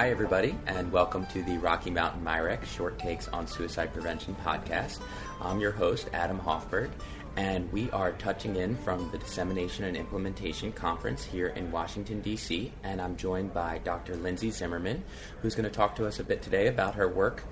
Hi, 0.00 0.08
everybody, 0.08 0.56
and 0.66 0.90
welcome 0.90 1.26
to 1.26 1.42
the 1.42 1.58
Rocky 1.58 1.90
Mountain 1.90 2.24
MIRECC 2.24 2.64
Short 2.64 2.98
Takes 2.98 3.28
on 3.28 3.46
Suicide 3.46 3.92
Prevention 3.92 4.34
podcast. 4.42 4.98
I'm 5.42 5.60
your 5.60 5.72
host, 5.72 6.08
Adam 6.14 6.40
Hoffberg, 6.40 6.88
and 7.36 7.70
we 7.70 7.90
are 7.90 8.12
touching 8.12 8.56
in 8.56 8.76
from 8.76 9.10
the 9.10 9.18
Dissemination 9.18 9.84
and 9.84 9.98
Implementation 9.98 10.72
Conference 10.72 11.22
here 11.22 11.48
in 11.48 11.70
Washington, 11.70 12.22
D.C., 12.22 12.72
and 12.82 12.98
I'm 12.98 13.14
joined 13.14 13.52
by 13.52 13.76
Dr. 13.84 14.16
Lindsay 14.16 14.50
Zimmerman, 14.50 15.04
who's 15.42 15.54
going 15.54 15.68
to 15.68 15.70
talk 15.70 15.94
to 15.96 16.06
us 16.06 16.18
a 16.18 16.24
bit 16.24 16.40
today 16.40 16.68
about 16.68 16.94
her 16.94 17.06
work. 17.06 17.44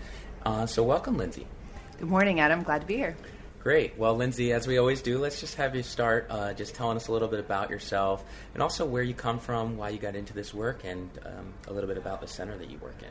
Uh, 0.46 0.65
so, 0.65 0.83
welcome, 0.83 1.19
Lindsay. 1.19 1.46
Good 1.98 2.09
morning, 2.09 2.41
Adam. 2.41 2.62
Glad 2.62 2.80
to 2.80 2.87
be 2.87 2.96
here. 2.96 3.15
Great. 3.62 3.98
Well, 3.98 4.15
Lindsay, 4.15 4.53
as 4.53 4.69
we 4.69 4.79
always 4.79 5.03
do, 5.03 5.19
let's 5.19 5.41
just 5.41 5.57
have 5.57 5.75
you 5.75 5.83
start 5.83 6.29
uh, 6.30 6.53
just 6.55 6.77
telling 6.77 6.97
us 6.97 7.09
a 7.09 7.12
little 7.12 7.27
bit 7.27 7.41
about 7.41 7.71
yourself 7.71 8.25
and 8.55 8.62
also 8.62 8.87
where 8.87 9.03
you 9.03 9.15
come 9.15 9.41
from, 9.41 9.77
why 9.77 9.89
you 9.89 9.98
got 9.98 10.15
into 10.15 10.33
this 10.33 10.55
work, 10.55 10.83
and 10.84 11.11
um, 11.27 11.53
a 11.67 11.73
little 11.73 11.89
bit 11.89 11.98
about 11.98 12.21
the 12.21 12.29
center 12.29 12.57
that 12.57 12.71
you 12.71 12.79
work 12.79 13.03
in. 13.03 13.11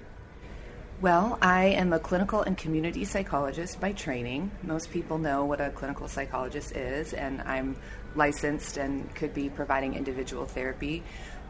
Well, 0.99 1.37
I 1.43 1.65
am 1.65 1.93
a 1.93 1.99
clinical 1.99 2.41
and 2.41 2.57
community 2.57 3.05
psychologist 3.05 3.79
by 3.79 3.91
training. 3.91 4.49
Most 4.63 4.89
people 4.89 5.19
know 5.19 5.45
what 5.45 5.61
a 5.61 5.69
clinical 5.69 6.07
psychologist 6.07 6.75
is, 6.75 7.13
and 7.13 7.41
I'm 7.41 7.75
licensed 8.15 8.77
and 8.77 9.13
could 9.13 9.33
be 9.33 9.49
providing 9.49 9.93
individual 9.93 10.45
therapy. 10.45 11.03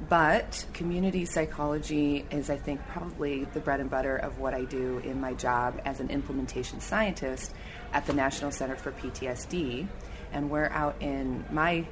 But 0.10 0.66
community 0.74 1.26
psychology 1.26 2.26
is, 2.30 2.50
I 2.50 2.58
think, 2.58 2.86
probably 2.88 3.46
the 3.46 3.60
bread 3.60 3.80
and 3.80 3.90
butter 3.90 4.16
of 4.16 4.38
what 4.38 4.54
I 4.54 4.64
do 4.66 5.00
in 5.00 5.20
my 5.20 5.34
job 5.34 5.82
as 5.86 6.00
an 6.00 6.12
implementation 6.12 6.80
scientist 6.80 7.54
at 7.94 8.06
the 8.06 8.14
National 8.14 8.52
Center 8.52 8.76
for 8.76 8.92
PTSD. 8.92 9.88
And 10.32 10.52
we're 10.52 10.70
out 10.70 11.02
in 11.02 11.44
my 11.52 11.88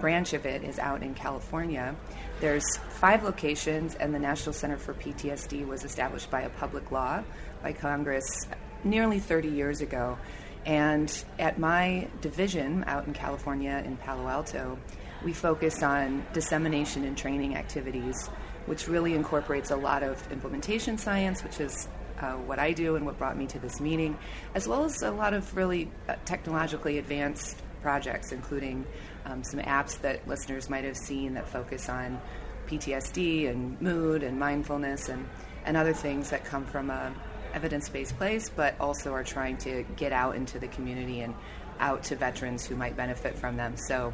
branch 0.00 0.34
of 0.34 0.44
it 0.44 0.62
is 0.62 0.78
out 0.78 1.02
in 1.02 1.14
California. 1.14 1.96
There's 2.40 2.76
five 2.90 3.22
locations, 3.22 3.94
and 3.94 4.14
the 4.14 4.18
National 4.18 4.52
Center 4.52 4.76
for 4.76 4.92
PTSD 4.92 5.66
was 5.66 5.84
established 5.84 6.30
by 6.30 6.42
a 6.42 6.50
public 6.50 6.90
law 6.92 7.22
by 7.62 7.72
Congress 7.72 8.46
nearly 8.84 9.18
30 9.18 9.48
years 9.48 9.80
ago. 9.80 10.18
And 10.66 11.10
at 11.38 11.58
my 11.58 12.08
division 12.20 12.84
out 12.86 13.06
in 13.06 13.14
California 13.14 13.82
in 13.86 13.96
Palo 13.96 14.28
Alto, 14.28 14.78
we 15.24 15.32
focus 15.32 15.82
on 15.82 16.24
dissemination 16.32 17.04
and 17.04 17.16
training 17.16 17.56
activities, 17.56 18.28
which 18.66 18.88
really 18.88 19.14
incorporates 19.14 19.70
a 19.70 19.76
lot 19.76 20.02
of 20.02 20.30
implementation 20.30 20.98
science, 20.98 21.42
which 21.42 21.60
is 21.60 21.88
uh, 22.20 22.32
what 22.32 22.58
I 22.58 22.72
do 22.72 22.96
and 22.96 23.04
what 23.04 23.18
brought 23.18 23.36
me 23.36 23.46
to 23.48 23.58
this 23.58 23.80
meeting, 23.80 24.18
as 24.54 24.66
well 24.66 24.84
as 24.84 25.02
a 25.02 25.10
lot 25.10 25.34
of 25.34 25.54
really 25.56 25.90
uh, 26.08 26.16
technologically 26.24 26.98
advanced 26.98 27.62
projects, 27.82 28.32
including 28.32 28.84
um, 29.26 29.44
some 29.44 29.60
apps 29.60 30.00
that 30.00 30.26
listeners 30.26 30.70
might 30.70 30.84
have 30.84 30.96
seen 30.96 31.34
that 31.34 31.48
focus 31.48 31.88
on 31.88 32.20
PTSD 32.66 33.48
and 33.48 33.80
mood 33.80 34.22
and 34.22 34.38
mindfulness 34.38 35.08
and, 35.08 35.28
and 35.64 35.76
other 35.76 35.92
things 35.92 36.30
that 36.30 36.44
come 36.44 36.64
from 36.64 36.90
a 36.90 37.14
evidence-based 37.54 38.16
place, 38.18 38.50
but 38.50 38.78
also 38.80 39.12
are 39.12 39.24
trying 39.24 39.56
to 39.56 39.84
get 39.96 40.12
out 40.12 40.36
into 40.36 40.58
the 40.58 40.68
community 40.68 41.20
and 41.20 41.34
out 41.80 42.02
to 42.04 42.16
veterans 42.16 42.66
who 42.66 42.76
might 42.76 42.96
benefit 42.96 43.38
from 43.38 43.56
them. 43.56 43.76
So 43.76 44.12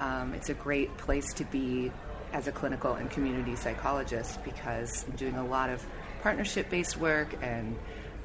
um, 0.00 0.34
it's 0.34 0.48
a 0.48 0.54
great 0.54 0.96
place 0.96 1.32
to 1.34 1.44
be 1.44 1.90
as 2.32 2.48
a 2.48 2.52
clinical 2.52 2.94
and 2.94 3.10
community 3.10 3.54
psychologist 3.56 4.42
because 4.44 5.04
I'm 5.08 5.16
doing 5.16 5.36
a 5.36 5.46
lot 5.46 5.70
of 5.70 5.84
partnership 6.22 6.68
based 6.68 6.96
work, 6.98 7.34
and 7.42 7.76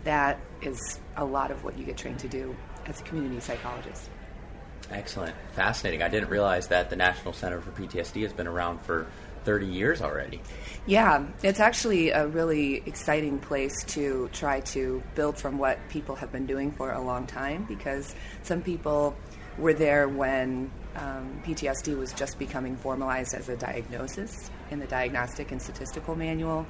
that 0.04 0.40
is 0.62 1.00
a 1.16 1.26
lot 1.26 1.52
of 1.52 1.64
what 1.64 1.78
you 1.78 1.86
get 1.86 1.98
trained 1.98 2.20
to 2.20 2.28
do 2.28 2.56
as 2.86 3.00
a 3.00 3.04
community 3.04 3.40
psychologist. 3.40 4.10
Excellent. 4.92 5.36
Fascinating. 5.52 6.02
I 6.02 6.08
didn't 6.08 6.30
realize 6.30 6.68
that 6.70 6.90
the 6.90 6.96
National 6.96 7.34
Center 7.34 7.62
for 7.62 7.72
PTSD 7.72 8.24
has 8.24 8.34
been 8.34 8.48
around 8.48 8.82
for 8.82 9.06
30 9.44 9.68
years 9.68 10.02
already. 10.02 10.42
Yeah, 10.86 11.26
it's 11.44 11.60
actually 11.60 12.10
a 12.10 12.28
really 12.28 12.84
exciting 12.86 13.40
place 13.40 13.84
to 13.90 14.30
try 14.34 14.62
to 14.62 15.04
build 15.16 15.38
from 15.38 15.58
what 15.58 15.78
people 15.90 16.16
have 16.16 16.32
been 16.32 16.46
doing 16.46 16.72
for 16.72 16.92
a 16.92 17.02
long 17.02 17.28
time 17.28 17.66
because 17.68 18.16
some 18.44 18.62
people 18.62 19.16
were 19.60 19.74
there 19.74 20.08
when 20.08 20.72
um, 20.96 21.42
PTSD 21.46 21.98
was 21.98 22.14
just 22.14 22.40
becoming 22.40 22.76
formalized 22.76 23.34
as 23.34 23.50
a 23.50 23.58
diagnosis 23.58 24.50
in 24.72 24.80
the 24.80 24.88
Diagnostic 24.88 25.52
and 25.52 25.62
Statistical 25.62 26.16
Manual, 26.16 26.66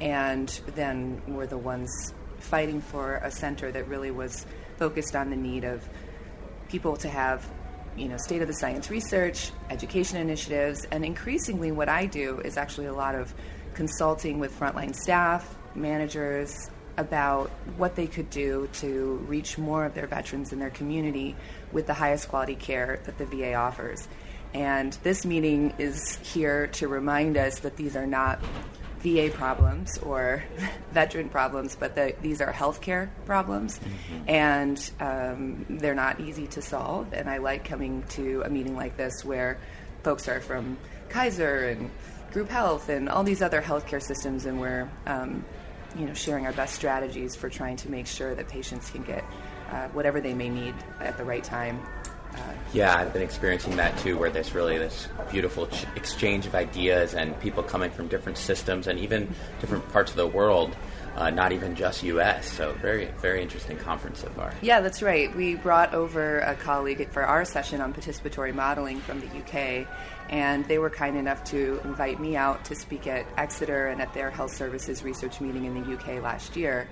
and 0.00 0.48
then 0.74 1.22
were 1.26 1.46
the 1.46 1.58
ones 1.58 2.14
fighting 2.38 2.80
for 2.80 3.16
a 3.16 3.30
center 3.30 3.70
that 3.70 3.86
really 3.88 4.10
was 4.10 4.46
focused 4.78 5.14
on 5.14 5.30
the 5.30 5.36
need 5.36 5.64
of 5.64 5.86
people 6.68 6.96
to 6.96 7.08
have 7.08 7.46
you 7.96 8.08
know 8.08 8.16
state 8.16 8.40
of 8.40 8.48
the 8.48 8.54
science 8.54 8.90
research 8.90 9.50
education 9.68 10.16
initiatives. 10.16 10.86
And 10.90 11.04
increasingly 11.04 11.72
what 11.72 11.88
i 11.88 12.06
do 12.06 12.40
is 12.40 12.56
actually 12.56 12.86
a 12.86 12.94
lot 12.94 13.14
of 13.14 13.34
consulting 13.74 14.38
with 14.38 14.58
frontline 14.58 14.94
staff 14.94 15.56
managers 15.74 16.70
about 17.00 17.50
what 17.76 17.96
they 17.96 18.06
could 18.06 18.30
do 18.30 18.68
to 18.74 19.24
reach 19.26 19.58
more 19.58 19.84
of 19.84 19.94
their 19.94 20.06
veterans 20.06 20.52
in 20.52 20.58
their 20.58 20.70
community 20.70 21.34
with 21.72 21.86
the 21.86 21.94
highest 21.94 22.28
quality 22.28 22.54
care 22.54 23.00
that 23.04 23.18
the 23.18 23.24
va 23.24 23.54
offers 23.54 24.06
and 24.54 24.92
this 25.02 25.24
meeting 25.24 25.74
is 25.78 26.16
here 26.18 26.66
to 26.68 26.88
remind 26.88 27.36
us 27.36 27.60
that 27.60 27.76
these 27.76 27.96
are 27.96 28.06
not 28.06 28.40
VA 28.98 29.30
problems 29.32 29.96
or 29.98 30.42
veteran 30.92 31.28
problems, 31.28 31.76
but 31.76 31.94
the, 31.94 32.14
these 32.20 32.40
are 32.40 32.52
healthcare 32.52 33.08
problems, 33.26 33.78
mm-hmm. 33.78 34.28
and 34.28 34.90
um, 35.00 35.64
they're 35.70 35.94
not 35.94 36.20
easy 36.20 36.46
to 36.48 36.60
solve. 36.60 37.12
And 37.12 37.30
I 37.30 37.38
like 37.38 37.64
coming 37.64 38.02
to 38.10 38.42
a 38.44 38.50
meeting 38.50 38.76
like 38.76 38.96
this 38.96 39.24
where 39.24 39.58
folks 40.02 40.28
are 40.28 40.40
from 40.40 40.76
Kaiser 41.08 41.68
and 41.68 41.90
Group 42.32 42.48
Health 42.48 42.88
and 42.88 43.08
all 43.08 43.22
these 43.22 43.42
other 43.42 43.62
healthcare 43.62 44.02
systems, 44.02 44.46
and 44.46 44.60
we're 44.60 44.88
um, 45.06 45.44
you 45.98 46.06
know 46.06 46.14
sharing 46.14 46.46
our 46.46 46.52
best 46.52 46.74
strategies 46.74 47.34
for 47.34 47.48
trying 47.48 47.76
to 47.76 47.90
make 47.90 48.06
sure 48.06 48.34
that 48.34 48.48
patients 48.48 48.90
can 48.90 49.02
get 49.02 49.24
uh, 49.70 49.88
whatever 49.88 50.20
they 50.20 50.34
may 50.34 50.48
need 50.48 50.74
at 51.00 51.16
the 51.16 51.24
right 51.24 51.44
time. 51.44 51.80
Yeah, 52.72 52.96
I've 52.96 53.12
been 53.12 53.22
experiencing 53.22 53.76
that 53.76 53.98
too, 53.98 54.16
where 54.16 54.30
there's 54.30 54.54
really 54.54 54.78
this 54.78 55.08
beautiful 55.32 55.66
ch- 55.66 55.86
exchange 55.96 56.46
of 56.46 56.54
ideas 56.54 57.14
and 57.14 57.38
people 57.40 57.64
coming 57.64 57.90
from 57.90 58.06
different 58.06 58.38
systems 58.38 58.86
and 58.86 58.98
even 59.00 59.34
different 59.60 59.88
parts 59.88 60.12
of 60.12 60.16
the 60.16 60.26
world, 60.26 60.76
uh, 61.16 61.30
not 61.30 61.52
even 61.52 61.74
just 61.74 62.02
U.S. 62.04 62.50
So 62.50 62.72
very, 62.74 63.06
very 63.20 63.42
interesting 63.42 63.76
conference 63.76 64.20
so 64.20 64.28
far. 64.30 64.52
Yeah, 64.62 64.80
that's 64.80 65.02
right. 65.02 65.34
We 65.34 65.56
brought 65.56 65.94
over 65.94 66.38
a 66.40 66.54
colleague 66.54 67.10
for 67.10 67.22
our 67.22 67.44
session 67.44 67.80
on 67.80 67.92
participatory 67.92 68.54
modeling 68.54 69.00
from 69.00 69.20
the 69.20 69.26
UK, 69.26 69.86
and 70.28 70.64
they 70.66 70.78
were 70.78 70.90
kind 70.90 71.16
enough 71.16 71.44
to 71.44 71.80
invite 71.84 72.20
me 72.20 72.36
out 72.36 72.64
to 72.66 72.74
speak 72.74 73.06
at 73.06 73.26
Exeter 73.36 73.88
and 73.88 74.00
at 74.00 74.12
their 74.14 74.30
health 74.30 74.54
services 74.54 75.02
research 75.02 75.40
meeting 75.40 75.64
in 75.64 75.82
the 75.82 75.94
UK 75.94 76.22
last 76.22 76.56
year. 76.56 76.88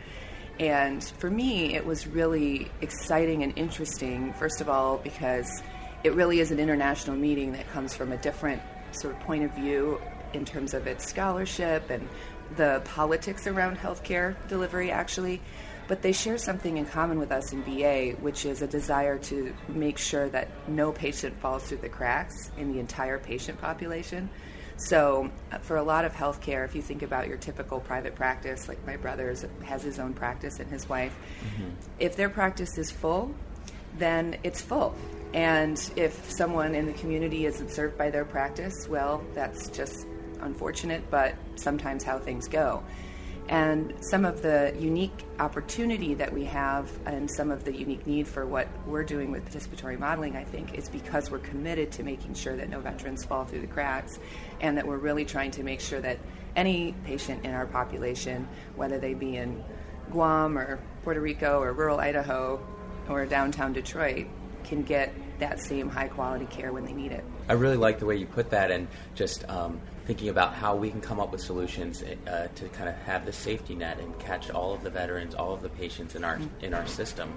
And 0.59 1.05
for 1.05 1.31
me, 1.31 1.77
it 1.77 1.87
was 1.87 2.07
really 2.07 2.71
exciting 2.81 3.45
and 3.45 3.57
interesting, 3.57 4.33
first 4.35 4.61
of 4.61 4.69
all, 4.69 4.99
because 4.99 5.63
it 6.03 6.15
really 6.15 6.41
is 6.41 6.51
an 6.51 6.59
international 6.59 7.17
meeting 7.17 7.53
that 7.53 7.69
comes 7.71 7.95
from 7.95 8.13
a 8.13 8.17
different 8.17 8.61
sort 8.93 9.15
of 9.15 9.21
point 9.21 9.45
of 9.45 9.53
view 9.53 10.01
in 10.33 10.45
terms 10.45 10.75
of 10.75 10.87
its 10.87 11.07
scholarship 11.07 11.91
and 11.91 12.09
the 12.57 12.83
politics 12.85 13.47
around 13.47 13.79
healthcare 13.79 14.37
delivery, 14.49 14.91
actually. 14.91 15.41
But 15.87 16.03
they 16.03 16.13
share 16.13 16.37
something 16.37 16.77
in 16.77 16.85
common 16.85 17.19
with 17.19 17.33
us 17.33 17.53
in 17.53 17.63
VA, 17.63 18.15
which 18.21 18.45
is 18.45 18.61
a 18.61 18.67
desire 18.67 19.19
to 19.19 19.55
make 19.69 19.97
sure 19.97 20.29
that 20.29 20.49
no 20.69 20.93
patient 20.93 21.41
falls 21.41 21.65
through 21.65 21.79
the 21.79 21.89
cracks 21.89 22.51
in 22.59 22.73
the 22.73 22.79
entire 22.79 23.19
patient 23.19 23.59
population. 23.59 24.29
So, 24.77 25.31
uh, 25.51 25.59
for 25.59 25.77
a 25.77 25.83
lot 25.83 26.05
of 26.05 26.13
healthcare, 26.13 26.65
if 26.65 26.75
you 26.75 26.83
think 26.83 27.03
about 27.03 27.27
your 27.27 27.37
typical 27.37 27.81
private 27.81 28.15
practice, 28.15 28.69
like 28.69 28.85
my 28.87 28.97
brother 28.97 29.35
has 29.65 29.83
his 29.83 29.99
own 29.99 30.15
practice 30.15 30.61
and 30.61 30.71
his 30.71 30.89
wife, 30.89 31.17
mm-hmm. 31.41 31.71
if 31.99 32.15
their 32.15 32.29
practice 32.31 32.79
is 32.79 32.91
full, 32.91 33.35
then 33.97 34.37
it's 34.45 34.61
full. 34.61 34.95
And 35.35 35.79
if 35.97 36.31
someone 36.31 36.75
in 36.75 36.87
the 36.87 36.93
community 36.93 37.47
isn't 37.47 37.71
served 37.71 37.99
by 37.99 38.11
their 38.11 38.25
practice, 38.25 38.87
well, 38.89 39.25
that's 39.35 39.69
just 39.69 40.07
unfortunate, 40.41 41.11
but 41.11 41.35
sometimes 41.57 42.05
how 42.05 42.19
things 42.19 42.49
go. 42.49 42.83
And 43.49 43.95
some 44.01 44.27
of 44.27 44.43
the 44.43 44.75
unique 44.79 45.25
opportunity 45.39 46.13
that 46.15 46.31
we 46.31 46.45
have 46.45 46.91
and 47.07 47.31
some 47.31 47.51
of 47.51 47.65
the 47.65 47.75
unique 47.75 48.07
need 48.07 48.29
for 48.29 48.47
what 48.47 48.69
we're 48.87 49.05
doing 49.05 49.31
with 49.31 49.51
participatory 49.51 49.99
modeling, 49.99 50.37
I 50.37 50.45
think, 50.45 50.75
is 50.75 50.91
because 50.91 51.31
we're 51.31 51.39
committed 51.39 51.91
to 51.93 52.03
making 52.03 52.35
sure 52.35 52.57
that 52.57 52.69
no 52.69 52.81
veterans 52.81 53.25
fall 53.25 53.47
through 53.47 53.63
the 53.63 53.67
cracks 53.67 54.19
and 54.61 54.77
that 54.77 54.87
we're 54.87 54.99
really 54.99 55.25
trying 55.25 55.51
to 55.53 55.63
make 55.63 55.81
sure 55.81 56.01
that 56.01 56.19
any 56.57 56.95
patient 57.05 57.47
in 57.47 57.55
our 57.55 57.67
population, 57.67 58.47
whether 58.77 58.99
they 58.99 59.15
be 59.15 59.37
in 59.37 59.65
Guam 60.11 60.59
or 60.59 60.79
Puerto 61.03 61.21
Rico 61.21 61.61
or 61.61 61.73
rural 61.73 62.01
Idaho 62.01 62.61
or 63.09 63.25
downtown 63.25 63.73
Detroit, 63.73 64.27
can 64.65 64.83
get 64.83 65.15
that 65.39 65.61
same 65.61 65.89
high 65.89 66.09
quality 66.09 66.47
care 66.47 66.73
when 66.73 66.85
they 66.85 66.93
need 66.93 67.13
it. 67.13 67.25
I 67.49 67.55
really 67.55 67.77
like 67.77 67.99
the 67.99 68.07
way 68.07 68.17
you 68.17 68.27
put 68.27 68.51
that 68.51 68.71
and 68.71 68.89
just 69.15 69.49
um, 69.49 69.81
thinking 70.09 70.31
about 70.31 70.55
how 70.55 70.75
we 70.75 70.91
can 70.91 71.03
come 71.03 71.21
up 71.21 71.31
with 71.31 71.41
solutions 71.43 72.03
uh, 72.03 72.49
to 72.55 72.67
kind 72.71 72.89
of 72.89 72.95
have 72.97 73.27
the 73.27 73.33
safety 73.33 73.75
net 73.75 74.01
and 74.01 74.19
catch 74.19 74.51
all 74.51 74.73
of 74.73 74.83
the 74.83 74.89
veterans, 74.89 75.35
all 75.35 75.53
of 75.53 75.61
the 75.61 75.69
patients 75.69 76.15
in 76.15 76.25
our 76.25 76.39
mm-hmm. 76.39 76.65
in 76.65 76.73
our 76.73 76.87
system. 76.87 77.31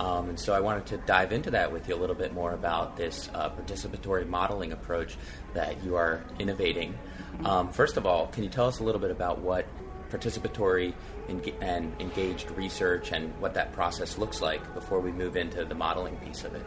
Um, 0.00 0.30
and 0.30 0.40
so 0.40 0.52
I 0.52 0.58
wanted 0.58 0.86
to 0.86 0.96
dive 0.96 1.30
into 1.30 1.52
that 1.52 1.70
with 1.70 1.88
you 1.88 1.94
a 1.94 2.00
little 2.00 2.16
bit 2.16 2.34
more 2.34 2.52
about 2.52 2.96
this 2.96 3.30
uh, 3.32 3.50
participatory 3.50 4.26
modeling 4.26 4.72
approach 4.72 5.16
that 5.54 5.84
you 5.84 5.94
are 5.94 6.24
innovating. 6.40 6.98
Um, 7.44 7.70
first 7.70 7.96
of 7.96 8.06
all, 8.06 8.26
can 8.26 8.42
you 8.42 8.50
tell 8.50 8.66
us 8.66 8.80
a 8.80 8.82
little 8.82 9.00
bit 9.00 9.12
about 9.12 9.38
what 9.38 9.66
participatory 10.10 10.94
and 11.28 11.94
engaged 12.00 12.50
research 12.52 13.12
and 13.12 13.38
what 13.40 13.54
that 13.54 13.72
process 13.72 14.18
looks 14.18 14.40
like 14.40 14.74
before 14.74 14.98
we 14.98 15.12
move 15.12 15.36
into 15.36 15.64
the 15.64 15.76
modeling 15.76 16.16
piece 16.16 16.42
of 16.42 16.56
it? 16.56 16.66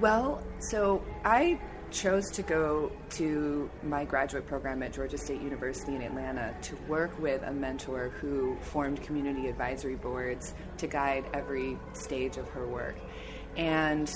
Well, 0.00 0.42
so 0.60 1.02
I 1.26 1.60
chose 1.90 2.30
to 2.32 2.42
go 2.42 2.90
to 3.10 3.70
my 3.82 4.04
graduate 4.04 4.46
program 4.46 4.82
at 4.82 4.92
Georgia 4.92 5.18
State 5.18 5.40
University 5.40 5.94
in 5.94 6.02
Atlanta 6.02 6.54
to 6.62 6.76
work 6.88 7.18
with 7.18 7.42
a 7.42 7.52
mentor 7.52 8.10
who 8.20 8.56
formed 8.60 9.02
community 9.02 9.48
advisory 9.48 9.94
boards 9.94 10.54
to 10.78 10.86
guide 10.86 11.24
every 11.32 11.78
stage 11.92 12.36
of 12.36 12.48
her 12.48 12.66
work. 12.66 12.96
And 13.56 14.06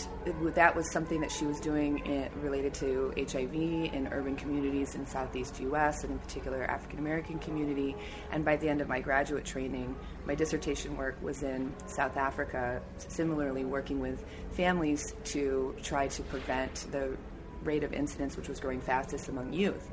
that 0.54 0.76
was 0.76 0.92
something 0.92 1.22
that 1.22 1.32
she 1.32 1.46
was 1.46 1.60
doing 1.60 2.04
in, 2.04 2.28
related 2.42 2.74
to 2.74 3.14
HIV 3.16 3.54
in 3.54 4.08
urban 4.12 4.36
communities 4.36 4.94
in 4.94 5.06
Southeast 5.06 5.58
US, 5.60 6.04
and 6.04 6.12
in 6.12 6.18
particular 6.18 6.64
African 6.64 6.98
American 6.98 7.38
community. 7.38 7.96
And 8.32 8.44
by 8.44 8.56
the 8.56 8.68
end 8.68 8.82
of 8.82 8.88
my 8.88 9.00
graduate 9.00 9.46
training, 9.46 9.96
my 10.26 10.34
dissertation 10.34 10.94
work 10.94 11.16
was 11.22 11.42
in 11.42 11.72
South 11.86 12.18
Africa, 12.18 12.82
similarly 12.98 13.64
working 13.64 13.98
with 13.98 14.22
families 14.50 15.14
to 15.24 15.74
try 15.82 16.08
to 16.08 16.22
prevent 16.24 16.86
the 16.92 17.16
rate 17.62 17.84
of 17.84 17.92
incidence, 17.92 18.36
which 18.36 18.48
was 18.48 18.60
growing 18.60 18.80
fastest 18.80 19.28
among 19.28 19.52
youth. 19.52 19.90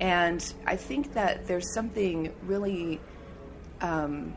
And 0.00 0.52
I 0.66 0.76
think 0.76 1.14
that 1.14 1.46
there's 1.46 1.72
something 1.74 2.32
really, 2.44 3.00
um, 3.80 4.34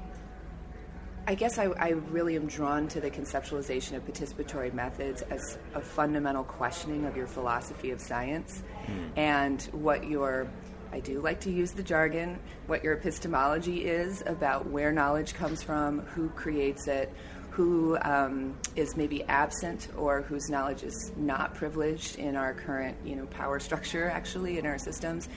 I 1.28 1.36
guess 1.36 1.58
I, 1.58 1.66
I, 1.66 1.90
really 1.90 2.36
am 2.36 2.46
drawn 2.46 2.88
to 2.90 3.02
the 3.02 3.10
conceptualization 3.10 3.96
of 3.96 4.06
participatory 4.06 4.74
methods 4.74 5.24
as 5.24 5.58
a 5.74 5.82
fundamental 5.82 6.44
questioning 6.44 7.06
of 7.06 7.18
your 7.18 7.26
philosophy 7.26 7.90
of 7.90 8.00
science 8.00 8.62
mm. 8.86 9.10
and 9.18 9.62
what 9.72 10.08
your 10.08 10.48
I 10.96 11.02
do 11.02 11.20
like 11.20 11.42
to 11.42 11.52
use 11.52 11.72
the 11.72 11.84
jargon, 11.84 12.40
what 12.68 12.82
your 12.82 12.94
epistemology 12.94 13.86
is 13.86 14.24
about 14.26 14.68
where 14.68 14.94
knowledge 14.94 15.34
comes 15.34 15.62
from, 15.62 16.00
who 16.00 16.30
creates 16.30 16.88
it, 16.88 17.14
who 17.56 17.98
um, 18.02 18.58
is 18.76 18.98
maybe 18.98 19.24
absent 19.24 19.88
or 19.98 20.22
whose 20.22 20.50
knowledge 20.50 20.84
is 20.84 21.14
not 21.16 21.56
privileged 21.56 22.18
in 22.18 22.36
our 22.36 22.54
current 22.54 22.98
you 23.06 23.16
know 23.16 23.26
power 23.28 23.60
structure 23.60 24.10
actually 24.10 24.60
in 24.60 24.66
our 24.66 24.78
systems 24.78 25.30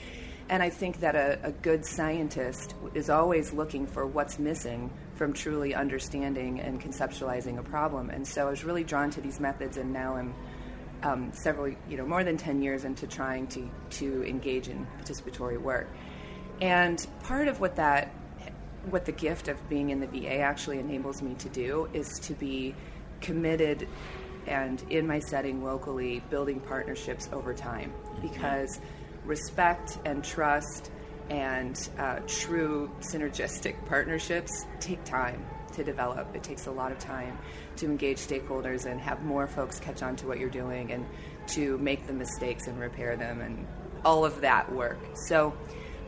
and 0.49 0.63
I 0.63 0.69
think 0.69 0.99
that 1.01 1.15
a, 1.15 1.39
a, 1.43 1.51
good 1.51 1.85
scientist 1.85 2.73
is 2.95 3.11
always 3.11 3.53
looking 3.53 3.85
for 3.85 4.07
what's 4.07 4.39
missing 4.39 4.91
from 5.13 5.31
truly 5.31 5.75
understanding 5.75 6.59
and 6.59 6.81
conceptualizing 6.81 7.59
a 7.59 7.63
problem. 7.63 8.09
And 8.09 8.27
so 8.27 8.47
I 8.47 8.49
was 8.49 8.63
really 8.63 8.83
drawn 8.83 9.11
to 9.11 9.21
these 9.21 9.39
methods, 9.39 9.77
and 9.77 9.93
now 9.93 10.15
I'm 10.15 10.33
um, 11.03 11.31
several, 11.33 11.75
you 11.87 11.97
know, 11.97 12.05
more 12.05 12.23
than 12.23 12.35
10 12.35 12.63
years 12.63 12.83
into 12.83 13.05
trying 13.05 13.45
to, 13.47 13.69
to 13.91 14.23
engage 14.23 14.69
in 14.69 14.87
participatory 14.99 15.61
work. 15.61 15.87
And 16.61 17.05
part 17.21 17.47
of 17.47 17.59
what 17.59 17.75
that 17.75 18.11
what 18.89 19.05
the 19.05 19.11
gift 19.11 19.47
of 19.47 19.69
being 19.69 19.89
in 19.89 19.99
the 19.99 20.07
VA 20.07 20.39
actually 20.39 20.79
enables 20.79 21.21
me 21.21 21.35
to 21.35 21.49
do 21.49 21.89
is 21.93 22.19
to 22.19 22.33
be 22.33 22.75
committed 23.21 23.87
and 24.47 24.83
in 24.89 25.05
my 25.05 25.19
setting 25.19 25.63
locally 25.63 26.21
building 26.29 26.59
partnerships 26.59 27.29
over 27.33 27.53
time 27.53 27.93
because 28.21 28.79
respect 29.25 29.99
and 30.05 30.23
trust 30.23 30.91
and 31.29 31.89
uh, 31.99 32.19
true 32.25 32.89
synergistic 32.99 33.75
partnerships 33.85 34.65
take 34.79 35.03
time 35.03 35.45
to 35.73 35.83
develop. 35.83 36.35
It 36.35 36.43
takes 36.43 36.65
a 36.65 36.71
lot 36.71 36.91
of 36.91 36.97
time 36.97 37.37
to 37.77 37.85
engage 37.85 38.17
stakeholders 38.17 38.85
and 38.85 38.99
have 38.99 39.23
more 39.23 39.45
folks 39.45 39.79
catch 39.79 40.01
on 40.01 40.15
to 40.17 40.27
what 40.27 40.39
you're 40.39 40.49
doing 40.49 40.91
and 40.91 41.05
to 41.47 41.77
make 41.77 42.07
the 42.07 42.13
mistakes 42.13 42.67
and 42.67 42.79
repair 42.79 43.15
them 43.15 43.41
and 43.41 43.67
all 44.03 44.25
of 44.25 44.41
that 44.41 44.71
work. 44.73 44.97
So 45.27 45.53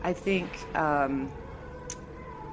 I 0.02 0.12
think 0.12 0.48
um, 0.76 1.30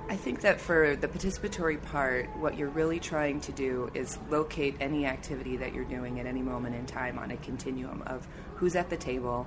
I 0.09 0.15
think 0.15 0.41
that 0.41 0.59
for 0.59 0.95
the 0.95 1.07
participatory 1.07 1.79
part, 1.79 2.35
what 2.37 2.57
you're 2.57 2.69
really 2.69 2.99
trying 2.99 3.41
to 3.41 3.51
do 3.51 3.91
is 3.93 4.17
locate 4.31 4.75
any 4.79 5.05
activity 5.05 5.57
that 5.57 5.71
you're 5.71 5.85
doing 5.85 6.19
at 6.19 6.25
any 6.25 6.41
moment 6.41 6.75
in 6.75 6.87
time 6.87 7.19
on 7.19 7.29
a 7.29 7.37
continuum 7.37 8.01
of 8.07 8.27
who's 8.55 8.75
at 8.75 8.89
the 8.89 8.97
table. 8.97 9.45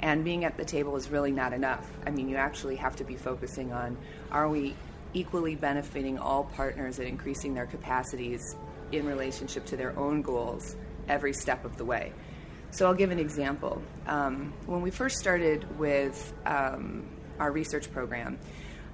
And 0.00 0.24
being 0.24 0.44
at 0.44 0.56
the 0.56 0.64
table 0.64 0.96
is 0.96 1.10
really 1.10 1.30
not 1.30 1.52
enough. 1.52 1.88
I 2.04 2.10
mean, 2.10 2.28
you 2.28 2.34
actually 2.34 2.74
have 2.76 2.96
to 2.96 3.04
be 3.04 3.14
focusing 3.14 3.72
on 3.72 3.96
are 4.32 4.48
we 4.48 4.74
equally 5.14 5.54
benefiting 5.54 6.18
all 6.18 6.42
partners 6.42 6.98
and 6.98 7.06
increasing 7.06 7.54
their 7.54 7.66
capacities 7.66 8.56
in 8.90 9.06
relationship 9.06 9.64
to 9.66 9.76
their 9.76 9.96
own 9.96 10.22
goals 10.22 10.74
every 11.08 11.32
step 11.32 11.64
of 11.64 11.76
the 11.76 11.84
way. 11.84 12.12
So 12.72 12.86
I'll 12.86 12.94
give 12.94 13.12
an 13.12 13.20
example. 13.20 13.80
Um, 14.08 14.54
when 14.66 14.82
we 14.82 14.90
first 14.90 15.18
started 15.18 15.78
with 15.78 16.32
um, 16.46 17.04
our 17.38 17.52
research 17.52 17.92
program, 17.92 18.40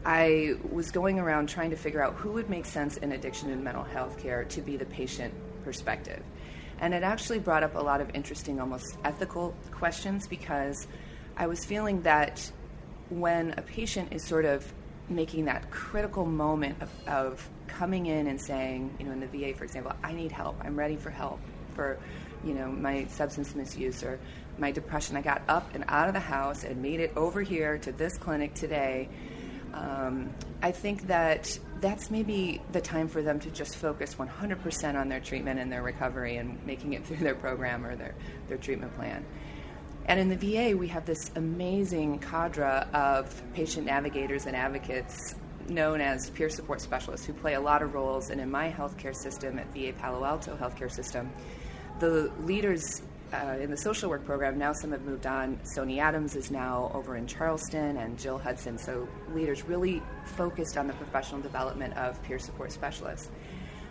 I 0.06 0.54
was 0.70 0.92
going 0.92 1.18
around 1.18 1.48
trying 1.48 1.70
to 1.70 1.76
figure 1.76 2.00
out 2.00 2.14
who 2.14 2.30
would 2.34 2.48
make 2.48 2.64
sense 2.64 2.96
in 2.96 3.10
addiction 3.10 3.50
and 3.50 3.64
mental 3.64 3.82
health 3.82 4.20
care 4.20 4.44
to 4.44 4.62
be 4.62 4.76
the 4.76 4.84
patient 4.86 5.34
perspective. 5.64 6.22
And 6.78 6.94
it 6.94 7.02
actually 7.02 7.40
brought 7.40 7.64
up 7.64 7.74
a 7.74 7.80
lot 7.80 8.00
of 8.00 8.14
interesting, 8.14 8.60
almost 8.60 8.96
ethical 9.04 9.52
questions 9.72 10.28
because 10.28 10.86
I 11.36 11.48
was 11.48 11.64
feeling 11.64 12.02
that 12.02 12.48
when 13.08 13.54
a 13.58 13.62
patient 13.62 14.12
is 14.12 14.22
sort 14.22 14.44
of 14.44 14.72
making 15.08 15.46
that 15.46 15.72
critical 15.72 16.24
moment 16.24 16.80
of, 16.80 17.08
of 17.08 17.50
coming 17.66 18.06
in 18.06 18.28
and 18.28 18.40
saying, 18.40 18.94
you 19.00 19.06
know, 19.06 19.12
in 19.12 19.18
the 19.18 19.26
VA, 19.26 19.58
for 19.58 19.64
example, 19.64 19.92
I 20.04 20.12
need 20.12 20.30
help, 20.30 20.56
I'm 20.64 20.78
ready 20.78 20.96
for 20.96 21.10
help 21.10 21.40
for, 21.74 21.98
you 22.44 22.54
know, 22.54 22.70
my 22.70 23.06
substance 23.06 23.56
misuse 23.56 24.04
or 24.04 24.20
my 24.56 24.70
depression. 24.70 25.16
I 25.16 25.22
got 25.22 25.42
up 25.48 25.74
and 25.74 25.84
out 25.88 26.06
of 26.06 26.14
the 26.14 26.20
house 26.20 26.62
and 26.62 26.80
made 26.80 27.00
it 27.00 27.12
over 27.16 27.42
here 27.42 27.76
to 27.78 27.90
this 27.90 28.16
clinic 28.18 28.54
today 28.54 29.08
um, 29.76 30.30
I 30.62 30.72
think 30.72 31.06
that 31.06 31.58
that's 31.80 32.10
maybe 32.10 32.62
the 32.72 32.80
time 32.80 33.08
for 33.08 33.22
them 33.22 33.38
to 33.40 33.50
just 33.50 33.76
focus 33.76 34.14
100% 34.14 34.94
on 34.94 35.08
their 35.08 35.20
treatment 35.20 35.60
and 35.60 35.70
their 35.70 35.82
recovery 35.82 36.36
and 36.36 36.64
making 36.64 36.94
it 36.94 37.04
through 37.06 37.18
their 37.18 37.34
program 37.34 37.84
or 37.84 37.94
their, 37.96 38.14
their 38.48 38.58
treatment 38.58 38.94
plan. 38.94 39.24
And 40.06 40.20
in 40.20 40.28
the 40.28 40.36
VA, 40.36 40.76
we 40.76 40.88
have 40.88 41.04
this 41.04 41.30
amazing 41.34 42.20
cadre 42.20 42.86
of 42.94 43.42
patient 43.54 43.86
navigators 43.86 44.46
and 44.46 44.54
advocates 44.54 45.34
known 45.68 46.00
as 46.00 46.30
peer 46.30 46.48
support 46.48 46.80
specialists 46.80 47.26
who 47.26 47.32
play 47.32 47.54
a 47.54 47.60
lot 47.60 47.82
of 47.82 47.92
roles. 47.92 48.30
And 48.30 48.40
in 48.40 48.48
my 48.48 48.70
healthcare 48.70 49.14
system 49.14 49.58
at 49.58 49.66
VA 49.74 49.92
Palo 49.98 50.24
Alto 50.24 50.56
Healthcare 50.56 50.90
System, 50.90 51.30
the 51.98 52.30
leaders 52.44 53.02
uh, 53.32 53.56
in 53.60 53.70
the 53.70 53.76
social 53.76 54.08
work 54.08 54.24
program, 54.24 54.58
now 54.58 54.72
some 54.72 54.92
have 54.92 55.02
moved 55.02 55.26
on. 55.26 55.58
Sony 55.76 55.98
Adams 55.98 56.36
is 56.36 56.50
now 56.50 56.90
over 56.94 57.16
in 57.16 57.26
Charleston, 57.26 57.96
and 57.96 58.18
Jill 58.18 58.38
Hudson. 58.38 58.78
So 58.78 59.08
leaders 59.34 59.64
really 59.64 60.02
focused 60.36 60.76
on 60.76 60.86
the 60.86 60.92
professional 60.94 61.40
development 61.40 61.96
of 61.96 62.22
peer 62.22 62.38
support 62.38 62.72
specialists. 62.72 63.30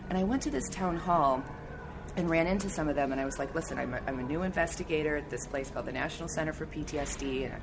And 0.09 0.17
I 0.17 0.23
went 0.23 0.41
to 0.43 0.51
this 0.51 0.69
town 0.69 0.97
hall 0.97 1.43
and 2.15 2.29
ran 2.29 2.47
into 2.47 2.69
some 2.69 2.87
of 2.87 2.95
them, 2.95 3.11
and 3.11 3.19
I 3.19 3.25
was 3.25 3.37
like, 3.37 3.53
listen, 3.53 3.77
I'm 3.77 3.93
a, 3.93 4.01
I'm 4.07 4.19
a 4.19 4.23
new 4.23 4.43
investigator 4.43 5.17
at 5.17 5.29
this 5.29 5.47
place 5.47 5.69
called 5.69 5.85
the 5.85 5.91
National 5.91 6.29
Center 6.29 6.53
for 6.53 6.65
PTSD, 6.65 7.51
and 7.51 7.61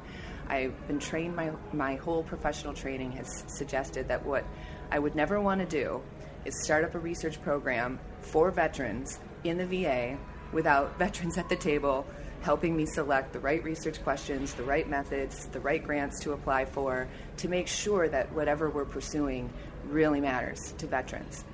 I've 0.49 0.87
been 0.87 0.99
trained, 0.99 1.35
my, 1.35 1.53
my 1.73 1.95
whole 1.95 2.23
professional 2.23 2.75
training 2.75 3.13
has 3.13 3.45
suggested 3.47 4.09
that 4.09 4.27
what 4.27 4.45
I 4.91 4.99
would 4.99 5.15
never 5.15 5.41
want 5.41 5.61
to 5.61 5.67
do 5.67 6.03
is 6.45 6.63
start 6.65 6.85
up 6.85 6.95
a 6.95 6.99
research 6.99 7.41
program 7.41 7.99
for 8.21 8.51
veterans 8.51 9.21
in 9.45 9.57
the 9.57 9.65
VA 9.65 10.19
without 10.53 10.99
veterans 10.99 11.39
at 11.39 11.49
the 11.49 11.57
table 11.57 12.07
helping 12.43 12.77
me 12.77 12.85
select 12.85 13.33
the 13.33 13.39
right 13.39 13.63
research 13.63 14.03
questions, 14.03 14.53
the 14.55 14.65
right 14.65 14.89
methods, 14.89 15.47
the 15.47 15.61
right 15.61 15.83
grants 15.83 16.21
to 16.21 16.33
apply 16.33 16.65
for 16.65 17.09
to 17.37 17.49
make 17.49 17.69
sure 17.69 18.09
that 18.09 18.31
whatever 18.33 18.69
we're 18.69 18.85
pursuing 18.85 19.49
really 19.87 20.21
matters 20.21 20.75
to 20.79 20.87
veterans. 20.87 21.45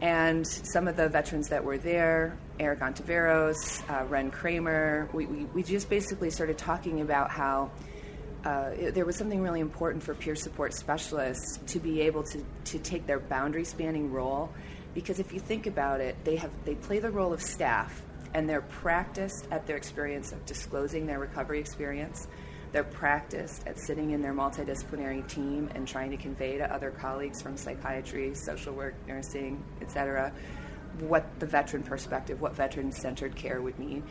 And 0.00 0.46
some 0.46 0.88
of 0.88 0.96
the 0.96 1.08
veterans 1.08 1.48
that 1.48 1.62
were 1.62 1.76
there, 1.76 2.38
Eric 2.58 2.80
Ontiveros, 2.80 3.82
uh, 3.90 4.06
Ren 4.06 4.30
Kramer, 4.30 5.08
we, 5.12 5.26
we, 5.26 5.44
we, 5.46 5.62
just 5.62 5.90
basically 5.90 6.30
started 6.30 6.56
talking 6.56 7.02
about 7.02 7.30
how 7.30 7.70
uh, 8.44 8.70
it, 8.78 8.94
there 8.94 9.04
was 9.04 9.16
something 9.16 9.42
really 9.42 9.60
important 9.60 10.02
for 10.02 10.14
peer 10.14 10.34
support 10.34 10.72
specialists 10.72 11.58
to 11.66 11.78
be 11.78 12.00
able 12.00 12.22
to, 12.22 12.42
to 12.64 12.78
take 12.78 13.06
their 13.06 13.18
boundary 13.18 13.64
spanning 13.64 14.10
role. 14.10 14.50
Because 14.94 15.18
if 15.18 15.34
you 15.34 15.40
think 15.40 15.66
about 15.66 16.00
it, 16.00 16.16
they, 16.24 16.36
have, 16.36 16.50
they 16.64 16.76
play 16.76 16.98
the 16.98 17.10
role 17.10 17.34
of 17.34 17.42
staff 17.42 18.02
and 18.34 18.48
they're 18.48 18.62
practiced 18.62 19.48
at 19.50 19.66
their 19.66 19.76
experience 19.76 20.32
of 20.32 20.44
disclosing 20.46 21.06
their 21.06 21.18
recovery 21.18 21.58
experience. 21.58 22.28
They're 22.72 22.84
practiced 22.84 23.66
at 23.66 23.78
sitting 23.78 24.12
in 24.12 24.22
their 24.22 24.32
multidisciplinary 24.32 25.26
team 25.28 25.68
and 25.74 25.88
trying 25.88 26.10
to 26.10 26.16
convey 26.16 26.58
to 26.58 26.72
other 26.72 26.90
colleagues 26.92 27.42
from 27.42 27.56
psychiatry, 27.56 28.34
social 28.34 28.72
work, 28.72 28.94
nursing, 29.08 29.62
etc., 29.80 30.32
what 31.00 31.24
the 31.40 31.46
veteran 31.46 31.82
perspective, 31.82 32.40
what 32.40 32.54
veteran 32.54 32.92
centered 32.92 33.34
care 33.34 33.60
would 33.60 33.78
mean. 33.78 34.02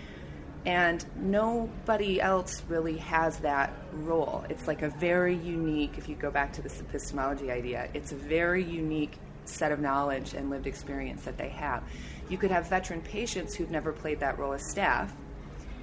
And 0.66 1.06
nobody 1.16 2.20
else 2.20 2.64
really 2.68 2.98
has 2.98 3.38
that 3.40 3.74
role. 3.94 4.44
It's 4.50 4.68
like 4.68 4.82
a 4.82 4.90
very 4.90 5.36
unique, 5.36 5.98
if 5.98 6.10
you 6.10 6.16
go 6.16 6.32
back 6.32 6.52
to 6.54 6.62
this 6.62 6.82
epistemology 6.82 7.50
idea, 7.50 7.90
it's 7.94 8.12
a 8.12 8.16
very 8.16 8.64
unique 8.64 9.14
set 9.46 9.72
of 9.72 9.80
knowledge 9.80 10.34
and 10.34 10.50
lived 10.50 10.68
experience 10.68 11.24
that 11.24 11.38
they 11.38 11.50
have. 11.50 11.84
You 12.30 12.38
could 12.38 12.52
have 12.52 12.70
veteran 12.70 13.02
patients 13.02 13.56
who've 13.56 13.72
never 13.72 13.92
played 13.92 14.20
that 14.20 14.38
role 14.38 14.54
as 14.54 14.70
staff, 14.70 15.12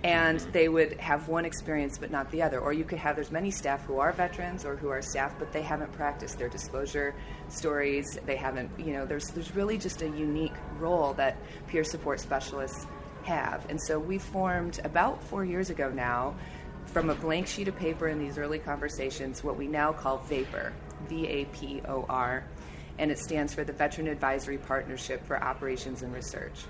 and 0.04 0.38
they 0.52 0.68
would 0.68 0.92
have 1.00 1.28
one 1.28 1.44
experience 1.44 1.98
but 1.98 2.10
not 2.10 2.30
the 2.30 2.42
other. 2.42 2.60
Or 2.60 2.72
you 2.72 2.84
could 2.84 2.98
have 2.98 3.16
there's 3.16 3.32
many 3.32 3.50
staff 3.50 3.84
who 3.84 3.98
are 3.98 4.12
veterans 4.12 4.64
or 4.64 4.76
who 4.76 4.88
are 4.88 5.02
staff 5.02 5.34
but 5.38 5.52
they 5.52 5.62
haven't 5.62 5.90
practiced 5.92 6.38
their 6.38 6.48
disclosure 6.48 7.14
stories. 7.48 8.18
They 8.26 8.36
haven't, 8.36 8.70
you 8.78 8.92
know, 8.92 9.04
there's 9.04 9.28
there's 9.30 9.54
really 9.56 9.76
just 9.78 10.02
a 10.02 10.08
unique 10.08 10.54
role 10.78 11.14
that 11.14 11.36
peer 11.66 11.82
support 11.82 12.20
specialists 12.20 12.86
have. 13.24 13.68
And 13.68 13.82
so 13.82 13.98
we 13.98 14.18
formed 14.18 14.78
about 14.84 15.20
4 15.24 15.44
years 15.44 15.70
ago 15.70 15.90
now 15.90 16.36
from 16.86 17.10
a 17.10 17.14
blank 17.16 17.48
sheet 17.48 17.66
of 17.66 17.76
paper 17.76 18.06
in 18.06 18.20
these 18.20 18.38
early 18.38 18.60
conversations 18.60 19.42
what 19.42 19.56
we 19.56 19.66
now 19.66 19.92
call 19.92 20.18
VAPOR, 20.28 20.72
V 21.08 21.26
A 21.26 21.44
P 21.46 21.82
O 21.88 22.06
R, 22.08 22.44
and 22.98 23.10
it 23.10 23.18
stands 23.18 23.54
for 23.54 23.64
the 23.64 23.72
Veteran 23.72 24.08
Advisory 24.08 24.58
Partnership 24.58 25.26
for 25.26 25.42
Operations 25.42 26.02
and 26.02 26.12
Research. 26.14 26.64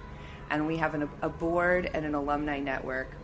And 0.50 0.66
we 0.66 0.76
have 0.76 0.94
an, 0.94 1.08
a 1.22 1.28
board 1.28 1.90
and 1.92 2.04
an 2.04 2.14
alumni 2.14 2.60
network 2.60 3.16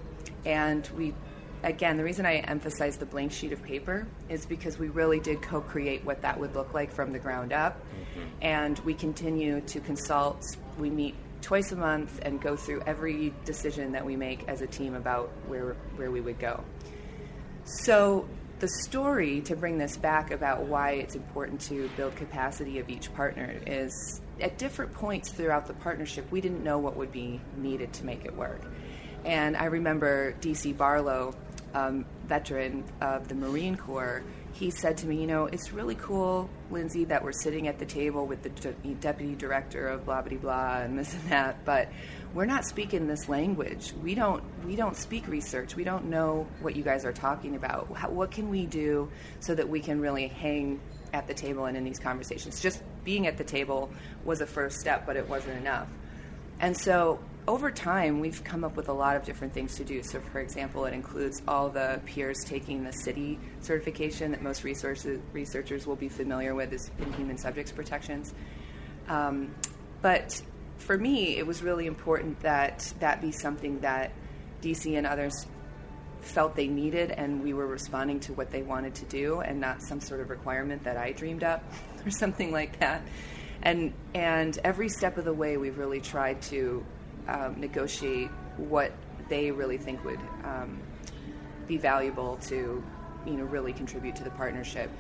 and 0.45 0.89
we, 0.97 1.15
again, 1.63 1.97
the 1.97 2.05
reason 2.05 2.27
I 2.27 2.37
emphasize 2.37 2.97
the 2.97 3.07
blank 3.07 3.33
sheet 3.33 3.53
of 3.53 3.63
paper 3.63 4.07
is 4.29 4.47
because 4.47 4.79
we 4.79 4.89
really 4.89 5.21
did 5.21 5.43
co 5.43 5.61
create 5.61 6.05
what 6.05 6.23
that 6.23 6.39
would 6.39 6.55
look 6.55 6.75
like 6.75 6.93
from 6.93 7.13
the 7.13 7.19
ground 7.19 7.53
up. 7.53 7.79
Mm-hmm. 7.79 8.29
And 8.43 8.79
we 8.81 8.95
continue 8.95 9.61
to 9.61 9.81
consult. 9.81 10.45
We 10.79 10.91
meet 10.91 11.15
twice 11.41 11.73
a 11.73 11.77
month 11.77 12.21
and 12.23 12.41
go 12.41 12.57
through 12.57 12.83
every 12.87 13.33
decision 13.45 13.93
that 13.93 14.05
we 14.05 14.17
make 14.17 14.49
as 14.49 14.63
a 14.63 14.67
team 14.67 14.95
about 14.95 15.31
where, 15.47 15.75
where 15.97 16.11
we 16.11 16.21
would 16.21 16.39
go. 16.39 16.63
So, 17.65 18.29
the 18.63 18.69
story 18.69 19.41
to 19.41 19.57
bring 19.57 19.77
this 19.77 19.97
back 19.97 20.31
about 20.31 20.63
why 20.63 20.93
it's 20.93 21.17
important 21.17 21.61
to 21.61 21.91
build 21.97 22.15
capacity 22.15 22.79
of 22.79 22.89
each 22.89 23.13
partner 23.13 23.57
is 23.67 24.21
at 24.41 24.57
different 24.57 24.93
points 24.93 25.33
throughout 25.33 25.67
the 25.67 25.75
partnership, 25.75 26.31
we 26.31 26.41
didn't 26.41 26.63
know 26.63 26.79
what 26.79 26.97
would 26.97 27.11
be 27.11 27.41
needed 27.57 27.93
to 27.93 28.07
make 28.07 28.25
it 28.25 28.37
work. 28.37 28.63
And 29.25 29.57
I 29.57 29.65
remember 29.65 30.37
D.C. 30.41 30.75
Barlow, 30.75 31.35
um, 31.75 32.05
veteran 32.27 32.85
of 33.01 33.27
the 33.27 33.35
Marine 33.35 33.77
Corps, 33.77 34.23
he 34.53 34.71
said 34.71 34.97
to 34.99 35.09
me, 35.09 35.21
You 35.21 35.27
know, 35.27 35.47
it's 35.47 35.73
really 35.73 35.97
cool, 35.97 36.49
Lindsay, 36.71 37.05
that 37.07 37.25
we're 37.25 37.33
sitting 37.33 37.67
at 37.67 37.81
the 37.81 37.87
table 37.87 38.27
with 38.27 38.45
the 38.45 38.51
de- 38.51 38.95
deputy 39.01 39.35
director 39.35 39.89
of 39.89 40.05
blah, 40.05 40.23
blah, 40.23 40.39
blah, 40.39 40.77
and 40.83 40.97
this 40.97 41.13
and 41.13 41.31
that, 41.31 41.65
but 41.65 41.89
we're 42.35 42.47
not 42.47 42.65
speaking 42.65 43.07
this 43.07 43.29
language. 43.29 43.93
We 44.03 44.15
don't, 44.15 44.43
we 44.65 44.77
don't 44.77 44.97
speak 44.97 45.29
research. 45.29 45.77
We 45.77 45.85
don't 45.85 46.07
know 46.07 46.47
what 46.61 46.77
you 46.77 46.83
guys 46.83 47.05
are 47.05 47.13
talking 47.13 47.57
about. 47.57 47.95
How, 47.95 48.09
what 48.11 48.31
can 48.31 48.49
we 48.49 48.67
do 48.67 49.11
so 49.41 49.55
that 49.55 49.69
we 49.69 49.81
can 49.81 50.01
really 50.01 50.29
hang 50.29 50.81
at 51.13 51.27
the 51.27 51.35
table 51.35 51.67
and 51.67 51.77
in 51.77 51.85
these 51.85 51.99
conversations? 51.99 52.61
Just 52.61 52.83
being 53.05 53.27
at 53.27 53.37
the 53.37 53.45
table 53.45 53.91
was 54.25 54.41
a 54.41 54.47
first 54.47 54.81
step, 54.81 55.05
but 55.05 55.17
it 55.17 55.29
wasn't 55.29 55.59
enough. 55.59 55.89
And 56.59 56.77
so 56.77 57.19
over 57.47 57.71
time, 57.71 58.21
we've 58.21 58.43
come 58.45 58.63
up 58.65 58.77
with 58.77 58.89
a 58.89 58.93
lot 58.93 59.17
of 59.17 59.25
different 59.25 59.53
things 59.53 59.75
to 59.77 59.85
do. 59.85 60.03
So, 60.03 60.21
for 60.21 60.39
example, 60.39 60.85
it 60.85 60.95
includes 60.95 61.43
all 61.49 61.69
the 61.69 62.01
peers 62.07 62.45
taking 62.45 62.85
the 62.85 62.93
CITI 62.93 63.39
certification 63.61 64.31
that 64.31 64.43
most 64.43 64.63
researchers 64.65 65.87
will 65.87 65.97
be 65.97 66.09
familiar 66.09 66.55
with 66.55 66.73
is 66.73 66.91
in 67.01 67.13
human 67.15 67.37
subjects 67.37 67.73
protections. 67.73 68.33
Um, 69.09 69.55
but 70.03 70.41
for 70.83 70.99
me, 70.99 71.39
it 71.39 71.47
was 71.47 71.63
really 71.63 71.87
important 71.87 72.41
that 72.41 72.93
that 73.01 73.21
be 73.21 73.33
something 73.33 73.81
that 73.81 74.13
DC 74.61 74.97
and 74.97 75.07
others 75.07 75.47
felt 76.21 76.55
they 76.55 76.69
needed, 76.69 77.11
and 77.11 77.43
we 77.43 77.53
were 77.53 77.67
responding 77.67 78.21
to 78.21 78.33
what 78.33 78.51
they 78.51 78.63
wanted 78.63 78.95
to 78.97 79.05
do, 79.07 79.41
and 79.41 79.61
not 79.61 79.83
some 79.83 80.01
sort 80.01 80.21
of 80.21 80.31
requirement 80.31 80.85
that 80.85 80.97
I 80.97 81.13
dreamed 81.13 81.45
up 81.45 81.65
or 82.07 82.11
something 82.11 82.53
like 82.53 82.81
that. 82.81 83.03
And 83.63 83.93
and 84.15 84.59
every 84.65 84.89
step 84.89 85.19
of 85.19 85.25
the 85.25 85.33
way, 85.33 85.57
we've 85.57 85.79
really 85.79 86.01
tried 86.01 86.43
to 86.43 86.85
um, 87.29 87.61
negotiate 87.61 88.29
what 88.57 88.93
they 89.29 89.51
really 89.51 89.79
think 89.79 90.05
would 90.05 90.21
um, 90.45 90.81
be 91.69 91.77
valuable 91.77 92.37
to, 92.49 92.83
you 93.25 93.33
know, 93.33 93.45
really 93.45 93.73
contribute 93.73 94.17
to 94.17 94.25
the 94.25 94.31
partnership. 94.31 94.91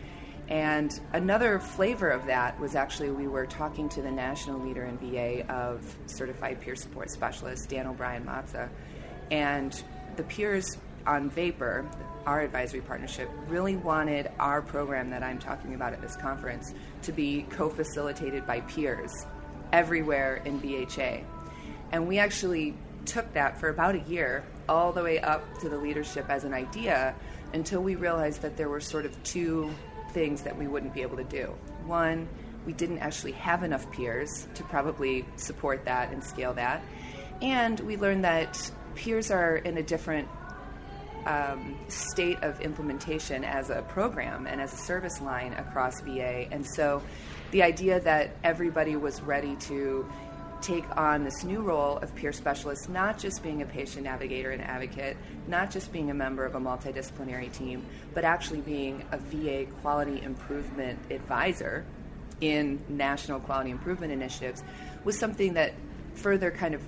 And 0.53 1.01
another 1.15 1.59
flavor 1.59 2.11
of 2.11 2.27
that 2.27 2.61
was 2.61 2.75
actually 2.75 3.11
we 3.11 3.27
were 3.27 3.47
talking 3.47 3.89
to 3.89 4.03
the 4.03 4.11
national 4.11 4.61
leader 4.61 4.85
in 4.85 4.99
VA 4.99 5.51
of 5.51 5.83
certified 6.05 6.61
peer 6.61 6.77
support 6.77 7.11
specialist, 7.11 7.71
Dan 7.71 7.87
O'Brien 7.87 8.23
Mazza, 8.27 8.69
and 9.31 9.83
the 10.17 10.25
peers 10.25 10.77
on 11.07 11.31
VAPOR, 11.31 11.87
our 12.27 12.43
advisory 12.43 12.83
partnership, 12.83 13.31
really 13.49 13.77
wanted 13.77 14.31
our 14.39 14.61
program 14.61 15.09
that 15.09 15.23
I'm 15.23 15.39
talking 15.39 15.73
about 15.73 15.95
at 15.95 16.03
this 16.03 16.17
conference 16.17 16.75
to 17.05 17.13
be 17.13 17.47
co 17.49 17.71
facilitated 17.71 18.47
by 18.47 18.61
peers 18.61 19.11
everywhere 19.73 20.43
in 20.45 20.61
VHA. 20.61 21.25
And 21.93 22.07
we 22.07 22.19
actually 22.19 22.77
took 23.07 23.33
that 23.33 23.59
for 23.59 23.71
about 23.71 23.95
a 23.95 24.01
year, 24.01 24.45
all 24.69 24.93
the 24.93 25.03
way 25.03 25.19
up 25.19 25.59
to 25.61 25.71
the 25.71 25.79
leadership 25.79 26.27
as 26.29 26.45
an 26.45 26.53
idea, 26.53 27.15
until 27.55 27.83
we 27.83 27.95
realized 27.95 28.43
that 28.43 28.59
there 28.59 28.69
were 28.69 28.81
sort 28.81 29.07
of 29.07 29.23
two 29.23 29.71
things 30.13 30.43
that 30.43 30.57
we 30.57 30.67
wouldn't 30.67 30.95
be 30.95 31.03
able 31.03 31.17
to 31.17 31.25
do. 31.25 31.55
One, 31.87 32.29
we 32.67 32.73
didn't 32.73 32.99
actually 32.99 33.33
have 33.33 33.63
enough 33.63 33.91
peers 33.91 34.47
to 34.55 34.63
probably 34.65 35.25
support 35.37 35.85
that 35.85 36.13
and 36.13 36.23
scale 36.23 36.55
that. 36.55 36.83
And 37.41 37.81
we 37.81 37.97
learned 37.97 38.25
that 38.25 38.71
peers 38.95 39.31
are 39.31 39.57
in 39.57 39.79
a 39.79 39.83
different 39.83 40.29
um, 41.27 41.77
state 41.89 42.39
of 42.43 42.61
implementation 42.61 43.45
as 43.45 43.71
a 43.71 43.83
program 43.83 44.47
and 44.47 44.61
as 44.61 44.73
a 44.73 44.77
service 44.77 45.21
line 45.21 45.53
across 45.55 46.01
VA. 46.01 46.47
And 46.51 46.67
so 46.67 47.03
the 47.51 47.63
idea 47.63 48.01
that 48.01 48.37
everybody 48.43 48.97
was 48.97 49.23
ready 49.23 49.57
to 49.57 50.11
take 50.63 50.85
on 50.97 51.25
this 51.25 51.45
new 51.45 51.61
role 51.61 51.99
of 51.99 52.15
peer 52.15 52.33
specialist, 52.33 52.89
not 52.89 53.19
just 53.19 53.43
being 53.43 53.63
a 53.63 53.67
patient 53.67 54.05
navigator 54.05 54.51
and 54.51 54.63
advocate, 54.63 55.17
not 55.49 55.71
just 55.71 55.93
being 55.93 56.11
a 56.11 56.15
member 56.15 56.45
of 56.45 56.55
a 56.55 56.61
multidisciplinary 56.61 57.53
team, 57.53 57.85
but 58.15 58.25
actually 58.25 58.61
being 58.61 59.05
a 59.13 59.19
VA 59.19 59.67
quality 59.81 60.23
improvement 60.23 60.99
advisor 61.11 61.85
in 62.41 62.81
national 62.89 63.41
quality 63.41 63.71
improvement 63.71 64.13
initiatives, 64.13 64.63
was 65.05 65.19
something 65.19 65.55
that 65.55 65.75
further 66.15 66.51
kind 66.51 66.75
of 66.75 66.83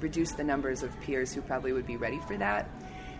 reduced 0.00 0.36
the 0.36 0.44
numbers 0.44 0.82
of 0.82 0.98
peers 1.00 1.32
who 1.32 1.42
probably 1.42 1.72
would 1.72 1.86
be 1.86 1.96
ready 1.96 2.20
for 2.26 2.36
that. 2.36 2.68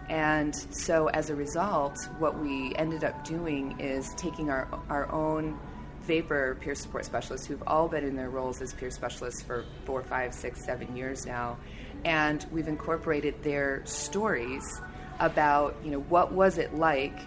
And 0.09 0.55
so, 0.75 1.07
as 1.09 1.31
a 1.31 1.37
result, 1.37 1.97
what 2.19 2.39
we 2.39 2.75
ended 2.75 3.05
up 3.05 3.25
doing 3.25 3.79
is 3.79 4.13
taking 4.17 4.51
our, 4.51 4.67
our 4.89 5.11
own 5.13 5.59
VAPOR 6.07 6.59
peer 6.61 6.75
support 6.75 7.05
specialists 7.05 7.47
who've 7.47 7.63
all 7.67 7.89
been 7.89 8.05
in 8.05 8.17
their 8.17 8.31
roles 8.31 8.61
as 8.61 8.73
peer 8.73 8.91
specialists 8.91 9.43
for 9.43 9.65
four, 9.85 10.03
five, 10.03 10.35
six, 10.35 10.65
seven 10.65 10.97
years 10.97 11.27
now, 11.27 11.59
and 12.05 12.47
we've 12.51 12.69
incorporated 12.69 13.43
their 13.43 13.85
stories 13.85 14.81
about 15.19 15.77
you 15.85 15.91
know 15.91 16.01
what 16.01 16.33
was 16.33 16.59
it 16.59 16.75
like 16.75 17.19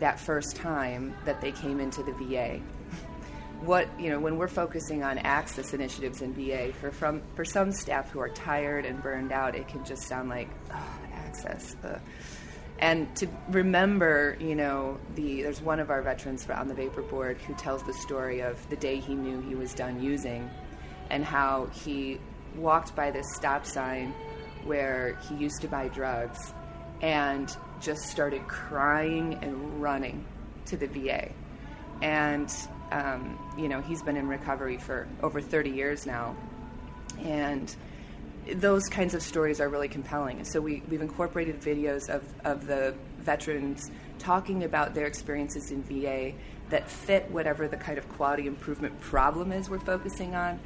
that 0.00 0.18
first 0.18 0.56
time 0.56 1.14
that 1.24 1.40
they 1.40 1.52
came 1.52 1.80
into 1.80 2.02
the 2.02 2.12
VA. 2.12 2.60
what 3.60 3.88
you 3.98 4.10
know 4.10 4.18
when 4.18 4.36
we're 4.36 4.48
focusing 4.48 5.02
on 5.02 5.18
access 5.18 5.72
initiatives 5.72 6.22
in 6.22 6.34
VA 6.34 6.72
for 6.72 6.90
from 6.90 7.22
for 7.34 7.44
some 7.44 7.72
staff 7.72 8.10
who 8.10 8.20
are 8.20 8.28
tired 8.28 8.84
and 8.84 9.02
burned 9.02 9.32
out, 9.32 9.54
it 9.54 9.68
can 9.68 9.84
just 9.84 10.02
sound 10.02 10.28
like 10.28 10.48
oh, 10.74 10.98
access. 11.14 11.76
Uh, 11.84 11.98
and 12.78 13.14
to 13.16 13.26
remember, 13.48 14.36
you 14.38 14.54
know, 14.54 14.98
the 15.14 15.42
there's 15.42 15.62
one 15.62 15.80
of 15.80 15.90
our 15.90 16.02
veterans 16.02 16.48
on 16.50 16.68
the 16.68 16.74
VAPOR 16.74 17.08
board 17.08 17.38
who 17.38 17.54
tells 17.54 17.82
the 17.84 17.94
story 17.94 18.40
of 18.40 18.68
the 18.68 18.76
day 18.76 18.96
he 18.96 19.14
knew 19.14 19.40
he 19.40 19.54
was 19.54 19.72
done 19.72 20.02
using, 20.02 20.50
and 21.10 21.24
how 21.24 21.66
he 21.66 22.18
walked 22.54 22.94
by 22.94 23.10
this 23.10 23.26
stop 23.34 23.64
sign 23.64 24.12
where 24.64 25.18
he 25.28 25.36
used 25.36 25.62
to 25.62 25.68
buy 25.68 25.88
drugs, 25.88 26.52
and 27.00 27.56
just 27.80 28.06
started 28.06 28.46
crying 28.46 29.38
and 29.42 29.80
running 29.80 30.24
to 30.66 30.76
the 30.76 30.86
VA, 30.86 31.30
and 32.02 32.52
um, 32.92 33.38
you 33.56 33.68
know 33.68 33.80
he's 33.80 34.02
been 34.02 34.18
in 34.18 34.28
recovery 34.28 34.76
for 34.76 35.08
over 35.22 35.40
30 35.40 35.70
years 35.70 36.04
now, 36.04 36.36
and 37.20 37.74
those 38.54 38.84
kinds 38.84 39.14
of 39.14 39.22
stories 39.22 39.60
are 39.60 39.68
really 39.68 39.88
compelling. 39.88 40.44
So 40.44 40.60
we, 40.60 40.82
we've 40.88 41.02
incorporated 41.02 41.60
videos 41.60 42.08
of, 42.08 42.22
of 42.44 42.66
the 42.66 42.94
veterans 43.18 43.90
talking 44.18 44.64
about 44.64 44.94
their 44.94 45.06
experiences 45.06 45.70
in 45.70 45.82
VA 45.82 46.32
that 46.70 46.88
fit 46.88 47.30
whatever 47.30 47.68
the 47.68 47.76
kind 47.76 47.98
of 47.98 48.08
quality 48.10 48.46
improvement 48.46 48.98
problem 49.00 49.52
is 49.52 49.68
we're 49.68 49.78
focusing 49.78 50.34
on 50.34 50.58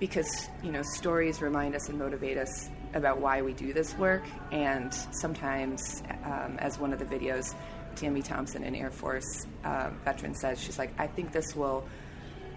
because 0.00 0.48
you 0.62 0.72
know 0.72 0.82
stories 0.82 1.40
remind 1.40 1.74
us 1.74 1.88
and 1.88 1.98
motivate 1.98 2.36
us 2.36 2.70
about 2.94 3.20
why 3.20 3.42
we 3.42 3.52
do 3.52 3.72
this 3.72 3.96
work 3.98 4.22
and 4.52 4.92
sometimes 5.12 6.02
um, 6.24 6.56
as 6.58 6.78
one 6.78 6.92
of 6.92 6.98
the 6.98 7.04
videos 7.04 7.54
tammy 7.94 8.22
thompson 8.22 8.64
an 8.64 8.74
air 8.74 8.90
force 8.90 9.46
uh, 9.64 9.90
veteran 10.04 10.34
says 10.34 10.60
she's 10.60 10.78
like 10.78 10.92
i 10.98 11.06
think 11.06 11.32
this 11.32 11.54
will 11.54 11.86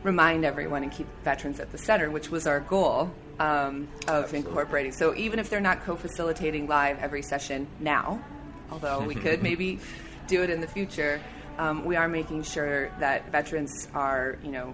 remind 0.03 0.45
everyone 0.45 0.83
and 0.83 0.91
keep 0.91 1.07
veterans 1.24 1.59
at 1.59 1.71
the 1.71 1.77
center 1.77 2.09
which 2.09 2.29
was 2.29 2.47
our 2.47 2.59
goal 2.62 3.12
um, 3.39 3.88
of 4.08 4.25
Absolutely. 4.25 4.39
incorporating. 4.39 4.91
So 4.91 5.15
even 5.15 5.39
if 5.39 5.50
they're 5.50 5.60
not 5.60 5.84
co-facilitating 5.84 6.67
live 6.67 7.00
every 7.00 7.22
session 7.22 7.67
now, 7.79 8.24
although 8.72 9.01
we 9.01 9.15
could 9.15 9.41
maybe 9.50 9.79
do 10.27 10.44
it 10.44 10.50
in 10.50 10.62
the 10.62 10.67
future, 10.67 11.22
um, 11.58 11.86
we 11.86 11.96
are 11.96 12.08
making 12.08 12.44
sure 12.44 12.91
that 13.00 13.32
veterans 13.32 13.88
are, 13.94 14.38
you 14.44 14.51
know, 14.51 14.74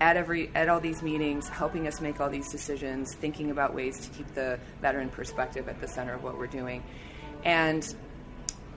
at 0.00 0.16
every 0.16 0.50
at 0.54 0.68
all 0.68 0.80
these 0.80 1.02
meetings, 1.02 1.48
helping 1.48 1.86
us 1.86 2.00
make 2.00 2.20
all 2.20 2.30
these 2.30 2.50
decisions, 2.50 3.14
thinking 3.14 3.50
about 3.50 3.74
ways 3.74 3.98
to 4.00 4.08
keep 4.10 4.32
the 4.34 4.58
veteran 4.80 5.10
perspective 5.10 5.68
at 5.68 5.80
the 5.80 5.88
center 5.88 6.14
of 6.14 6.22
what 6.22 6.38
we're 6.38 6.46
doing. 6.46 6.82
And 7.44 7.84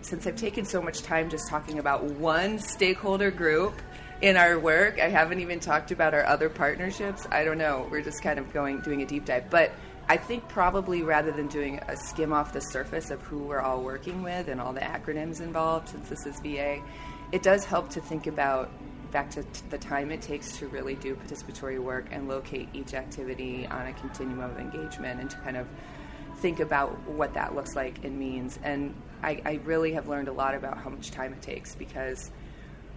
since 0.02 0.28
I've 0.28 0.36
taken 0.36 0.66
so 0.66 0.82
much 0.82 1.02
time 1.02 1.30
just 1.30 1.48
talking 1.48 1.80
about 1.80 2.04
one 2.04 2.60
stakeholder 2.60 3.32
group 3.32 3.74
in 4.22 4.38
our 4.38 4.58
work, 4.58 5.00
I 5.00 5.10
haven't 5.10 5.40
even 5.40 5.60
talked 5.60 5.92
about 5.92 6.14
our 6.14 6.26
other 6.26 6.50
partnerships. 6.50 7.28
I 7.32 7.44
don't 7.44 7.58
know. 7.58 7.88
We're 7.92 8.02
just 8.02 8.22
kind 8.22 8.40
of 8.40 8.52
going 8.54 8.80
doing 8.82 9.02
a 9.02 9.06
deep 9.06 9.26
dive, 9.26 9.50
but 9.50 9.72
I 10.08 10.18
think 10.18 10.48
probably 10.50 11.02
rather 11.02 11.32
than 11.32 11.48
doing 11.48 11.80
a 11.88 11.96
skim 11.96 12.34
off 12.34 12.54
the 12.54 12.60
surface 12.60 13.10
of 13.10 13.22
who 13.22 13.40
we're 13.40 13.62
all 13.62 13.82
working 13.82 14.22
with 14.22 14.50
and 14.50 14.60
all 14.60 14.74
the 14.74 14.82
acronyms 14.82 15.40
involved, 15.40 15.90
since 15.90 16.10
this 16.10 16.26
is 16.26 16.40
VA, 16.42 16.82
it 17.32 17.42
does 17.42 17.66
help 17.66 17.90
to 17.92 18.02
think 18.02 18.28
about 18.28 18.70
back 19.12 19.30
to 19.30 19.44
t- 19.44 19.62
the 19.70 19.78
time 19.78 20.12
it 20.12 20.22
takes 20.22 20.58
to 20.58 20.68
really 20.68 20.96
do 20.96 21.16
participatory 21.16 21.80
work 21.80 22.08
and 22.12 22.28
locate 22.28 22.68
each 22.74 22.94
activity 22.94 23.66
on 23.68 23.88
a 23.88 23.94
continuum 23.94 24.40
of 24.40 24.58
engagement 24.58 25.22
and 25.22 25.30
to 25.30 25.38
kind 25.38 25.56
of 25.56 25.68
think 26.38 26.60
about 26.60 27.00
what 27.08 27.34
that 27.36 27.56
looks 27.56 27.76
like 27.76 28.04
and 28.04 28.18
means. 28.18 28.60
And 28.64 28.94
I, 29.22 29.42
I 29.46 29.60
really 29.64 29.94
have 29.94 30.08
learned 30.08 30.28
a 30.28 30.34
lot 30.34 30.56
about 30.56 30.78
how 30.80 30.90
much 30.90 31.12
time 31.12 31.32
it 31.32 31.42
takes 31.42 31.76
because 31.76 32.32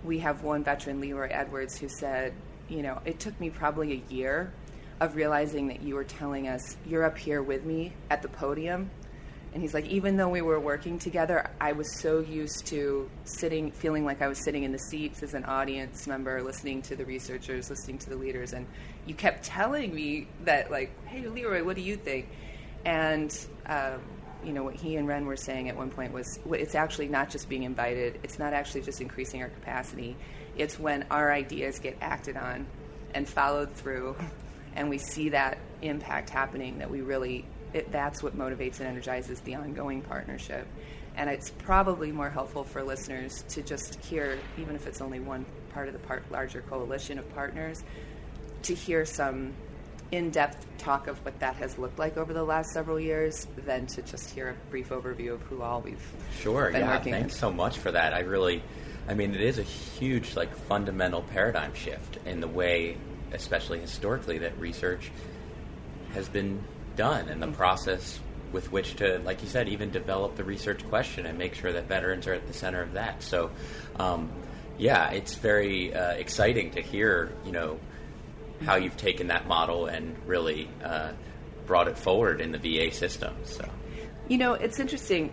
we 0.07 0.21
have 0.21 0.43
one 0.43 0.63
veteran, 0.65 1.01
Leroy 1.01 1.29
Edwards, 1.31 1.77
who 1.77 1.89
said, 1.89 2.33
you 2.69 2.83
know, 2.83 3.01
it 3.05 3.19
took 3.21 3.39
me 3.41 3.51
probably 3.51 3.93
a 3.93 4.13
year 4.13 4.53
of 5.01 5.17
realizing 5.17 5.67
that 5.69 5.83
you 5.83 5.95
were 5.95 6.05
telling 6.05 6.49
us, 6.49 6.77
you're 6.87 7.05
up 7.05 7.19
here 7.19 7.43
with 7.43 7.65
me 7.65 7.93
at 8.09 8.23
the 8.23 8.29
podium. 8.29 8.91
And 9.53 9.63
he's 9.63 9.75
like, 9.75 9.87
even 9.87 10.17
though 10.17 10.29
we 10.29 10.43
were 10.43 10.61
working 10.61 10.99
together, 10.99 11.51
I 11.61 11.73
was 11.73 11.99
so 12.01 12.21
used 12.21 12.67
to 12.67 13.09
sitting, 13.25 13.71
feeling 13.71 14.05
like 14.05 14.21
I 14.21 14.29
was 14.29 14.43
sitting 14.43 14.65
in 14.65 14.73
the 14.73 14.79
seats 14.79 15.23
as 15.23 15.35
an 15.35 15.45
audience 15.45 16.07
member, 16.07 16.43
listening 16.43 16.83
to 16.83 16.97
the 16.97 17.05
researchers, 17.05 17.71
listening 17.71 17.99
to 17.99 18.11
the 18.11 18.17
leaders. 18.17 18.53
And 18.53 18.67
you 19.07 19.15
kept 19.15 19.45
telling 19.45 19.95
me 19.95 20.29
that, 20.45 20.71
like, 20.71 20.91
hey, 21.07 21.27
Leroy, 21.27 21.65
what 21.65 21.77
do 21.77 21.83
you 21.83 21.97
think? 21.97 22.29
And, 22.85 23.37
um, 23.67 24.01
you 24.47 24.53
know, 24.53 24.63
what 24.63 24.77
he 24.77 24.97
and 24.97 25.09
Ren 25.09 25.27
were 25.27 25.37
saying 25.37 25.69
at 25.69 25.77
one 25.77 25.91
point 25.91 26.13
was 26.13 26.39
it's 26.53 26.77
actually 26.77 27.09
not 27.09 27.29
just 27.31 27.49
being 27.49 27.65
invited, 27.65 28.21
it's 28.23 28.39
not 28.39 28.53
actually 28.53 28.83
just 28.83 29.01
increasing 29.01 29.43
our 29.43 29.49
capacity, 29.49 30.17
it's 30.57 30.79
when 30.79 31.05
our 31.11 31.33
ideas 31.33 31.81
get 31.81 31.99
acted 32.01 32.37
on 32.37 32.67
and 33.13 33.29
followed 33.29 33.75
through 33.75 34.17
and 34.77 34.89
we 34.89 34.99
see 34.99 35.31
that 35.31 35.59
impact 35.83 36.31
happening 36.31 36.79
that 36.79 36.91
we 36.91 37.01
really 37.01 37.45
it, 37.73 37.91
that's 37.91 38.23
what 38.23 38.39
motivates 38.39 38.79
and 38.79 38.89
energizes 38.89 39.41
the 39.41 39.55
ongoing 39.55 40.01
partnership. 40.01 40.67
And 41.17 41.29
it's 41.29 41.51
probably 41.51 42.13
more 42.13 42.31
helpful 42.31 42.63
for 42.63 42.83
listeners 42.83 43.43
to 43.49 43.63
just 43.63 44.03
hear 44.05 44.39
even 44.59 44.77
if 44.77 44.87
it's 44.87 45.01
only 45.01 45.19
one 45.19 45.45
part 45.71 45.89
of 45.89 45.93
the 45.93 46.01
part, 46.01 46.31
larger 46.31 46.63
coalition 46.63 47.19
of 47.19 47.29
partners 47.35 47.83
to 48.63 48.75
hear 48.75 49.05
some 49.05 49.55
in-depth 50.13 50.67
talk 50.79 51.09
of 51.09 51.23
what 51.25 51.39
that 51.41 51.57
has 51.57 51.79
looked 51.79 51.99
like 51.99 52.17
over 52.17 52.33
the 52.33 52.45
last 52.45 52.71
several 52.71 52.99
years 53.01 53.47
than 53.65 53.87
to 53.87 54.03
just 54.03 54.31
hear 54.31 54.51
a 54.51 54.71
brief 54.71 54.91
overview 54.91 55.33
of 55.33 55.43
who 55.43 55.63
all 55.63 55.81
we've 55.81 56.13
sure 56.41 56.71
been 56.71 56.81
yeah 56.83 56.97
working 56.97 57.13
thanks 57.13 57.33
with. 57.33 57.41
so 57.41 57.53
much 57.53 57.79
for 57.79 57.91
that. 57.91 58.15
I 58.15 58.21
really 58.21 58.63
i 59.09 59.15
mean 59.15 59.35
it 59.35 59.41
is 59.41 59.59
a 59.59 59.63
huge 59.63 60.37
like 60.37 60.55
fundamental 60.69 61.23
paradigm 61.23 61.75
shift 61.75 62.19
in 62.25 62.41
the 62.41 62.49
way 62.49 62.97
especially 63.33 63.81
historically 63.81 64.39
that 64.39 64.57
research 64.59 65.11
has 66.13 66.29
been 66.29 66.63
done 66.97 67.29
and 67.29 67.43
the 67.43 67.49
process 67.49 68.21
with 68.53 68.71
which 68.73 68.97
to 68.97 69.19
like 69.21 69.43
you 69.43 69.49
said 69.49 69.69
even 69.69 69.91
develop 69.91 70.37
the 70.37 70.45
research 70.45 70.87
question 70.89 71.27
and 71.27 71.37
make 71.37 71.55
sure 71.55 71.73
that 71.73 71.87
veterans 71.87 72.27
are 72.27 72.35
at 72.35 72.47
the 72.47 72.55
center 72.55 72.81
of 72.81 72.93
that. 72.95 73.23
So 73.23 73.51
um, 73.99 74.31
yeah 74.79 75.11
it's 75.11 75.35
very 75.35 75.95
uh, 75.95 76.13
exciting 76.13 76.71
to 76.73 76.81
hear 76.81 77.33
you 77.45 77.53
know 77.53 77.79
how 78.65 78.77
you've 78.77 78.97
taken 78.97 79.29
that 79.29 79.47
model 79.47 79.87
and 79.87 80.17
really 80.27 80.69
uh, 80.85 81.13
brought 81.67 81.89
it 81.89 81.99
forward 81.99 82.41
in 82.41 82.53
the 82.53 82.59
VA 82.59 82.93
system. 82.93 83.35
So, 83.45 83.69
You 84.29 84.39
know, 84.39 84.55
it's 84.55 84.79
interesting. 84.81 85.33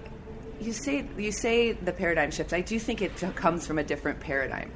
You 0.59 0.73
say 0.73 1.05
you 1.17 1.31
say 1.31 1.71
the 1.73 1.91
paradigm 1.91 2.31
shift. 2.31 2.53
I 2.53 2.61
do 2.61 2.79
think 2.79 3.01
it 3.01 3.15
comes 3.35 3.65
from 3.67 3.79
a 3.79 3.83
different 3.83 4.19
paradigm. 4.19 4.71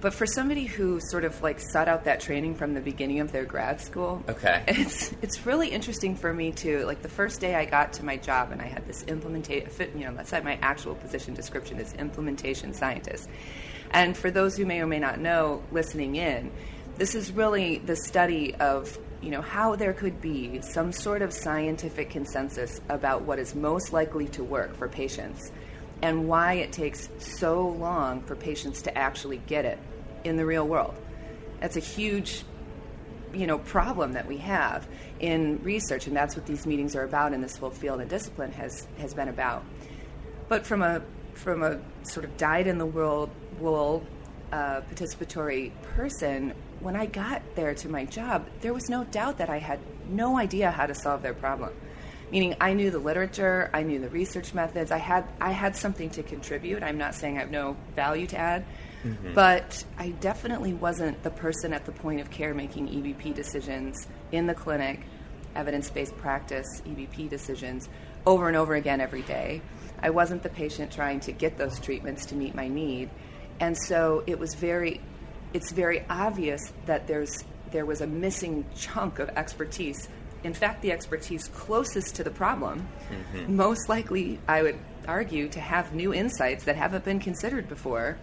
But 0.00 0.12
for 0.12 0.26
somebody 0.26 0.64
who 0.66 0.98
sort 1.00 1.24
of 1.24 1.40
like 1.42 1.60
sought 1.60 1.86
out 1.86 2.04
that 2.04 2.18
training 2.20 2.56
from 2.56 2.74
the 2.74 2.80
beginning 2.80 3.20
of 3.20 3.30
their 3.30 3.44
grad 3.44 3.80
school, 3.80 4.20
Okay. 4.28 4.64
it's 4.68 5.12
it's 5.22 5.46
really 5.46 5.68
interesting 5.68 6.16
for 6.16 6.32
me 6.34 6.50
to 6.52 6.84
like 6.86 7.02
the 7.02 7.08
first 7.08 7.40
day 7.40 7.54
I 7.54 7.64
got 7.66 7.92
to 7.94 8.04
my 8.04 8.16
job 8.16 8.50
and 8.50 8.60
I 8.60 8.66
had 8.66 8.84
this 8.86 9.04
implementation. 9.04 9.70
You 9.98 10.06
know, 10.06 10.14
that's 10.14 10.32
like 10.32 10.42
my 10.44 10.58
actual 10.60 10.96
position 10.96 11.34
description 11.34 11.78
is 11.78 11.92
implementation 11.94 12.74
scientist. 12.74 13.28
And 13.92 14.16
for 14.16 14.30
those 14.30 14.56
who 14.56 14.66
may 14.66 14.80
or 14.80 14.86
may 14.86 14.98
not 14.98 15.20
know, 15.20 15.62
listening 15.70 16.16
in, 16.16 16.50
this 17.02 17.16
is 17.16 17.32
really 17.32 17.78
the 17.78 17.96
study 17.96 18.54
of 18.54 18.96
you 19.20 19.32
know 19.32 19.42
how 19.42 19.74
there 19.74 19.92
could 19.92 20.20
be 20.20 20.60
some 20.62 20.92
sort 20.92 21.20
of 21.20 21.32
scientific 21.32 22.10
consensus 22.10 22.80
about 22.88 23.22
what 23.22 23.40
is 23.40 23.56
most 23.56 23.92
likely 23.92 24.28
to 24.28 24.44
work 24.44 24.72
for 24.76 24.86
patients 24.86 25.50
and 26.00 26.28
why 26.28 26.52
it 26.52 26.70
takes 26.70 27.08
so 27.18 27.66
long 27.70 28.22
for 28.22 28.36
patients 28.36 28.82
to 28.82 28.96
actually 28.96 29.38
get 29.48 29.64
it 29.64 29.80
in 30.22 30.36
the 30.36 30.46
real 30.46 30.64
world. 30.64 30.94
That's 31.58 31.76
a 31.76 31.80
huge 31.80 32.44
you 33.34 33.48
know 33.48 33.58
problem 33.58 34.12
that 34.12 34.28
we 34.28 34.36
have 34.36 34.86
in 35.18 35.60
research 35.64 36.06
and 36.06 36.14
that's 36.14 36.36
what 36.36 36.46
these 36.46 36.66
meetings 36.66 36.94
are 36.94 37.02
about 37.02 37.32
and 37.32 37.42
this 37.42 37.56
whole 37.56 37.70
field 37.70 38.00
and 38.00 38.08
discipline 38.08 38.52
has 38.52 38.86
has 38.98 39.12
been 39.12 39.28
about. 39.28 39.64
But 40.48 40.64
from 40.64 40.82
a 40.82 41.02
from 41.34 41.64
a 41.64 41.80
sort 42.04 42.24
of 42.24 42.36
dyed 42.36 42.68
in 42.68 42.78
the 42.78 42.86
world 42.86 43.30
uh, 44.52 44.82
participatory 44.82 45.72
person, 45.94 46.54
when 46.80 46.94
I 46.94 47.06
got 47.06 47.42
there 47.56 47.74
to 47.74 47.88
my 47.88 48.04
job, 48.04 48.46
there 48.60 48.74
was 48.74 48.88
no 48.90 49.04
doubt 49.04 49.38
that 49.38 49.48
I 49.48 49.58
had 49.58 49.80
no 50.08 50.36
idea 50.38 50.70
how 50.70 50.86
to 50.86 50.94
solve 50.94 51.22
their 51.22 51.34
problem. 51.34 51.72
Meaning, 52.30 52.56
I 52.60 52.72
knew 52.72 52.90
the 52.90 52.98
literature, 52.98 53.70
I 53.72 53.82
knew 53.82 53.98
the 53.98 54.08
research 54.08 54.54
methods, 54.54 54.90
I 54.90 54.98
had 54.98 55.24
I 55.40 55.52
had 55.52 55.76
something 55.76 56.10
to 56.10 56.22
contribute. 56.22 56.82
I'm 56.82 56.96
not 56.96 57.14
saying 57.14 57.36
I 57.36 57.40
have 57.40 57.50
no 57.50 57.76
value 57.94 58.26
to 58.28 58.38
add, 58.38 58.64
but 59.34 59.84
I 59.98 60.10
definitely 60.10 60.72
wasn't 60.72 61.22
the 61.22 61.30
person 61.30 61.72
at 61.74 61.84
the 61.84 61.92
point 61.92 62.20
of 62.20 62.30
care 62.30 62.54
making 62.54 62.88
EBP 62.88 63.34
decisions 63.34 64.06
in 64.32 64.46
the 64.46 64.54
clinic, 64.54 65.00
evidence-based 65.54 66.16
practice 66.18 66.66
EBP 66.86 67.28
decisions 67.28 67.88
over 68.24 68.48
and 68.48 68.56
over 68.56 68.74
again 68.74 69.00
every 69.00 69.22
day. 69.22 69.60
I 70.02 70.10
wasn't 70.10 70.42
the 70.42 70.48
patient 70.48 70.92
trying 70.92 71.20
to 71.20 71.32
get 71.32 71.58
those 71.58 71.78
treatments 71.80 72.26
to 72.26 72.34
meet 72.34 72.54
my 72.54 72.68
need. 72.68 73.10
And 73.62 73.78
so 73.78 74.24
it 74.26 74.40
was 74.40 74.54
very 74.54 75.00
it's 75.54 75.70
very 75.70 76.04
obvious 76.10 76.60
that 76.86 77.06
there's 77.06 77.44
there 77.70 77.86
was 77.86 78.00
a 78.00 78.06
missing 78.06 78.66
chunk 78.74 79.20
of 79.20 79.28
expertise. 79.30 80.08
In 80.42 80.52
fact, 80.52 80.82
the 80.82 80.90
expertise 80.90 81.46
closest 81.46 82.16
to 82.16 82.24
the 82.24 82.30
problem, 82.32 82.88
mm-hmm. 83.08 83.56
most 83.56 83.88
likely, 83.88 84.40
I 84.48 84.62
would 84.62 84.78
argue, 85.06 85.48
to 85.50 85.60
have 85.60 85.94
new 85.94 86.12
insights 86.12 86.64
that 86.64 86.74
haven't 86.74 87.04
been 87.04 87.20
considered 87.20 87.68
before. 87.68 88.18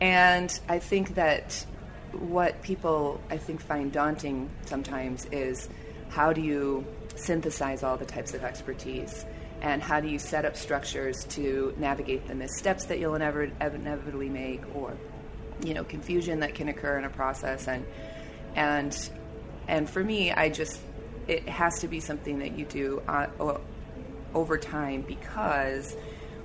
And 0.00 0.58
I 0.68 0.78
think 0.78 1.16
that 1.16 1.66
what 2.12 2.62
people 2.62 3.20
I 3.28 3.36
think 3.36 3.60
find 3.60 3.92
daunting 3.92 4.48
sometimes 4.64 5.26
is 5.26 5.68
how 6.08 6.32
do 6.32 6.40
you 6.40 6.86
synthesize 7.14 7.82
all 7.82 7.98
the 7.98 8.06
types 8.06 8.32
of 8.32 8.42
expertise 8.42 9.26
and 9.62 9.80
how 9.80 10.00
do 10.00 10.08
you 10.08 10.18
set 10.18 10.44
up 10.44 10.56
structures 10.56 11.24
to 11.30 11.72
navigate 11.78 12.26
the 12.26 12.34
missteps 12.34 12.84
that 12.86 12.98
you'll 12.98 13.14
inevitably 13.14 14.28
make 14.28 14.60
or 14.74 14.94
you 15.64 15.72
know 15.72 15.84
confusion 15.84 16.40
that 16.40 16.54
can 16.54 16.68
occur 16.68 16.98
in 16.98 17.04
a 17.04 17.10
process 17.10 17.68
and 17.68 17.86
and 18.56 19.10
and 19.68 19.88
for 19.88 20.02
me 20.02 20.32
I 20.32 20.50
just 20.50 20.80
it 21.28 21.48
has 21.48 21.78
to 21.80 21.88
be 21.88 22.00
something 22.00 22.40
that 22.40 22.58
you 22.58 22.64
do 22.64 23.00
uh, 23.06 23.28
o- 23.38 23.60
over 24.34 24.58
time 24.58 25.02
because 25.02 25.96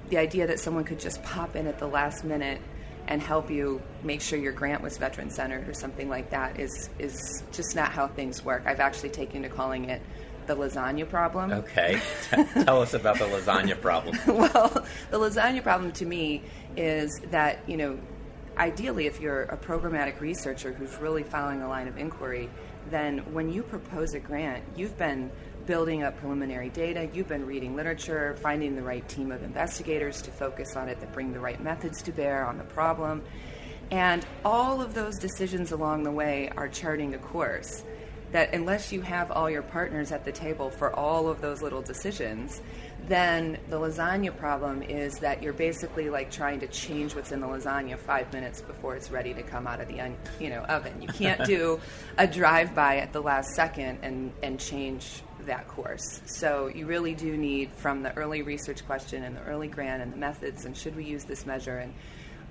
the 0.09 0.17
idea 0.17 0.47
that 0.47 0.59
someone 0.59 0.83
could 0.83 0.99
just 0.99 1.21
pop 1.23 1.55
in 1.55 1.65
at 1.65 1.79
the 1.79 1.87
last 1.87 2.23
minute 2.23 2.61
and 3.07 3.21
help 3.21 3.49
you 3.49 3.81
make 4.03 4.21
sure 4.21 4.37
your 4.37 4.51
grant 4.51 4.83
was 4.83 4.97
veteran 4.97 5.29
centered 5.31 5.67
or 5.67 5.73
something 5.73 6.09
like 6.09 6.29
that 6.29 6.59
is 6.59 6.89
is 6.99 7.43
just 7.51 7.75
not 7.75 7.91
how 7.91 8.07
things 8.07 8.43
work. 8.45 8.63
I've 8.65 8.79
actually 8.81 9.09
taken 9.09 9.41
to 9.43 9.49
calling 9.49 9.85
it 9.89 10.01
the 10.47 10.55
lasagna 10.55 11.07
problem. 11.07 11.51
okay, 11.51 11.99
tell 12.63 12.81
us 12.81 12.93
about 12.93 13.17
the 13.17 13.25
lasagna 13.25 13.79
problem. 13.79 14.17
well, 14.27 14.85
the 15.11 15.19
lasagna 15.19 15.61
problem 15.61 15.91
to 15.93 16.05
me 16.05 16.43
is 16.75 17.11
that, 17.31 17.59
you 17.67 17.77
know, 17.77 17.99
ideally, 18.57 19.05
if 19.05 19.19
you're 19.19 19.43
a 19.43 19.57
programmatic 19.57 20.19
researcher 20.19 20.73
who's 20.73 20.95
really 20.97 21.23
following 21.23 21.61
a 21.61 21.67
line 21.67 21.87
of 21.87 21.97
inquiry, 21.97 22.49
then 22.89 23.19
when 23.33 23.51
you 23.51 23.63
propose 23.63 24.13
a 24.13 24.19
grant, 24.19 24.63
you've 24.75 24.97
been 24.97 25.29
building 25.65 26.03
up 26.03 26.17
preliminary 26.19 26.69
data, 26.69 27.09
you've 27.13 27.27
been 27.27 27.45
reading 27.45 27.75
literature, 27.75 28.35
finding 28.41 28.75
the 28.75 28.81
right 28.81 29.07
team 29.09 29.31
of 29.31 29.43
investigators 29.43 30.21
to 30.21 30.31
focus 30.31 30.75
on 30.75 30.87
it 30.87 30.99
that 31.01 31.11
bring 31.13 31.33
the 31.33 31.39
right 31.39 31.61
methods 31.61 32.01
to 32.01 32.11
bear 32.11 32.45
on 32.45 32.57
the 32.57 32.63
problem. 32.63 33.21
And 33.91 34.25
all 34.43 34.81
of 34.81 34.93
those 34.93 35.17
decisions 35.17 35.71
along 35.71 36.03
the 36.03 36.11
way 36.11 36.49
are 36.57 36.67
charting 36.67 37.13
a 37.13 37.17
course 37.17 37.83
that 38.31 38.53
unless 38.53 38.91
you 38.91 39.01
have 39.01 39.31
all 39.31 39.49
your 39.49 39.61
partners 39.61 40.11
at 40.11 40.25
the 40.25 40.31
table 40.31 40.69
for 40.69 40.93
all 40.93 41.29
of 41.29 41.41
those 41.41 41.61
little 41.61 41.81
decisions, 41.81 42.61
then 43.07 43.57
the 43.69 43.77
lasagna 43.77 44.35
problem 44.35 44.81
is 44.83 45.13
that 45.19 45.41
you're 45.41 45.53
basically 45.53 46.09
like 46.09 46.29
trying 46.29 46.59
to 46.59 46.67
change 46.67 47.15
what's 47.15 47.31
in 47.31 47.39
the 47.39 47.47
lasagna 47.47 47.97
five 47.97 48.31
minutes 48.33 48.61
before 48.61 48.95
it's 48.95 49.09
ready 49.09 49.33
to 49.33 49.43
come 49.43 49.65
out 49.65 49.79
of 49.79 49.87
the 49.87 50.01
un- 50.01 50.17
you 50.39 50.49
know 50.49 50.61
oven. 50.63 51.01
You 51.01 51.07
can't 51.07 51.45
do 51.45 51.79
a 52.17 52.27
drive 52.39 52.75
by 52.75 52.97
at 52.97 53.13
the 53.13 53.21
last 53.21 53.49
second 53.55 53.99
and 54.01 54.33
and 54.43 54.59
change 54.59 55.21
that 55.45 55.67
course. 55.69 56.21
So 56.25 56.67
you 56.67 56.85
really 56.85 57.13
do 57.13 57.37
need 57.37 57.71
from 57.75 58.03
the 58.03 58.13
early 58.17 58.41
research 58.41 58.85
question 58.85 59.23
and 59.23 59.37
the 59.37 59.43
early 59.43 59.69
grant 59.69 60.01
and 60.01 60.11
the 60.11 60.17
methods 60.17 60.65
and 60.65 60.75
should 60.75 60.95
we 60.95 61.05
use 61.05 61.23
this 61.23 61.45
measure 61.45 61.77
and 61.77 61.93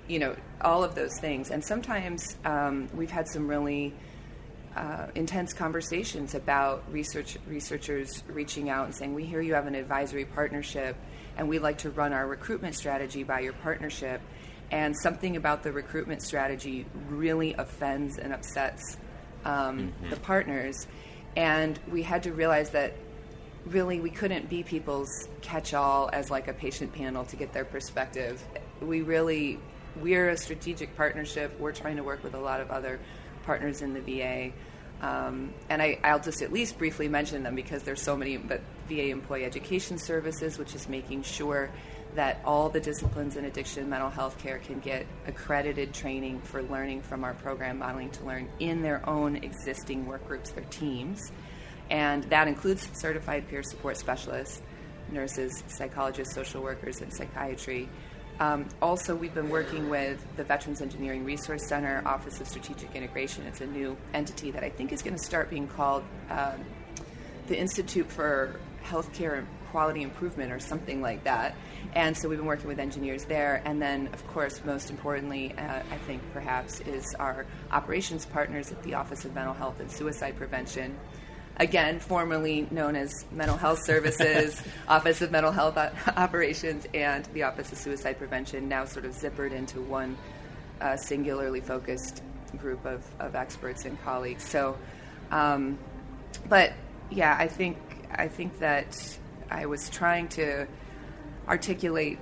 you 0.07 0.17
know 0.17 0.35
all 0.61 0.83
of 0.83 0.95
those 0.95 1.19
things. 1.19 1.51
And 1.51 1.63
sometimes 1.63 2.37
um, 2.45 2.89
we've 2.95 3.11
had 3.11 3.27
some 3.27 3.47
really 3.47 3.93
uh, 4.77 5.07
intense 5.15 5.53
conversations 5.53 6.35
about 6.35 6.83
research 6.91 7.37
researchers 7.47 8.23
reaching 8.27 8.69
out 8.69 8.85
and 8.85 8.95
saying, 8.95 9.13
"We 9.13 9.25
hear 9.25 9.41
you 9.41 9.55
have 9.55 9.67
an 9.67 9.75
advisory 9.75 10.25
partnership, 10.25 10.95
and 11.35 11.49
we'd 11.49 11.59
like 11.59 11.79
to 11.79 11.89
run 11.89 12.13
our 12.13 12.27
recruitment 12.27 12.75
strategy 12.75 13.23
by 13.23 13.39
your 13.39 13.53
partnership." 13.53 14.21
And 14.69 14.95
something 15.01 15.35
about 15.35 15.63
the 15.63 15.71
recruitment 15.71 16.21
strategy 16.21 16.85
really 17.09 17.53
offends 17.53 18.17
and 18.17 18.33
upsets 18.33 18.97
um, 19.45 19.79
mm-hmm. 19.79 20.09
the 20.09 20.17
partners, 20.17 20.87
and 21.35 21.79
we 21.91 22.03
had 22.03 22.23
to 22.23 22.33
realize 22.33 22.69
that 22.71 22.93
really 23.65 23.99
we 23.99 24.09
couldn't 24.09 24.47
be 24.49 24.63
people's 24.63 25.09
catch-all 25.41 26.09
as 26.13 26.29
like 26.29 26.47
a 26.47 26.53
patient 26.53 26.93
panel 26.93 27.25
to 27.25 27.35
get 27.35 27.51
their 27.51 27.65
perspective. 27.65 28.43
We 28.81 29.01
really 29.01 29.59
we're 30.01 30.29
a 30.29 30.37
strategic 30.37 30.95
partnership. 30.95 31.59
We're 31.59 31.71
trying 31.71 31.97
to 31.97 32.03
work 32.03 32.23
with 32.23 32.35
a 32.35 32.39
lot 32.39 32.61
of 32.61 32.69
other 32.69 32.99
partners 33.43 33.81
in 33.81 33.93
the 33.93 34.01
VA. 34.01 34.51
Um, 35.01 35.53
and 35.69 35.81
I, 35.81 35.99
will 36.03 36.19
just 36.19 36.41
at 36.41 36.51
least 36.51 36.77
briefly 36.77 37.07
mention 37.07 37.43
them 37.43 37.55
because 37.55 37.83
there's 37.83 38.01
so 38.01 38.15
many. 38.15 38.37
But 38.37 38.61
VA 38.87 39.09
Employee 39.09 39.45
Education 39.45 39.97
Services, 39.97 40.57
which 40.57 40.73
is 40.73 40.87
making 40.87 41.23
sure 41.23 41.69
that 42.15 42.41
all 42.45 42.69
the 42.69 42.79
disciplines 42.79 43.35
in 43.35 43.45
addiction 43.45 43.81
and 43.81 43.89
mental 43.89 44.09
health 44.09 44.37
care 44.39 44.57
can 44.59 44.79
get 44.79 45.05
accredited 45.27 45.93
training 45.93 46.39
for 46.41 46.63
learning 46.63 47.01
from 47.01 47.23
our 47.23 47.33
program 47.35 47.77
modeling 47.77 48.09
to 48.09 48.23
learn 48.23 48.49
in 48.59 48.81
their 48.81 49.07
own 49.07 49.35
existing 49.35 50.05
work 50.07 50.25
groups, 50.27 50.51
their 50.51 50.63
teams. 50.65 51.31
And 51.89 52.23
that 52.25 52.47
includes 52.47 52.89
certified 52.93 53.47
peer 53.47 53.61
support 53.61 53.97
specialists, 53.97 54.61
nurses, 55.11 55.63
psychologists, 55.67 56.33
social 56.33 56.61
workers, 56.63 57.01
and 57.01 57.13
psychiatry. 57.13 57.87
Um, 58.39 58.67
also, 58.81 59.15
we've 59.15 59.33
been 59.33 59.49
working 59.49 59.89
with 59.89 60.23
the 60.37 60.43
Veterans 60.43 60.81
Engineering 60.81 61.25
Resource 61.25 61.65
Center, 61.65 62.03
Office 62.05 62.39
of 62.39 62.47
Strategic 62.47 62.95
Integration. 62.95 63.45
It's 63.47 63.61
a 63.61 63.65
new 63.65 63.97
entity 64.13 64.51
that 64.51 64.63
I 64.63 64.69
think 64.69 64.91
is 64.91 65.01
going 65.01 65.15
to 65.15 65.23
start 65.23 65.49
being 65.49 65.67
called 65.67 66.03
um, 66.29 66.63
the 67.47 67.57
Institute 67.57 68.11
for 68.11 68.59
Healthcare 68.83 69.43
Quality 69.71 70.03
Improvement 70.03 70.51
or 70.51 70.59
something 70.59 71.01
like 71.01 71.23
that. 71.23 71.55
And 71.93 72.15
so 72.15 72.29
we've 72.29 72.37
been 72.37 72.47
working 72.47 72.67
with 72.67 72.79
engineers 72.79 73.25
there. 73.25 73.63
And 73.65 73.81
then, 73.81 74.07
of 74.13 74.25
course, 74.27 74.61
most 74.63 74.91
importantly, 74.91 75.53
uh, 75.57 75.81
I 75.89 75.97
think 76.05 76.21
perhaps, 76.31 76.79
is 76.81 77.15
our 77.19 77.47
operations 77.71 78.25
partners 78.25 78.71
at 78.71 78.83
the 78.83 78.93
Office 78.93 79.25
of 79.25 79.33
Mental 79.33 79.53
Health 79.53 79.79
and 79.79 79.91
Suicide 79.91 80.37
Prevention 80.37 80.95
again, 81.57 81.99
formerly 81.99 82.67
known 82.71 82.95
as 82.95 83.11
Mental 83.31 83.57
Health 83.57 83.83
Services, 83.83 84.61
Office 84.87 85.21
of 85.21 85.31
Mental 85.31 85.51
Health 85.51 85.77
Operations, 86.15 86.87
and 86.93 87.25
the 87.33 87.43
Office 87.43 87.71
of 87.71 87.77
Suicide 87.77 88.17
Prevention, 88.17 88.69
now 88.69 88.85
sort 88.85 89.05
of 89.05 89.13
zippered 89.13 89.51
into 89.51 89.81
one 89.81 90.17
uh, 90.79 90.95
singularly 90.95 91.61
focused 91.61 92.21
group 92.57 92.85
of, 92.85 93.03
of 93.19 93.35
experts 93.35 93.85
and 93.85 94.01
colleagues. 94.03 94.43
So, 94.43 94.77
um, 95.31 95.77
but 96.47 96.73
yeah, 97.09 97.35
I 97.37 97.47
think 97.47 97.77
I 98.13 98.27
think 98.27 98.59
that 98.59 99.17
I 99.49 99.65
was 99.65 99.89
trying 99.89 100.29
to 100.29 100.67
articulate 101.47 102.19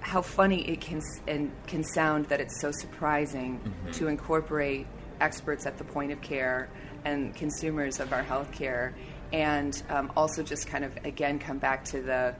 how 0.00 0.22
funny 0.22 0.68
it 0.68 0.80
can 0.80 1.02
and 1.26 1.50
can 1.66 1.82
sound 1.82 2.26
that 2.26 2.40
it's 2.40 2.60
so 2.60 2.70
surprising 2.70 3.58
mm-hmm. 3.58 3.90
to 3.92 4.08
incorporate 4.08 4.86
experts 5.20 5.66
at 5.66 5.78
the 5.78 5.84
point 5.84 6.12
of 6.12 6.20
care 6.20 6.68
and 7.06 7.34
consumers 7.36 8.00
of 8.00 8.12
our 8.12 8.22
healthcare, 8.22 8.92
and 9.32 9.80
um, 9.88 10.12
also 10.16 10.42
just 10.42 10.66
kind 10.66 10.84
of 10.84 10.92
again 11.04 11.38
come 11.38 11.58
back 11.58 11.84
to 11.84 12.02
the, 12.02 12.34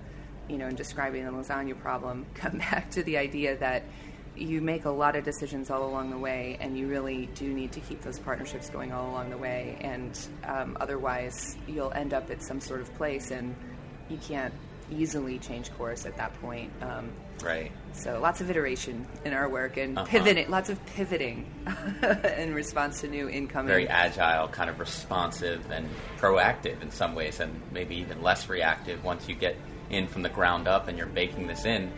you 0.48 0.58
know, 0.58 0.66
in 0.66 0.74
describing 0.74 1.24
the 1.24 1.30
lasagna 1.30 1.78
problem, 1.80 2.26
come 2.34 2.58
back 2.58 2.90
to 2.90 3.02
the 3.04 3.16
idea 3.16 3.56
that 3.56 3.84
you 4.36 4.60
make 4.60 4.84
a 4.84 4.90
lot 4.90 5.16
of 5.16 5.24
decisions 5.24 5.70
all 5.70 5.88
along 5.88 6.10
the 6.10 6.18
way, 6.18 6.58
and 6.60 6.76
you 6.76 6.88
really 6.88 7.26
do 7.34 7.48
need 7.48 7.72
to 7.72 7.80
keep 7.80 8.02
those 8.02 8.18
partnerships 8.18 8.68
going 8.68 8.92
all 8.92 9.08
along 9.08 9.30
the 9.30 9.38
way, 9.38 9.78
and 9.80 10.28
um, 10.44 10.76
otherwise 10.80 11.56
you'll 11.66 11.92
end 11.92 12.12
up 12.12 12.30
at 12.30 12.42
some 12.42 12.60
sort 12.60 12.80
of 12.80 12.92
place, 12.96 13.30
and 13.30 13.54
you 14.10 14.18
can't 14.18 14.52
easily 14.90 15.38
change 15.38 15.72
course 15.78 16.06
at 16.06 16.16
that 16.16 16.34
point. 16.40 16.70
Um, 16.82 17.10
right. 17.42 17.72
So 17.92 18.20
lots 18.20 18.40
of 18.40 18.50
iteration 18.50 19.06
in 19.24 19.32
our 19.32 19.48
work 19.48 19.76
and 19.78 19.98
uh-huh. 19.98 20.06
pivoting, 20.06 20.50
lots 20.50 20.68
of 20.68 20.84
pivoting 20.86 21.46
in 22.38 22.54
response 22.54 23.00
to 23.00 23.08
new 23.08 23.28
incoming. 23.28 23.68
Very 23.68 23.88
agile, 23.88 24.48
kind 24.48 24.68
of 24.68 24.78
responsive 24.78 25.70
and 25.70 25.88
proactive 26.18 26.82
in 26.82 26.90
some 26.90 27.14
ways, 27.14 27.40
and 27.40 27.62
maybe 27.72 27.96
even 27.96 28.22
less 28.22 28.48
reactive 28.48 29.02
once 29.02 29.28
you 29.28 29.34
get 29.34 29.56
in 29.88 30.06
from 30.08 30.22
the 30.22 30.28
ground 30.28 30.68
up 30.68 30.88
and 30.88 30.98
you're 30.98 31.06
baking 31.06 31.46
this 31.46 31.64
in. 31.64 31.90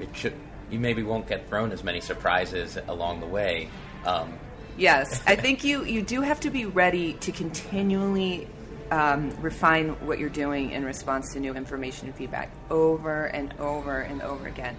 It 0.00 0.16
should 0.16 0.34
you 0.70 0.78
maybe 0.78 1.02
won't 1.02 1.28
get 1.28 1.48
thrown 1.48 1.72
as 1.72 1.84
many 1.84 2.00
surprises 2.00 2.78
along 2.88 3.20
the 3.20 3.26
way. 3.26 3.68
Um, 4.04 4.32
yes, 4.76 5.22
I 5.26 5.36
think 5.36 5.64
you 5.64 5.84
you 5.84 6.02
do 6.02 6.20
have 6.20 6.40
to 6.40 6.50
be 6.50 6.66
ready 6.66 7.14
to 7.14 7.32
continually 7.32 8.48
um, 8.90 9.30
refine 9.40 9.90
what 10.06 10.18
you're 10.18 10.28
doing 10.28 10.70
in 10.70 10.84
response 10.84 11.32
to 11.32 11.40
new 11.40 11.54
information 11.54 12.08
and 12.08 12.16
feedback 12.16 12.50
over 12.70 13.26
and 13.26 13.54
over 13.58 14.00
and 14.00 14.22
over 14.22 14.46
again. 14.46 14.76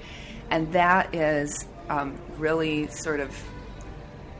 And 0.49 0.71
that 0.73 1.13
is 1.13 1.65
um, 1.89 2.17
really 2.37 2.87
sort 2.87 3.19
of 3.19 3.35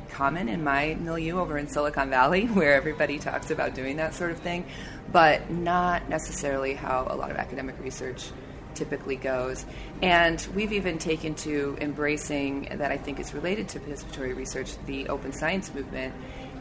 common 0.09 0.47
in 0.47 0.63
my 0.63 0.95
milieu 0.99 1.39
over 1.39 1.57
in 1.57 1.67
Silicon 1.67 2.09
Valley, 2.09 2.45
where 2.53 2.73
everybody 2.73 3.19
talks 3.19 3.51
about 3.51 3.75
doing 3.75 3.97
that 3.97 4.13
sort 4.13 4.31
of 4.31 4.39
thing, 4.39 4.65
but 5.11 5.49
not 5.49 6.09
necessarily 6.09 6.73
how 6.73 7.07
a 7.09 7.15
lot 7.15 7.31
of 7.31 7.37
academic 7.37 7.75
research 7.81 8.31
typically 8.75 9.15
goes. 9.15 9.65
And 10.01 10.45
we've 10.53 10.73
even 10.73 10.97
taken 10.97 11.33
to 11.35 11.77
embracing 11.79 12.67
that 12.77 12.91
I 12.91 12.97
think 12.97 13.19
is 13.19 13.33
related 13.33 13.69
to 13.69 13.79
participatory 13.79 14.35
research, 14.35 14.77
the 14.85 15.07
open 15.07 15.31
science 15.31 15.73
movement, 15.73 16.13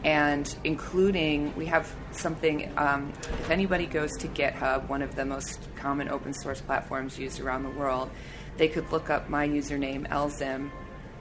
and 0.05 0.55
including 0.63 1.53
we 1.55 1.65
have 1.65 1.93
something 2.11 2.71
um, 2.77 3.11
if 3.39 3.49
anybody 3.49 3.85
goes 3.85 4.11
to 4.17 4.27
github 4.29 4.87
one 4.87 5.01
of 5.01 5.15
the 5.15 5.25
most 5.25 5.67
common 5.75 6.07
open 6.07 6.31
source 6.31 6.61
platforms 6.61 7.19
used 7.19 7.41
around 7.41 7.63
the 7.63 7.69
world 7.71 8.09
they 8.57 8.69
could 8.69 8.89
look 8.91 9.09
up 9.09 9.27
my 9.29 9.47
username 9.47 10.07
lzim 10.09 10.69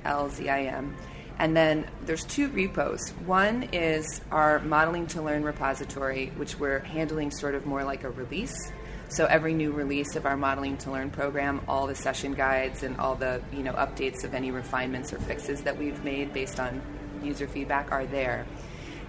l-z-i-m 0.04 0.94
and 1.38 1.56
then 1.56 1.86
there's 2.02 2.24
two 2.24 2.48
repos. 2.48 3.10
One 3.26 3.64
is 3.72 4.20
our 4.30 4.60
modeling 4.60 5.06
to 5.08 5.22
learn 5.22 5.42
repository 5.42 6.32
which 6.36 6.58
we're 6.58 6.78
handling 6.80 7.30
sort 7.30 7.54
of 7.54 7.66
more 7.66 7.82
like 7.82 8.04
a 8.04 8.10
release. 8.10 8.72
So 9.08 9.26
every 9.26 9.52
new 9.52 9.72
release 9.72 10.16
of 10.16 10.26
our 10.26 10.36
modeling 10.36 10.76
to 10.78 10.90
learn 10.90 11.10
program 11.10 11.60
all 11.68 11.86
the 11.86 11.94
session 11.94 12.34
guides 12.34 12.82
and 12.82 12.96
all 12.98 13.16
the 13.16 13.42
you 13.52 13.62
know 13.62 13.72
updates 13.72 14.24
of 14.24 14.34
any 14.34 14.50
refinements 14.50 15.12
or 15.12 15.18
fixes 15.18 15.62
that 15.62 15.76
we've 15.76 16.02
made 16.04 16.32
based 16.32 16.60
on 16.60 16.80
user 17.22 17.46
feedback 17.46 17.90
are 17.90 18.06
there 18.06 18.46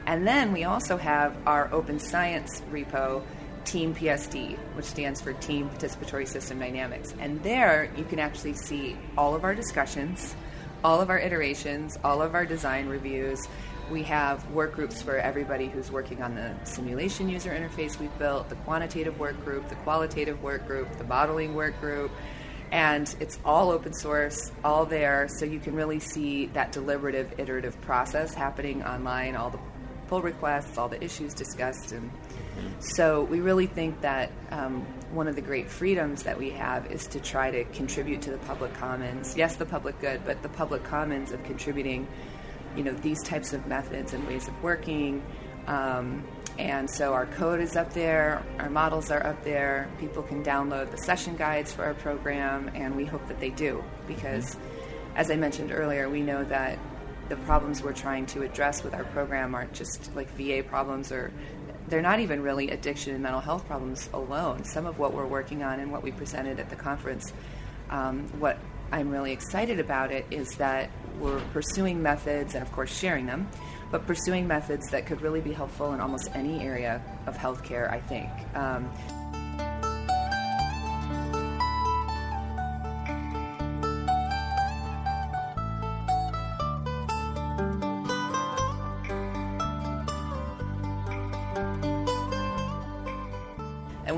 and 0.05 0.27
then 0.27 0.53
we 0.53 0.63
also 0.63 0.97
have 0.97 1.35
our 1.45 1.71
open 1.73 1.99
science 1.99 2.61
repo, 2.71 3.23
Team 3.65 3.95
PSD, 3.95 4.57
which 4.75 4.85
stands 4.85 5.19
for 5.19 5.33
Team 5.33 5.69
Participatory 5.69 6.27
System 6.27 6.59
Dynamics. 6.59 7.15
And 7.19 7.41
there 7.41 7.89
you 7.97 8.03
can 8.03 8.19
actually 8.19 8.53
see 8.53 8.95
all 9.17 9.33
of 9.33 9.43
our 9.43 9.55
discussions, 9.55 10.35
all 10.83 11.01
of 11.01 11.09
our 11.09 11.17
iterations, 11.17 11.97
all 12.03 12.21
of 12.21 12.35
our 12.35 12.45
design 12.45 12.87
reviews. 12.87 13.47
We 13.89 14.03
have 14.03 14.49
work 14.51 14.73
groups 14.73 15.01
for 15.01 15.17
everybody 15.17 15.67
who's 15.67 15.91
working 15.91 16.21
on 16.21 16.35
the 16.35 16.53
simulation 16.63 17.27
user 17.27 17.51
interface 17.51 17.99
we've 17.99 18.17
built, 18.19 18.49
the 18.49 18.55
quantitative 18.55 19.19
work 19.19 19.43
group, 19.43 19.67
the 19.69 19.75
qualitative 19.77 20.41
work 20.43 20.67
group, 20.67 20.95
the 20.97 21.03
modeling 21.03 21.55
work 21.55 21.79
group. 21.79 22.11
And 22.71 23.13
it's 23.19 23.39
all 23.45 23.71
open 23.71 23.93
source, 23.93 24.51
all 24.63 24.85
there, 24.85 25.27
so 25.37 25.45
you 25.45 25.59
can 25.59 25.75
really 25.75 25.99
see 25.99 26.47
that 26.47 26.71
deliberative, 26.71 27.39
iterative 27.39 27.79
process 27.81 28.33
happening 28.33 28.83
online, 28.83 29.35
all 29.35 29.49
the 29.49 29.59
pull 30.07 30.21
requests, 30.21 30.77
all 30.77 30.87
the 30.87 31.03
issues 31.03 31.33
discussed. 31.33 31.91
And 31.91 32.11
so 32.79 33.23
we 33.23 33.39
really 33.39 33.67
think 33.67 34.01
that 34.01 34.31
um, 34.51 34.81
one 35.11 35.27
of 35.27 35.35
the 35.35 35.41
great 35.41 35.69
freedoms 35.69 36.23
that 36.23 36.37
we 36.37 36.49
have 36.51 36.91
is 36.91 37.07
to 37.07 37.19
try 37.19 37.51
to 37.51 37.63
contribute 37.65 38.21
to 38.23 38.31
the 38.31 38.37
public 38.39 38.73
commons. 38.73 39.35
Yes, 39.35 39.55
the 39.55 39.65
public 39.65 39.99
good, 39.99 40.21
but 40.25 40.41
the 40.41 40.49
public 40.49 40.83
commons 40.83 41.31
of 41.31 41.43
contributing, 41.43 42.07
you 42.75 42.83
know, 42.83 42.93
these 42.93 43.21
types 43.23 43.53
of 43.53 43.65
methods 43.67 44.13
and 44.13 44.25
ways 44.27 44.47
of 44.47 44.63
working. 44.63 45.23
Um, 45.67 46.23
and 46.57 46.89
so 46.89 47.13
our 47.13 47.25
code 47.25 47.59
is 47.59 47.75
up 47.75 47.93
there, 47.93 48.41
our 48.59 48.69
models 48.69 49.11
are 49.11 49.25
up 49.25 49.43
there. 49.43 49.89
People 49.99 50.23
can 50.23 50.43
download 50.43 50.91
the 50.91 50.97
session 50.97 51.35
guides 51.35 51.73
for 51.73 51.83
our 51.83 51.95
program, 51.95 52.71
and 52.73 52.95
we 52.95 53.05
hope 53.05 53.27
that 53.27 53.39
they 53.39 53.49
do 53.49 53.83
because, 54.07 54.57
as 55.15 55.29
I 55.29 55.35
mentioned 55.35 55.71
earlier, 55.73 56.09
we 56.09 56.21
know 56.21 56.45
that 56.45 56.79
the 57.29 57.35
problems 57.37 57.81
we're 57.81 57.93
trying 57.93 58.25
to 58.27 58.43
address 58.43 58.83
with 58.83 58.93
our 58.93 59.03
program 59.05 59.55
aren't 59.55 59.73
just 59.73 60.15
like 60.15 60.29
VA 60.31 60.63
problems 60.63 61.11
or 61.11 61.31
they're 61.87 62.01
not 62.01 62.19
even 62.19 62.41
really 62.41 62.71
addiction 62.71 63.13
and 63.13 63.21
mental 63.21 63.41
health 63.41 63.65
problems 63.67 64.09
alone. 64.13 64.63
Some 64.63 64.85
of 64.85 64.97
what 64.97 65.13
we're 65.13 65.27
working 65.27 65.63
on 65.63 65.79
and 65.79 65.91
what 65.91 66.03
we 66.03 66.11
presented 66.11 66.59
at 66.59 66.69
the 66.69 66.75
conference, 66.75 67.31
um, 67.89 68.27
what 68.39 68.57
I'm 68.91 69.09
really 69.09 69.31
excited 69.31 69.79
about 69.79 70.11
it 70.11 70.25
is 70.31 70.49
that 70.55 70.89
we're 71.19 71.39
pursuing 71.53 72.01
methods 72.01 72.55
and, 72.55 72.63
of 72.63 72.71
course, 72.71 72.95
sharing 72.95 73.25
them, 73.25 73.47
but 73.91 74.05
pursuing 74.05 74.47
methods 74.47 74.89
that 74.91 75.05
could 75.05 75.21
really 75.21 75.41
be 75.41 75.53
helpful 75.53 75.93
in 75.93 75.99
almost 75.99 76.29
any 76.33 76.61
area 76.61 77.01
of 77.27 77.37
healthcare, 77.37 77.91
I 77.91 77.99
think. 77.99 78.29
Um, 78.55 78.89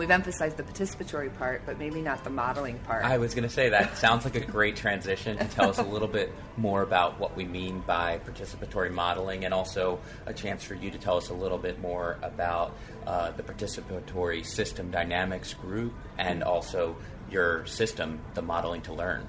we've 0.08 0.14
emphasized 0.14 0.56
the 0.56 0.64
participatory 0.64 1.38
part, 1.38 1.62
but 1.66 1.78
maybe 1.78 2.00
not 2.00 2.24
the 2.24 2.30
modeling 2.30 2.80
part. 2.80 3.04
I 3.04 3.18
was 3.18 3.36
going 3.36 3.44
to 3.44 3.54
say 3.54 3.68
that 3.70 3.98
sounds 3.98 4.24
like 4.24 4.36
a 4.36 4.40
great 4.40 4.78
transition 4.78 5.38
to 5.38 5.44
tell 5.50 5.70
us 5.70 5.80
a 5.80 5.84
little 5.84 6.08
bit 6.08 6.32
more 6.56 6.82
about 6.82 7.20
what 7.20 7.36
we 7.36 7.44
mean 7.44 7.82
by 7.86 8.20
participatory 8.20 8.90
modeling, 8.90 9.44
and 9.44 9.54
also 9.54 10.00
a 10.26 10.34
chance 10.34 10.64
for 10.64 10.76
you 10.76 10.92
to 10.92 10.98
tell 10.98 11.18
us 11.18 11.28
a 11.28 11.34
little 11.34 11.58
bit 11.58 11.82
more 11.82 12.18
about 12.22 12.74
uh, 13.06 13.32
the 13.32 13.44
participatory 13.44 14.46
system 14.46 14.92
dynamics 14.92 15.54
group, 15.54 15.94
and 16.18 16.42
also 16.42 16.96
your 17.30 17.66
system, 17.66 18.22
the 18.34 18.42
modeling 18.42 18.82
to 18.84 18.94
learn. 18.94 19.28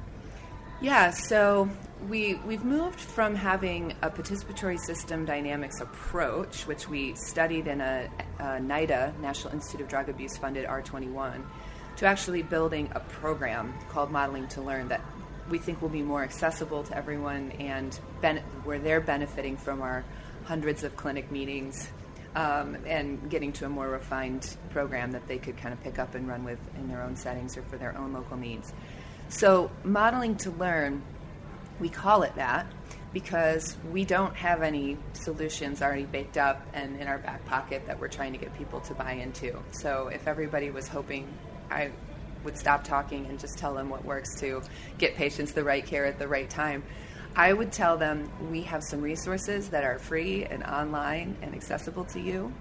Yeah, 0.80 1.10
so 1.10 1.68
we 2.08 2.34
we've 2.46 2.64
moved 2.64 3.00
from 3.00 3.34
having 3.34 3.96
a 4.00 4.10
participatory 4.10 4.78
system 4.78 5.24
dynamics 5.24 5.80
approach, 5.80 6.68
which 6.68 6.88
we 6.88 7.16
studied 7.16 7.66
in 7.66 7.80
a, 7.80 8.08
a 8.38 8.44
NIDA 8.60 9.18
National 9.18 9.54
Institute 9.54 9.80
of 9.80 9.88
Drug 9.88 10.08
Abuse 10.08 10.36
funded 10.36 10.68
R21, 10.68 11.42
to 11.96 12.06
actually 12.06 12.42
building 12.42 12.90
a 12.92 13.00
program 13.00 13.74
called 13.88 14.12
Modeling 14.12 14.46
to 14.48 14.60
Learn 14.60 14.86
that 14.86 15.00
we 15.50 15.58
think 15.58 15.82
will 15.82 15.88
be 15.88 16.02
more 16.02 16.22
accessible 16.22 16.84
to 16.84 16.96
everyone 16.96 17.50
and 17.58 17.98
ben- 18.20 18.44
where 18.62 18.78
they're 18.78 19.00
benefiting 19.00 19.56
from 19.56 19.82
our 19.82 20.04
hundreds 20.44 20.84
of 20.84 20.94
clinic 20.94 21.32
meetings 21.32 21.88
um, 22.36 22.76
and 22.86 23.28
getting 23.30 23.52
to 23.54 23.66
a 23.66 23.68
more 23.68 23.88
refined 23.88 24.56
program 24.70 25.10
that 25.10 25.26
they 25.26 25.38
could 25.38 25.56
kind 25.56 25.72
of 25.72 25.82
pick 25.82 25.98
up 25.98 26.14
and 26.14 26.28
run 26.28 26.44
with 26.44 26.60
in 26.76 26.86
their 26.86 27.02
own 27.02 27.16
settings 27.16 27.56
or 27.56 27.62
for 27.62 27.78
their 27.78 27.98
own 27.98 28.12
local 28.12 28.36
needs. 28.36 28.72
So, 29.30 29.70
modeling 29.84 30.36
to 30.36 30.50
learn, 30.50 31.02
we 31.78 31.90
call 31.90 32.22
it 32.22 32.34
that 32.36 32.66
because 33.12 33.76
we 33.90 34.04
don't 34.04 34.34
have 34.34 34.62
any 34.62 34.96
solutions 35.12 35.82
already 35.82 36.04
baked 36.04 36.38
up 36.38 36.66
and 36.72 36.98
in 36.98 37.06
our 37.06 37.18
back 37.18 37.44
pocket 37.44 37.82
that 37.86 38.00
we're 38.00 38.08
trying 38.08 38.32
to 38.32 38.38
get 38.38 38.56
people 38.56 38.80
to 38.80 38.94
buy 38.94 39.12
into. 39.12 39.58
So, 39.72 40.08
if 40.08 40.26
everybody 40.26 40.70
was 40.70 40.88
hoping 40.88 41.28
I 41.70 41.90
would 42.42 42.56
stop 42.56 42.84
talking 42.84 43.26
and 43.26 43.38
just 43.38 43.58
tell 43.58 43.74
them 43.74 43.90
what 43.90 44.02
works 44.04 44.34
to 44.40 44.62
get 44.96 45.14
patients 45.14 45.52
the 45.52 45.64
right 45.64 45.84
care 45.84 46.06
at 46.06 46.18
the 46.18 46.26
right 46.26 46.48
time, 46.48 46.82
I 47.36 47.52
would 47.52 47.70
tell 47.70 47.98
them 47.98 48.30
we 48.50 48.62
have 48.62 48.82
some 48.82 49.02
resources 49.02 49.68
that 49.68 49.84
are 49.84 49.98
free 49.98 50.44
and 50.44 50.64
online 50.64 51.36
and 51.42 51.54
accessible 51.54 52.04
to 52.06 52.20
you, 52.20 52.52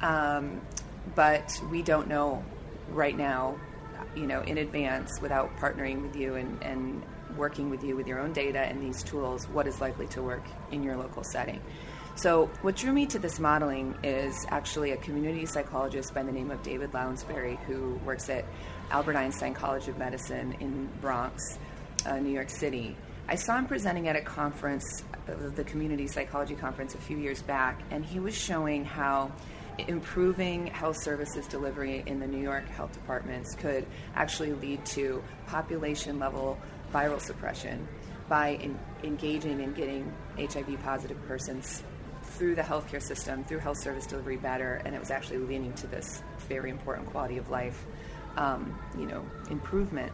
um, 0.00 0.62
but 1.14 1.52
we 1.70 1.82
don't 1.82 2.08
know 2.08 2.42
right 2.90 3.16
now 3.16 3.56
you 4.16 4.26
know, 4.26 4.40
in 4.42 4.58
advance 4.58 5.20
without 5.20 5.54
partnering 5.58 6.02
with 6.02 6.16
you 6.16 6.34
and, 6.34 6.62
and 6.62 7.02
working 7.36 7.70
with 7.70 7.84
you 7.84 7.96
with 7.96 8.06
your 8.06 8.18
own 8.18 8.32
data 8.32 8.60
and 8.60 8.82
these 8.82 9.02
tools, 9.02 9.46
what 9.48 9.66
is 9.66 9.80
likely 9.80 10.06
to 10.08 10.22
work 10.22 10.44
in 10.70 10.82
your 10.82 10.96
local 10.96 11.22
setting. 11.22 11.60
So, 12.16 12.46
what 12.62 12.76
drew 12.76 12.92
me 12.92 13.04
to 13.06 13.18
this 13.18 13.38
modeling 13.38 13.94
is 14.02 14.46
actually 14.48 14.92
a 14.92 14.96
community 14.96 15.44
psychologist 15.44 16.14
by 16.14 16.22
the 16.22 16.32
name 16.32 16.50
of 16.50 16.62
David 16.62 16.92
Lounsbury, 16.92 17.58
who 17.66 18.00
works 18.06 18.30
at 18.30 18.46
Albert 18.90 19.16
Einstein 19.16 19.52
College 19.52 19.88
of 19.88 19.98
Medicine 19.98 20.56
in 20.60 20.88
Bronx, 21.02 21.58
uh, 22.06 22.18
New 22.18 22.30
York 22.30 22.48
City. 22.48 22.96
I 23.28 23.34
saw 23.34 23.58
him 23.58 23.66
presenting 23.66 24.08
at 24.08 24.16
a 24.16 24.22
conference, 24.22 25.04
uh, 25.28 25.50
the 25.54 25.64
Community 25.64 26.06
Psychology 26.06 26.54
Conference, 26.54 26.94
a 26.94 26.98
few 26.98 27.18
years 27.18 27.42
back, 27.42 27.82
and 27.90 28.02
he 28.02 28.18
was 28.18 28.34
showing 28.34 28.86
how 28.86 29.30
improving 29.78 30.66
health 30.68 31.02
services 31.02 31.46
delivery 31.46 32.02
in 32.06 32.18
the 32.20 32.26
New 32.26 32.42
York 32.42 32.68
health 32.68 32.92
departments 32.92 33.54
could 33.54 33.86
actually 34.14 34.52
lead 34.54 34.84
to 34.86 35.22
population 35.46 36.18
level 36.18 36.58
viral 36.92 37.20
suppression 37.20 37.86
by 38.28 38.50
in, 38.50 38.78
engaging 39.04 39.60
in 39.60 39.72
getting 39.72 40.12
HIV 40.38 40.80
positive 40.82 41.20
persons 41.26 41.82
through 42.22 42.54
the 42.54 42.62
healthcare 42.62 43.02
system, 43.02 43.44
through 43.44 43.58
health 43.58 43.80
service 43.80 44.06
delivery 44.06 44.36
better, 44.36 44.80
and 44.84 44.94
it 44.94 44.98
was 44.98 45.10
actually 45.10 45.38
leading 45.38 45.72
to 45.74 45.86
this 45.86 46.22
very 46.48 46.70
important 46.70 47.08
quality 47.10 47.38
of 47.38 47.48
life, 47.50 47.86
um, 48.36 48.78
you 48.98 49.06
know, 49.06 49.24
improvement. 49.50 50.12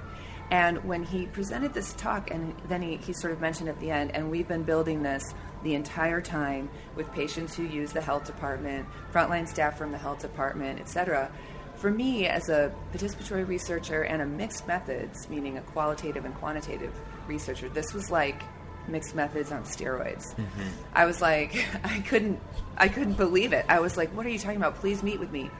And 0.51 0.85
when 0.85 1.03
he 1.03 1.27
presented 1.27 1.73
this 1.73 1.95
talk, 1.95 2.31
and 2.31 2.55
then 2.69 2.83
he, 2.83 2.97
he 2.97 3.13
sort 3.13 3.33
of 3.33 3.41
mentioned 3.41 3.71
at 3.71 3.81
the 3.81 3.91
end, 3.91 4.15
and 4.15 4.31
we've 4.31 4.47
been 4.47 4.65
building 4.65 5.03
this 5.03 5.35
the 5.63 5.75
entire 5.75 6.21
time 6.21 6.69
with 6.97 7.11
patients 7.13 7.55
who 7.55 7.65
use 7.65 7.93
the 7.93 8.01
health 8.01 8.25
department, 8.25 8.87
frontline 9.13 9.47
staff 9.47 9.79
from 9.79 9.93
the 9.93 9.99
health 9.99 10.21
department, 10.21 10.81
etc. 10.81 11.31
For 11.77 11.91
me, 11.91 12.27
as 12.27 12.49
a 12.49 12.73
participatory 12.93 13.47
researcher 13.47 14.03
and 14.03 14.23
a 14.23 14.27
mixed 14.27 14.67
methods, 14.67 15.29
meaning 15.29 15.59
a 15.59 15.63
qualitative 15.63 16.25
and 16.25 16.35
quantitative 16.37 16.93
researcher, 17.27 17.69
this 17.69 17.93
was 17.93 18.11
like 18.11 18.43
mixed 18.89 19.15
methods 19.15 19.53
on 19.53 19.63
steroids. 19.63 20.35
Mm-hmm. 20.35 20.63
I 20.95 21.07
was 21.07 21.21
like, 21.21 21.67
I 21.85 22.01
couldn't, 22.01 22.41
I 22.77 22.89
couldn't 22.89 23.15
believe 23.15 23.53
it. 23.53 23.65
I 23.69 23.81
was 23.81 23.97
like, 23.97 24.15
what 24.17 24.27
are 24.27 24.31
you 24.31 24.39
talking 24.39 24.59
about? 24.59 24.77
Please 24.77 25.03
meet 25.03 25.19
with 25.19 25.31
me. 25.31 25.51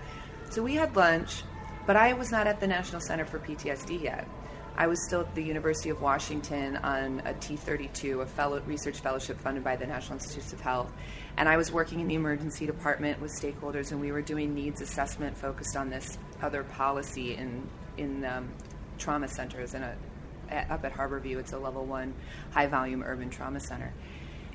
So 0.51 0.63
we 0.63 0.75
had 0.75 0.95
lunch, 0.97 1.43
but 1.87 1.97
I 1.97 2.13
was 2.13 2.31
not 2.31 2.47
at 2.47 2.61
the 2.61 2.67
National 2.67 3.01
Center 3.01 3.25
for 3.25 3.39
PTSD 3.39 4.03
yet. 4.03 4.29
I 4.77 4.87
was 4.87 5.05
still 5.07 5.21
at 5.21 5.35
the 5.35 5.43
University 5.43 5.91
of 5.91 6.01
Washington 6.01 6.77
on 6.79 7.21
a 7.27 7.35
T32, 7.35 8.23
a 8.23 8.27
fellow, 8.27 8.61
research 8.67 9.01
fellowship 9.01 9.39
funded 9.39 9.63
by 9.63 9.77
the 9.77 9.87
National 9.87 10.15
Institutes 10.15 10.53
of 10.53 10.61
Health. 10.61 10.91
And 11.37 11.49
I 11.49 11.57
was 11.57 11.71
working 11.71 12.01
in 12.01 12.09
the 12.09 12.15
emergency 12.15 12.67
department 12.67 13.21
with 13.21 13.33
stakeholders, 13.33 13.93
and 13.93 14.01
we 14.01 14.13
were 14.13 14.23
doing 14.23 14.55
needs 14.55 14.81
assessment 14.81 15.37
focused 15.37 15.77
on 15.77 15.91
this 15.91 16.19
other 16.41 16.65
policy 16.65 17.35
in, 17.35 17.69
in 17.99 18.25
um, 18.25 18.51
trauma 18.99 19.29
centers. 19.29 19.75
And 19.75 19.85
up 19.85 20.85
at 20.85 20.93
Harborview, 20.93 21.39
it's 21.39 21.53
a 21.53 21.59
level 21.59 21.85
one 21.85 22.15
high 22.53 22.67
volume 22.67 23.03
urban 23.03 23.29
trauma 23.29 23.61
center. 23.61 23.93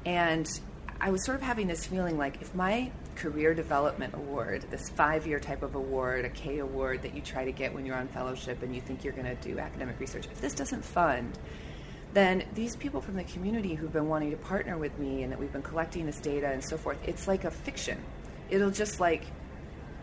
And 0.05 0.47
I 0.99 1.11
was 1.11 1.23
sort 1.25 1.35
of 1.35 1.43
having 1.43 1.67
this 1.67 1.85
feeling 1.85 2.17
like 2.17 2.41
if 2.41 2.55
my 2.55 2.91
career 3.17 3.53
development 3.53 4.13
award, 4.13 4.65
this 4.69 4.89
five 4.89 5.27
year 5.27 5.39
type 5.39 5.63
of 5.63 5.75
award, 5.75 6.23
a 6.23 6.29
K 6.29 6.59
award 6.59 7.01
that 7.01 7.13
you 7.13 7.21
try 7.21 7.43
to 7.43 7.51
get 7.51 7.73
when 7.73 7.85
you're 7.85 7.95
on 7.95 8.07
fellowship 8.07 8.63
and 8.63 8.73
you 8.73 8.81
think 8.81 9.03
you're 9.03 9.13
going 9.13 9.25
to 9.25 9.35
do 9.35 9.59
academic 9.59 9.99
research, 9.99 10.27
if 10.31 10.39
this 10.39 10.53
doesn't 10.53 10.85
fund, 10.85 11.37
then 12.13 12.43
these 12.53 12.75
people 12.75 13.01
from 13.01 13.15
the 13.15 13.23
community 13.25 13.75
who've 13.75 13.91
been 13.91 14.07
wanting 14.07 14.31
to 14.31 14.37
partner 14.37 14.77
with 14.77 14.97
me 14.97 15.23
and 15.23 15.31
that 15.31 15.39
we've 15.39 15.51
been 15.51 15.61
collecting 15.61 16.05
this 16.05 16.19
data 16.19 16.47
and 16.47 16.63
so 16.63 16.77
forth, 16.77 16.97
it's 17.05 17.27
like 17.27 17.43
a 17.43 17.51
fiction. 17.51 18.01
It'll 18.49 18.71
just 18.71 18.99
like 18.99 19.23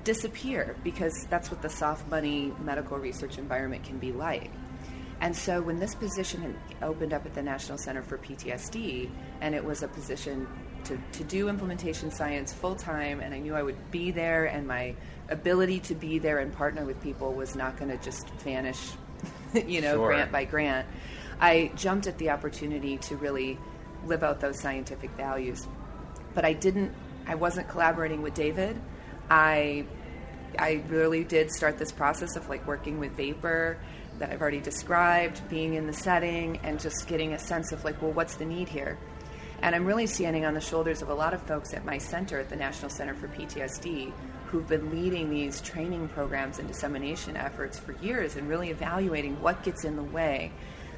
disappear 0.03 0.77
because 0.85 1.27
that's 1.31 1.51
what 1.51 1.63
the 1.63 1.71
soft 1.71 2.09
money 2.09 2.53
medical 2.63 2.99
research 2.99 3.39
environment 3.39 3.85
can 3.85 3.99
be 3.99 4.13
like. 4.13 4.51
And 5.21 5.35
so 5.35 5.63
when 5.63 5.79
this 5.79 5.95
position 5.95 6.57
opened 6.83 7.13
up 7.13 7.25
at 7.25 7.35
the 7.35 7.43
National 7.43 7.79
Center 7.79 8.03
for 8.03 8.19
PTSD, 8.19 9.09
and 9.41 9.55
it 9.55 9.65
was 9.65 9.83
a 9.83 9.89
position 9.89 10.47
to, 10.85 10.99
to 11.13 11.25
do 11.25 11.49
implementation 11.49 12.11
science 12.11 12.53
full 12.53 12.75
time, 12.75 13.21
and 13.21 13.35
I 13.35 13.39
knew 13.39 13.55
I 13.55 13.63
would 13.63 13.91
be 13.91 14.11
there, 14.11 14.47
and 14.47 14.67
my 14.67 14.95
ability 15.29 15.81
to 15.81 15.95
be 15.95 16.19
there 16.19 16.39
and 16.39 16.53
partner 16.53 16.85
with 16.85 17.01
people 17.03 17.33
was 17.33 17.55
not 17.55 17.77
going 17.77 17.91
to 17.91 18.03
just 18.05 18.29
vanish, 18.41 18.93
you 19.67 19.81
know, 19.81 19.95
sure. 19.97 20.09
grant 20.09 20.33
by 20.33 20.45
grant. 20.45 20.87
I 21.41 21.73
jumped 21.75 22.07
at 22.07 22.19
the 22.19 22.31
opportunity 22.31 22.99
to 22.99 23.17
really 23.17 23.59
live 24.07 24.23
out 24.23 24.41
those 24.41 24.61
scientific 24.61 25.11
values. 25.13 25.67
But 26.35 26.45
I 26.45 26.53
didn't, 26.53 26.93
I 27.27 27.35
wasn't 27.35 27.69
collaborating 27.69 28.23
with 28.23 28.35
David. 28.35 28.81
I, 29.31 29.87
I 30.59 30.83
really 30.89 31.25
did 31.25 31.51
start 31.51 31.79
this 31.79 31.93
process 31.93 32.37
of 32.37 32.49
like 32.49 32.67
working 32.67 32.99
with 32.99 33.13
Vapor 33.13 33.79
that 34.19 34.31
I've 34.31 34.41
already 34.41 34.61
described, 34.61 35.49
being 35.49 35.75
in 35.75 35.87
the 35.87 35.93
setting, 35.93 36.59
and 36.63 36.79
just 36.79 37.09
getting 37.09 37.33
a 37.33 37.39
sense 37.39 37.73
of 37.73 37.85
like, 37.85 38.01
well, 38.01 38.13
what's 38.13 38.37
the 38.37 38.45
need 38.45 38.69
here? 38.69 38.99
And 39.65 39.75
I'm 39.75 39.87
really 39.87 40.07
standing 40.07 40.45
on 40.45 40.53
the 40.53 40.61
shoulders 40.61 41.01
of 41.01 41.09
a 41.09 41.15
lot 41.15 41.33
of 41.33 41.41
folks 41.45 41.73
at 41.73 41.87
my 41.87 41.97
center 41.97 42.39
at 42.39 42.51
the 42.51 42.55
National 42.55 42.91
Center 42.91 43.15
for 43.15 43.29
PTSD 43.29 44.13
who've 44.45 44.69
been 44.69 44.91
leading 44.91 45.31
these 45.31 45.63
training 45.63 46.07
programs 46.09 46.59
and 46.59 46.69
dissemination 46.69 47.35
efforts 47.35 47.79
for 47.79 47.93
years 47.93 48.37
and 48.37 48.47
really 48.47 48.69
evaluating 48.69 49.41
what 49.41 49.63
gets 49.63 49.87
in 49.87 49.97
the 49.97 50.03
way. 50.03 50.53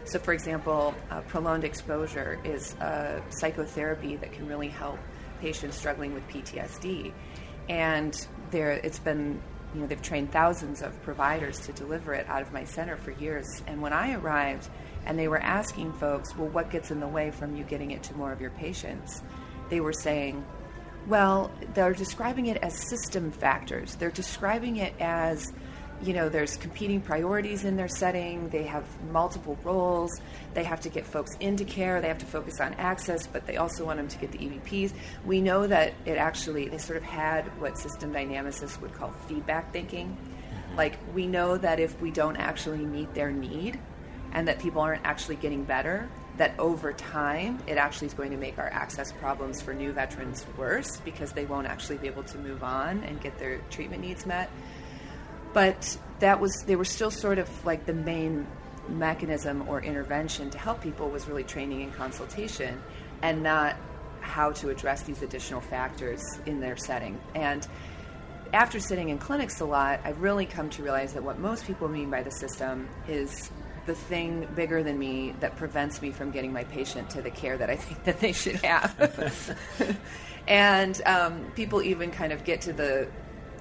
So, 0.04 0.18
for 0.18 0.32
example, 0.32 0.96
uh, 1.12 1.20
prolonged 1.20 1.62
exposure 1.62 2.40
is 2.42 2.74
a 2.80 3.22
psychotherapy 3.30 4.16
that 4.16 4.32
can 4.32 4.48
really 4.48 4.68
help 4.68 4.98
patients 5.40 5.76
struggling 5.76 6.12
with 6.12 6.26
PTSD. 6.26 7.12
And 7.68 8.26
there, 8.50 8.72
it's 8.72 8.98
been, 8.98 9.40
you 9.74 9.82
know, 9.82 9.86
they've 9.86 10.02
trained 10.02 10.32
thousands 10.32 10.82
of 10.82 11.00
providers 11.02 11.60
to 11.60 11.72
deliver 11.72 12.14
it 12.14 12.28
out 12.28 12.42
of 12.42 12.52
my 12.52 12.64
center 12.64 12.96
for 12.96 13.12
years. 13.12 13.62
And 13.68 13.80
when 13.80 13.92
I 13.92 14.14
arrived, 14.14 14.68
and 15.06 15.18
they 15.18 15.28
were 15.28 15.40
asking 15.40 15.92
folks, 15.94 16.36
well, 16.36 16.48
what 16.48 16.70
gets 16.70 16.90
in 16.90 17.00
the 17.00 17.08
way 17.08 17.30
from 17.30 17.56
you 17.56 17.64
getting 17.64 17.92
it 17.92 18.02
to 18.04 18.14
more 18.14 18.32
of 18.32 18.40
your 18.40 18.50
patients? 18.50 19.22
They 19.70 19.80
were 19.80 19.92
saying, 19.92 20.44
well, 21.06 21.50
they're 21.74 21.94
describing 21.94 22.46
it 22.46 22.56
as 22.58 22.74
system 22.88 23.30
factors. 23.30 23.94
They're 23.94 24.10
describing 24.10 24.76
it 24.76 24.94
as 25.00 25.52
you 26.02 26.12
know, 26.12 26.28
there's 26.28 26.56
competing 26.56 27.00
priorities 27.00 27.64
in 27.64 27.76
their 27.76 27.88
setting. 27.88 28.48
They 28.50 28.64
have 28.64 28.84
multiple 29.10 29.58
roles. 29.64 30.20
They 30.54 30.64
have 30.64 30.80
to 30.82 30.88
get 30.88 31.06
folks 31.06 31.34
into 31.40 31.64
care. 31.64 32.00
They 32.00 32.08
have 32.08 32.18
to 32.18 32.26
focus 32.26 32.60
on 32.60 32.74
access, 32.74 33.26
but 33.26 33.46
they 33.46 33.56
also 33.56 33.86
want 33.86 33.98
them 33.98 34.08
to 34.08 34.18
get 34.18 34.32
the 34.32 34.38
EBPs. 34.38 34.92
We 35.24 35.40
know 35.40 35.66
that 35.66 35.94
it 36.04 36.18
actually, 36.18 36.68
they 36.68 36.78
sort 36.78 36.98
of 36.98 37.02
had 37.02 37.44
what 37.60 37.78
system 37.78 38.12
dynamicists 38.12 38.80
would 38.80 38.92
call 38.92 39.12
feedback 39.26 39.72
thinking. 39.72 40.08
Mm-hmm. 40.16 40.76
Like, 40.76 40.98
we 41.14 41.26
know 41.26 41.56
that 41.56 41.80
if 41.80 41.98
we 42.00 42.10
don't 42.10 42.36
actually 42.36 42.84
meet 42.84 43.14
their 43.14 43.30
need 43.30 43.78
and 44.36 44.46
that 44.46 44.58
people 44.58 44.82
aren't 44.82 45.02
actually 45.02 45.34
getting 45.36 45.64
better, 45.64 46.08
that 46.36 46.52
over 46.58 46.92
time 46.92 47.58
it 47.66 47.78
actually 47.78 48.06
is 48.06 48.12
going 48.12 48.30
to 48.30 48.36
make 48.36 48.58
our 48.58 48.68
access 48.68 49.10
problems 49.10 49.62
for 49.62 49.72
new 49.72 49.92
veterans 49.92 50.46
worse 50.58 51.00
because 51.06 51.32
they 51.32 51.46
won't 51.46 51.66
actually 51.66 51.96
be 51.96 52.06
able 52.06 52.22
to 52.22 52.36
move 52.36 52.62
on 52.62 53.02
and 53.04 53.18
get 53.22 53.38
their 53.38 53.58
treatment 53.70 54.02
needs 54.02 54.26
met. 54.26 54.50
But 55.54 55.98
that 56.20 56.38
was 56.38 56.54
they 56.66 56.76
were 56.76 56.84
still 56.84 57.10
sort 57.10 57.38
of 57.38 57.48
like 57.64 57.86
the 57.86 57.94
main 57.94 58.46
mechanism 58.90 59.66
or 59.68 59.80
intervention 59.80 60.50
to 60.50 60.58
help 60.58 60.82
people 60.82 61.08
was 61.08 61.26
really 61.26 61.42
training 61.42 61.82
and 61.82 61.94
consultation 61.94 62.80
and 63.22 63.42
not 63.42 63.74
how 64.20 64.52
to 64.52 64.68
address 64.68 65.02
these 65.04 65.22
additional 65.22 65.62
factors 65.62 66.22
in 66.44 66.60
their 66.60 66.76
setting. 66.76 67.18
And 67.34 67.66
after 68.52 68.78
sitting 68.80 69.08
in 69.08 69.18
clinics 69.18 69.60
a 69.60 69.64
lot 69.64 70.00
i've 70.04 70.20
really 70.20 70.46
come 70.46 70.70
to 70.70 70.80
realize 70.80 71.12
that 71.12 71.22
what 71.22 71.36
most 71.40 71.66
people 71.66 71.88
mean 71.88 72.08
by 72.08 72.22
the 72.22 72.30
system 72.30 72.88
is 73.08 73.50
the 73.86 73.94
thing 73.94 74.48
bigger 74.54 74.82
than 74.82 74.98
me 74.98 75.34
that 75.40 75.56
prevents 75.56 76.02
me 76.02 76.10
from 76.10 76.30
getting 76.30 76.52
my 76.52 76.64
patient 76.64 77.10
to 77.10 77.22
the 77.22 77.30
care 77.30 77.56
that 77.56 77.70
I 77.70 77.76
think 77.76 78.04
that 78.04 78.20
they 78.20 78.32
should 78.32 78.56
have. 78.56 79.56
and 80.48 81.00
um, 81.06 81.50
people 81.54 81.82
even 81.82 82.10
kind 82.10 82.32
of 82.32 82.44
get 82.44 82.60
to 82.62 82.72
the 82.72 83.08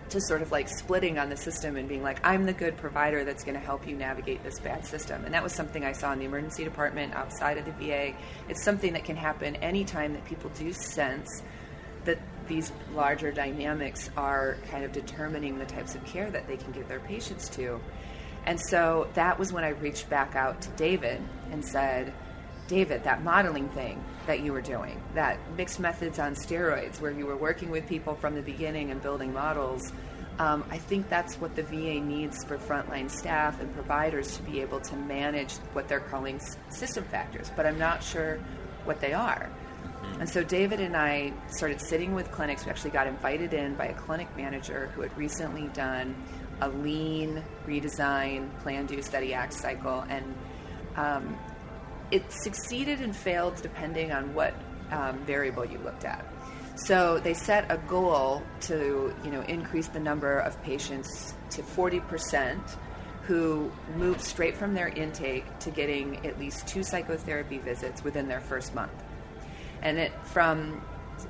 to 0.09 0.21
sort 0.21 0.41
of 0.41 0.51
like 0.51 0.69
splitting 0.69 1.17
on 1.17 1.29
the 1.29 1.37
system 1.37 1.77
and 1.77 1.89
being 1.89 2.03
like, 2.03 2.19
I'm 2.23 2.45
the 2.45 2.53
good 2.53 2.77
provider 2.77 3.23
that's 3.23 3.43
going 3.43 3.55
to 3.55 3.59
help 3.59 3.87
you 3.87 3.95
navigate 3.95 4.43
this 4.43 4.59
bad 4.59 4.85
system. 4.85 5.25
And 5.25 5.33
that 5.33 5.41
was 5.41 5.53
something 5.53 5.83
I 5.83 5.93
saw 5.93 6.13
in 6.13 6.19
the 6.19 6.25
emergency 6.25 6.63
department 6.63 7.13
outside 7.15 7.57
of 7.57 7.65
the 7.65 7.71
VA. 7.71 8.13
It's 8.47 8.63
something 8.63 8.93
that 8.93 9.03
can 9.03 9.15
happen 9.15 9.55
anytime 9.57 10.13
that 10.13 10.23
people 10.25 10.51
do 10.51 10.73
sense 10.73 11.41
that 12.05 12.19
these 12.47 12.71
larger 12.93 13.31
dynamics 13.31 14.11
are 14.15 14.57
kind 14.69 14.83
of 14.85 14.91
determining 14.91 15.57
the 15.57 15.65
types 15.65 15.95
of 15.95 16.05
care 16.05 16.29
that 16.29 16.47
they 16.47 16.57
can 16.57 16.71
give 16.71 16.87
their 16.87 16.99
patients 16.99 17.49
to. 17.49 17.81
And 18.45 18.59
so 18.69 19.07
that 19.15 19.39
was 19.39 19.51
when 19.51 19.63
I 19.63 19.69
reached 19.69 20.09
back 20.09 20.35
out 20.35 20.61
to 20.61 20.69
David 20.71 21.21
and 21.51 21.65
said, 21.65 22.13
David, 22.67 23.03
that 23.03 23.23
modeling 23.23 23.69
thing 23.69 24.03
that 24.25 24.39
you 24.39 24.51
were 24.51 24.61
doing, 24.61 25.01
that 25.13 25.37
mixed 25.55 25.79
methods 25.79 26.17
on 26.19 26.33
steroids, 26.33 26.99
where 26.99 27.11
you 27.11 27.25
were 27.25 27.37
working 27.37 27.69
with 27.69 27.87
people 27.87 28.15
from 28.15 28.33
the 28.35 28.41
beginning 28.41 28.91
and 28.91 29.01
building 29.01 29.33
models, 29.33 29.91
um, 30.39 30.65
I 30.69 30.77
think 30.77 31.07
that's 31.07 31.35
what 31.35 31.55
the 31.55 31.63
VA 31.63 31.99
needs 32.01 32.43
for 32.43 32.57
frontline 32.57 33.09
staff 33.09 33.61
and 33.61 33.73
providers 33.73 34.35
to 34.37 34.43
be 34.43 34.61
able 34.61 34.81
to 34.81 34.95
manage 34.95 35.53
what 35.73 35.87
they're 35.87 36.01
calling 36.01 36.41
system 36.69 37.05
factors, 37.05 37.51
but 37.55 37.65
I'm 37.65 37.79
not 37.79 38.03
sure 38.03 38.39
what 38.83 38.99
they 38.99 39.13
are. 39.13 39.49
Mm-hmm. 39.49 40.21
And 40.21 40.29
so 40.29 40.43
David 40.43 40.81
and 40.81 40.97
I 40.97 41.31
started 41.47 41.79
sitting 41.79 42.13
with 42.13 42.31
clinics. 42.31 42.65
We 42.65 42.71
actually 42.71 42.91
got 42.91 43.07
invited 43.07 43.53
in 43.53 43.75
by 43.75 43.85
a 43.85 43.93
clinic 43.93 44.27
manager 44.35 44.91
who 44.93 45.01
had 45.01 45.17
recently 45.17 45.67
done 45.69 46.15
a 46.61 46.69
lean 46.69 47.43
redesign 47.67 48.57
plan 48.59 48.85
do 48.85 49.01
study 49.01 49.33
act 49.33 49.53
cycle. 49.53 50.05
And 50.09 50.35
um, 50.95 51.37
it 52.11 52.31
succeeded 52.31 53.01
and 53.01 53.15
failed 53.15 53.61
depending 53.61 54.11
on 54.11 54.33
what 54.33 54.53
um, 54.91 55.17
variable 55.25 55.65
you 55.65 55.79
looked 55.79 56.05
at. 56.05 56.25
So 56.75 57.19
they 57.19 57.33
set 57.33 57.71
a 57.71 57.77
goal 57.77 58.43
to 58.61 59.15
you 59.23 59.31
know 59.31 59.41
increase 59.41 59.87
the 59.87 59.99
number 59.99 60.39
of 60.39 60.61
patients 60.61 61.33
to 61.51 61.61
40% 61.61 62.59
who 63.23 63.71
moved 63.95 64.21
straight 64.21 64.55
from 64.55 64.73
their 64.73 64.89
intake 64.89 65.45
to 65.59 65.71
getting 65.71 66.25
at 66.25 66.37
least 66.37 66.67
two 66.67 66.83
psychotherapy 66.83 67.57
visits 67.57 68.03
within 68.03 68.27
their 68.27 68.41
first 68.41 68.75
month. 68.75 68.91
And 69.81 69.97
it 69.97 70.11
from 70.25 70.83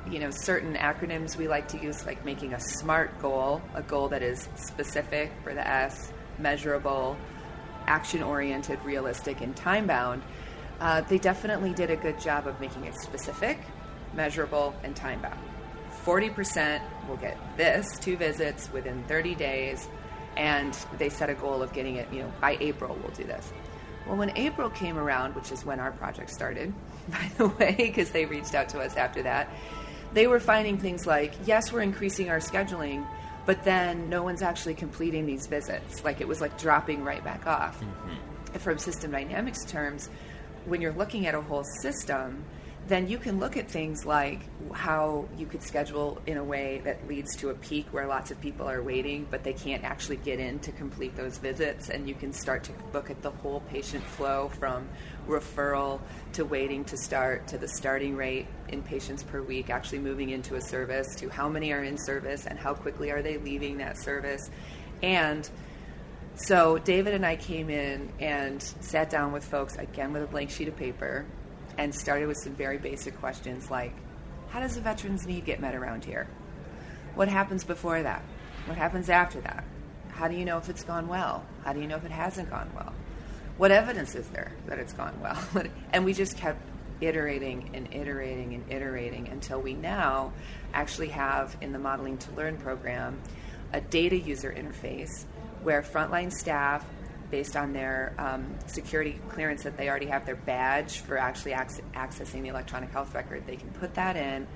you 0.09 0.19
know 0.19 0.29
certain 0.29 0.75
acronyms 0.75 1.37
we 1.37 1.47
like 1.47 1.67
to 1.67 1.77
use 1.81 2.05
like 2.05 2.23
making 2.25 2.53
a 2.53 2.59
smart 2.59 3.19
goal 3.21 3.61
a 3.73 3.81
goal 3.81 4.09
that 4.09 4.21
is 4.21 4.47
specific 4.55 5.31
for 5.43 5.53
the 5.53 5.67
s 5.67 6.11
measurable 6.39 7.17
action 7.87 8.23
oriented 8.23 8.83
realistic 8.83 9.41
and 9.41 9.55
time 9.55 9.87
bound 9.87 10.21
uh, 10.79 11.01
they 11.01 11.17
definitely 11.17 11.73
did 11.73 11.89
a 11.89 11.95
good 11.95 12.19
job 12.19 12.47
of 12.47 12.59
making 12.59 12.85
it 12.85 12.95
specific 12.95 13.59
measurable 14.13 14.73
and 14.83 14.95
time 14.95 15.21
bound 15.21 15.39
40% 16.05 16.81
will 17.07 17.17
get 17.17 17.37
this 17.57 17.97
two 17.99 18.15
visits 18.15 18.71
within 18.71 19.03
30 19.05 19.35
days 19.35 19.87
and 20.37 20.73
they 20.97 21.09
set 21.09 21.29
a 21.29 21.33
goal 21.33 21.61
of 21.63 21.73
getting 21.73 21.95
it 21.95 22.07
you 22.11 22.19
know 22.19 22.31
by 22.41 22.57
april 22.59 22.97
we'll 23.01 23.13
do 23.13 23.23
this. 23.23 23.51
Well 24.05 24.17
when 24.17 24.31
april 24.37 24.69
came 24.69 24.97
around 24.97 25.35
which 25.35 25.51
is 25.51 25.65
when 25.65 25.79
our 25.79 25.91
project 25.91 26.29
started 26.29 26.73
by 27.09 27.31
the 27.37 27.47
way 27.47 27.75
because 27.77 28.11
they 28.11 28.25
reached 28.25 28.53
out 28.53 28.69
to 28.69 28.79
us 28.79 28.95
after 28.95 29.23
that 29.23 29.49
they 30.15 30.27
were 30.27 30.39
finding 30.39 30.77
things 30.77 31.05
like, 31.05 31.33
yes, 31.45 31.71
we're 31.71 31.81
increasing 31.81 32.29
our 32.29 32.39
scheduling, 32.39 33.05
but 33.45 33.63
then 33.63 34.09
no 34.09 34.23
one's 34.23 34.41
actually 34.41 34.73
completing 34.73 35.25
these 35.25 35.45
visits. 35.45 36.03
Like 36.03 36.21
it 36.21 36.27
was 36.27 36.39
like 36.41 36.57
dropping 36.57 37.03
right 37.03 37.23
back 37.23 37.45
off. 37.45 37.79
Mm-hmm. 37.81 38.57
From 38.59 38.77
system 38.77 39.11
dynamics 39.11 39.65
terms, 39.65 40.09
when 40.63 40.81
you're 40.81 40.93
looking 40.93 41.27
at 41.27 41.35
a 41.35 41.41
whole 41.41 41.65
system, 41.81 42.45
then 42.87 43.07
you 43.07 43.17
can 43.17 43.39
look 43.39 43.57
at 43.57 43.69
things 43.69 44.05
like 44.05 44.41
how 44.71 45.27
you 45.37 45.47
could 45.47 45.63
schedule 45.63 46.21
in 46.27 46.37
a 46.37 46.43
way 46.43 46.81
that 46.83 47.07
leads 47.07 47.35
to 47.37 47.49
a 47.49 47.53
peak 47.55 47.87
where 47.89 48.05
lots 48.05 48.29
of 48.29 48.39
people 48.39 48.69
are 48.69 48.83
waiting, 48.83 49.25
but 49.31 49.43
they 49.43 49.53
can't 49.53 49.83
actually 49.83 50.17
get 50.17 50.39
in 50.39 50.59
to 50.59 50.71
complete 50.71 51.15
those 51.15 51.39
visits. 51.39 51.89
And 51.89 52.07
you 52.07 52.13
can 52.13 52.31
start 52.31 52.63
to 52.65 52.71
look 52.93 53.09
at 53.09 53.23
the 53.23 53.31
whole 53.31 53.61
patient 53.61 54.03
flow 54.03 54.49
from 54.59 54.87
referral 55.27 55.99
to 56.33 56.45
waiting 56.45 56.85
to 56.85 56.97
start 56.97 57.47
to 57.47 57.57
the 57.57 57.67
starting 57.67 58.15
rate 58.15 58.45
in 58.69 58.83
patients 58.83 59.23
per 59.23 59.41
week 59.41 59.71
actually 59.71 59.99
moving 59.99 60.29
into 60.29 60.55
a 60.55 60.61
service 60.61 61.15
to 61.15 61.29
how 61.29 61.49
many 61.49 61.71
are 61.71 61.83
in 61.83 61.97
service 61.97 62.45
and 62.45 62.59
how 62.59 62.75
quickly 62.75 63.09
are 63.09 63.23
they 63.23 63.37
leaving 63.39 63.77
that 63.79 63.97
service. 63.97 64.51
And 65.01 65.49
so 66.35 66.77
David 66.77 67.15
and 67.15 67.25
I 67.25 67.35
came 67.35 67.71
in 67.71 68.11
and 68.19 68.61
sat 68.61 69.09
down 69.09 69.31
with 69.31 69.43
folks 69.43 69.75
again 69.77 70.13
with 70.13 70.21
a 70.21 70.27
blank 70.27 70.51
sheet 70.51 70.67
of 70.67 70.75
paper 70.75 71.25
and 71.77 71.93
started 71.93 72.27
with 72.27 72.37
some 72.37 72.53
very 72.53 72.77
basic 72.77 73.17
questions 73.19 73.69
like 73.69 73.93
how 74.49 74.59
does 74.59 74.77
a 74.77 74.81
veteran's 74.81 75.25
need 75.25 75.45
get 75.45 75.59
met 75.59 75.75
around 75.75 76.05
here? 76.05 76.27
What 77.15 77.27
happens 77.27 77.63
before 77.63 78.01
that? 78.01 78.23
What 78.67 78.77
happens 78.77 79.09
after 79.09 79.41
that? 79.41 79.65
How 80.09 80.27
do 80.29 80.35
you 80.35 80.45
know 80.45 80.57
if 80.57 80.69
it's 80.69 80.83
gone 80.83 81.07
well? 81.07 81.45
How 81.63 81.73
do 81.73 81.81
you 81.81 81.87
know 81.87 81.97
if 81.97 82.05
it 82.05 82.11
hasn't 82.11 82.49
gone 82.49 82.71
well? 82.73 82.93
What 83.57 83.71
evidence 83.71 84.15
is 84.15 84.27
there 84.29 84.53
that 84.67 84.79
it's 84.79 84.93
gone 84.93 85.19
well? 85.21 85.37
and 85.93 86.05
we 86.05 86.13
just 86.13 86.37
kept 86.37 86.61
iterating 87.01 87.71
and 87.73 87.93
iterating 87.93 88.53
and 88.53 88.71
iterating 88.71 89.27
until 89.27 89.59
we 89.59 89.73
now 89.73 90.31
actually 90.73 91.09
have 91.09 91.55
in 91.61 91.73
the 91.73 91.79
Modeling 91.79 92.17
to 92.19 92.31
Learn 92.31 92.57
program 92.57 93.19
a 93.73 93.81
data 93.81 94.17
user 94.17 94.53
interface 94.53 95.25
where 95.63 95.81
frontline 95.81 96.31
staff 96.31 96.85
based 97.31 97.55
on 97.55 97.73
their 97.73 98.13
um, 98.17 98.55
security 98.67 99.19
clearance 99.29 99.63
that 99.63 99.77
they 99.77 99.89
already 99.89 100.07
have 100.07 100.25
their 100.25 100.35
badge 100.35 100.99
for 100.99 101.17
actually 101.17 101.53
ac- 101.53 101.81
accessing 101.93 102.41
the 102.41 102.49
electronic 102.49 102.91
health 102.91 103.13
record. 103.13 103.45
They 103.45 103.55
can 103.55 103.69
put 103.71 103.93
that 103.95 104.15
in, 104.15 104.47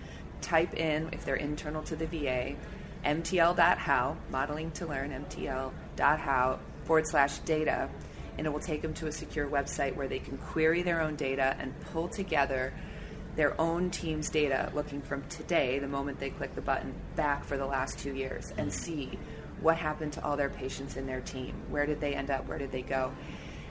type 0.41 0.73
in, 0.75 1.09
if 1.11 1.25
they're 1.25 1.35
internal 1.35 1.83
to 1.83 1.95
the 1.95 2.05
VA, 2.05 2.55
mtl.how, 3.03 4.17
modeling 4.29 4.71
to 4.71 4.85
learn, 4.85 5.11
mtl.how 5.11 6.59
forward 6.83 7.07
slash 7.07 7.39
data, 7.39 7.89
and 8.37 8.47
it 8.47 8.49
will 8.51 8.59
take 8.59 8.81
them 8.81 8.93
to 8.95 9.07
a 9.07 9.11
secure 9.11 9.47
website 9.47 9.95
where 9.95 10.07
they 10.07 10.19
can 10.19 10.37
query 10.37 10.81
their 10.81 11.01
own 11.01 11.15
data 11.15 11.55
and 11.59 11.77
pull 11.91 12.07
together 12.07 12.73
their 13.35 13.59
own 13.59 13.89
team's 13.89 14.29
data 14.29 14.71
looking 14.73 15.01
from 15.01 15.23
today, 15.29 15.79
the 15.79 15.87
moment 15.87 16.19
they 16.19 16.29
click 16.29 16.55
the 16.55 16.61
button, 16.61 16.93
back 17.15 17.45
for 17.45 17.57
the 17.57 17.65
last 17.65 17.99
two 17.99 18.13
years 18.13 18.51
and 18.57 18.73
see 18.73 19.17
what 19.61 19.77
happened 19.77 20.13
to 20.13 20.23
all 20.23 20.37
their 20.37 20.49
patients 20.49 20.97
in 20.97 21.05
their 21.05 21.21
team? 21.21 21.53
Where 21.69 21.85
did 21.85 21.99
they 21.99 22.15
end 22.15 22.29
up? 22.29 22.47
Where 22.47 22.57
did 22.57 22.71
they 22.71 22.81
go? 22.81 23.11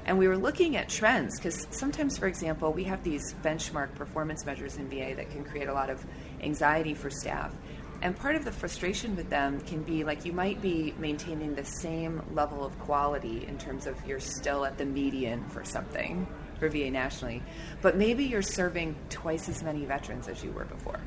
And 0.04 0.16
we 0.16 0.26
were 0.26 0.38
looking 0.38 0.76
at 0.76 0.88
trends 0.88 1.38
because 1.38 1.66
sometimes, 1.70 2.16
for 2.16 2.26
example, 2.26 2.72
we 2.72 2.84
have 2.84 3.02
these 3.04 3.34
benchmark 3.42 3.94
performance 3.94 4.46
measures 4.46 4.76
in 4.76 4.88
VA 4.88 5.14
that 5.16 5.30
can 5.30 5.44
create 5.44 5.68
a 5.68 5.74
lot 5.74 5.90
of 5.90 6.04
anxiety 6.40 6.94
for 6.94 7.10
staff. 7.10 7.54
And 8.00 8.16
part 8.16 8.36
of 8.36 8.44
the 8.44 8.52
frustration 8.52 9.16
with 9.16 9.28
them 9.28 9.60
can 9.60 9.82
be 9.82 10.04
like 10.04 10.24
you 10.24 10.32
might 10.32 10.62
be 10.62 10.94
maintaining 10.98 11.54
the 11.54 11.64
same 11.64 12.22
level 12.32 12.64
of 12.64 12.78
quality 12.78 13.44
in 13.46 13.58
terms 13.58 13.86
of 13.86 13.96
you're 14.06 14.20
still 14.20 14.64
at 14.64 14.78
the 14.78 14.84
median 14.84 15.44
for 15.48 15.64
something 15.64 16.26
for 16.58 16.68
VA 16.68 16.90
nationally, 16.90 17.42
but 17.82 17.96
maybe 17.96 18.24
you're 18.24 18.40
serving 18.40 18.94
twice 19.10 19.48
as 19.48 19.62
many 19.62 19.84
veterans 19.84 20.28
as 20.28 20.42
you 20.44 20.52
were 20.52 20.64
before. 20.64 21.00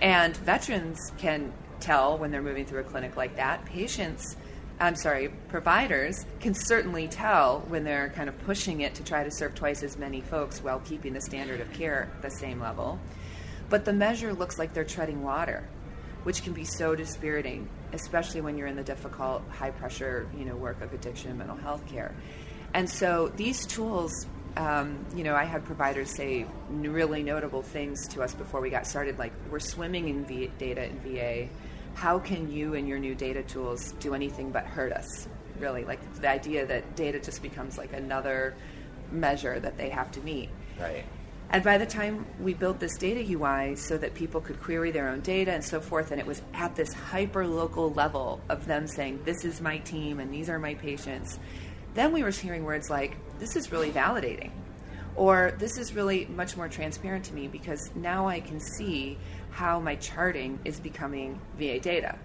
And 0.00 0.36
veterans 0.38 1.12
can 1.18 1.52
tell 1.80 2.18
when 2.18 2.30
they're 2.30 2.42
moving 2.42 2.66
through 2.66 2.80
a 2.80 2.84
clinic 2.84 3.16
like 3.16 3.36
that. 3.36 3.64
Patients, 3.64 4.36
I'm 4.78 4.96
sorry, 4.96 5.28
providers 5.48 6.24
can 6.40 6.54
certainly 6.54 7.08
tell 7.08 7.60
when 7.68 7.84
they're 7.84 8.10
kind 8.10 8.28
of 8.28 8.38
pushing 8.40 8.80
it 8.82 8.94
to 8.96 9.04
try 9.04 9.24
to 9.24 9.30
serve 9.30 9.54
twice 9.54 9.82
as 9.82 9.96
many 9.96 10.20
folks 10.20 10.62
while 10.62 10.80
keeping 10.80 11.12
the 11.12 11.20
standard 11.20 11.60
of 11.60 11.72
care 11.72 12.10
the 12.22 12.30
same 12.30 12.60
level. 12.60 12.98
But 13.68 13.84
the 13.84 13.92
measure 13.92 14.32
looks 14.32 14.58
like 14.58 14.74
they're 14.74 14.84
treading 14.84 15.22
water, 15.22 15.68
which 16.24 16.42
can 16.42 16.52
be 16.52 16.64
so 16.64 16.94
dispiriting 16.94 17.68
especially 17.92 18.40
when 18.40 18.56
you're 18.56 18.66
in 18.66 18.76
the 18.76 18.82
difficult, 18.82 19.42
high 19.50 19.70
pressure, 19.70 20.28
you 20.36 20.44
know, 20.44 20.56
work 20.56 20.80
of 20.82 20.92
addiction 20.92 21.30
and 21.30 21.38
mental 21.38 21.56
health 21.56 21.86
care. 21.86 22.14
And 22.74 22.88
so 22.88 23.32
these 23.36 23.66
tools, 23.66 24.26
um, 24.56 25.04
you 25.14 25.24
know, 25.24 25.34
I 25.34 25.44
had 25.44 25.64
providers 25.64 26.14
say 26.14 26.46
really 26.70 27.22
notable 27.22 27.62
things 27.62 28.06
to 28.08 28.22
us 28.22 28.34
before 28.34 28.60
we 28.60 28.70
got 28.70 28.86
started, 28.86 29.18
like 29.18 29.32
we're 29.50 29.58
swimming 29.58 30.08
in 30.08 30.24
v- 30.24 30.52
data 30.58 30.84
in 30.84 30.98
VA. 31.00 31.48
How 32.00 32.18
can 32.18 32.50
you 32.50 32.76
and 32.76 32.88
your 32.88 32.98
new 32.98 33.14
data 33.14 33.42
tools 33.42 33.92
do 34.00 34.14
anything 34.14 34.50
but 34.50 34.64
hurt 34.64 34.90
us? 34.90 35.28
Really, 35.58 35.84
like 35.84 36.00
the 36.14 36.30
idea 36.30 36.64
that 36.64 36.96
data 36.96 37.20
just 37.20 37.42
becomes 37.42 37.76
like 37.76 37.92
another 37.92 38.54
measure 39.12 39.60
that 39.60 39.76
they 39.76 39.90
have 39.90 40.10
to 40.12 40.20
meet. 40.22 40.48
Right. 40.80 41.04
And 41.50 41.62
by 41.62 41.76
the 41.76 41.84
time 41.84 42.24
we 42.40 42.54
built 42.54 42.80
this 42.80 42.96
data 42.96 43.20
UI 43.30 43.76
so 43.76 43.98
that 43.98 44.14
people 44.14 44.40
could 44.40 44.62
query 44.62 44.90
their 44.90 45.10
own 45.10 45.20
data 45.20 45.52
and 45.52 45.62
so 45.62 45.78
forth, 45.78 46.10
and 46.10 46.18
it 46.18 46.26
was 46.26 46.40
at 46.54 46.74
this 46.74 46.90
hyper 46.94 47.46
local 47.46 47.92
level 47.92 48.40
of 48.48 48.64
them 48.64 48.86
saying, 48.86 49.20
This 49.26 49.44
is 49.44 49.60
my 49.60 49.76
team 49.76 50.20
and 50.20 50.32
these 50.32 50.48
are 50.48 50.58
my 50.58 50.72
patients, 50.76 51.38
then 51.92 52.12
we 52.12 52.22
were 52.22 52.30
hearing 52.30 52.64
words 52.64 52.88
like, 52.88 53.18
This 53.38 53.56
is 53.56 53.70
really 53.70 53.90
validating. 53.90 54.52
Or 55.20 55.52
this 55.58 55.76
is 55.76 55.94
really 55.94 56.24
much 56.34 56.56
more 56.56 56.66
transparent 56.66 57.26
to 57.26 57.34
me 57.34 57.46
because 57.46 57.90
now 57.94 58.26
I 58.26 58.40
can 58.40 58.58
see 58.58 59.18
how 59.50 59.78
my 59.78 59.96
charting 59.96 60.58
is 60.64 60.80
becoming 60.80 61.38
VA 61.58 61.78
data. 61.78 62.18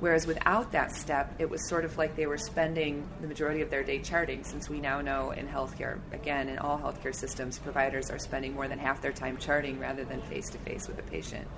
Whereas 0.00 0.26
without 0.26 0.72
that 0.72 0.94
step, 0.94 1.34
it 1.38 1.48
was 1.48 1.66
sort 1.66 1.86
of 1.86 1.96
like 1.96 2.14
they 2.14 2.26
were 2.26 2.36
spending 2.36 3.08
the 3.22 3.26
majority 3.26 3.62
of 3.62 3.70
their 3.70 3.82
day 3.82 4.00
charting, 4.00 4.44
since 4.44 4.68
we 4.68 4.80
now 4.80 5.00
know 5.00 5.30
in 5.30 5.48
healthcare, 5.48 5.98
again, 6.12 6.50
in 6.50 6.58
all 6.58 6.78
healthcare 6.78 7.14
systems, 7.14 7.58
providers 7.58 8.10
are 8.10 8.18
spending 8.18 8.52
more 8.52 8.68
than 8.68 8.78
half 8.78 9.00
their 9.00 9.12
time 9.12 9.38
charting 9.38 9.80
rather 9.80 10.04
than 10.04 10.20
face 10.20 10.50
to 10.50 10.58
face 10.58 10.86
with 10.86 10.98
a 10.98 11.04
patient. 11.04 11.48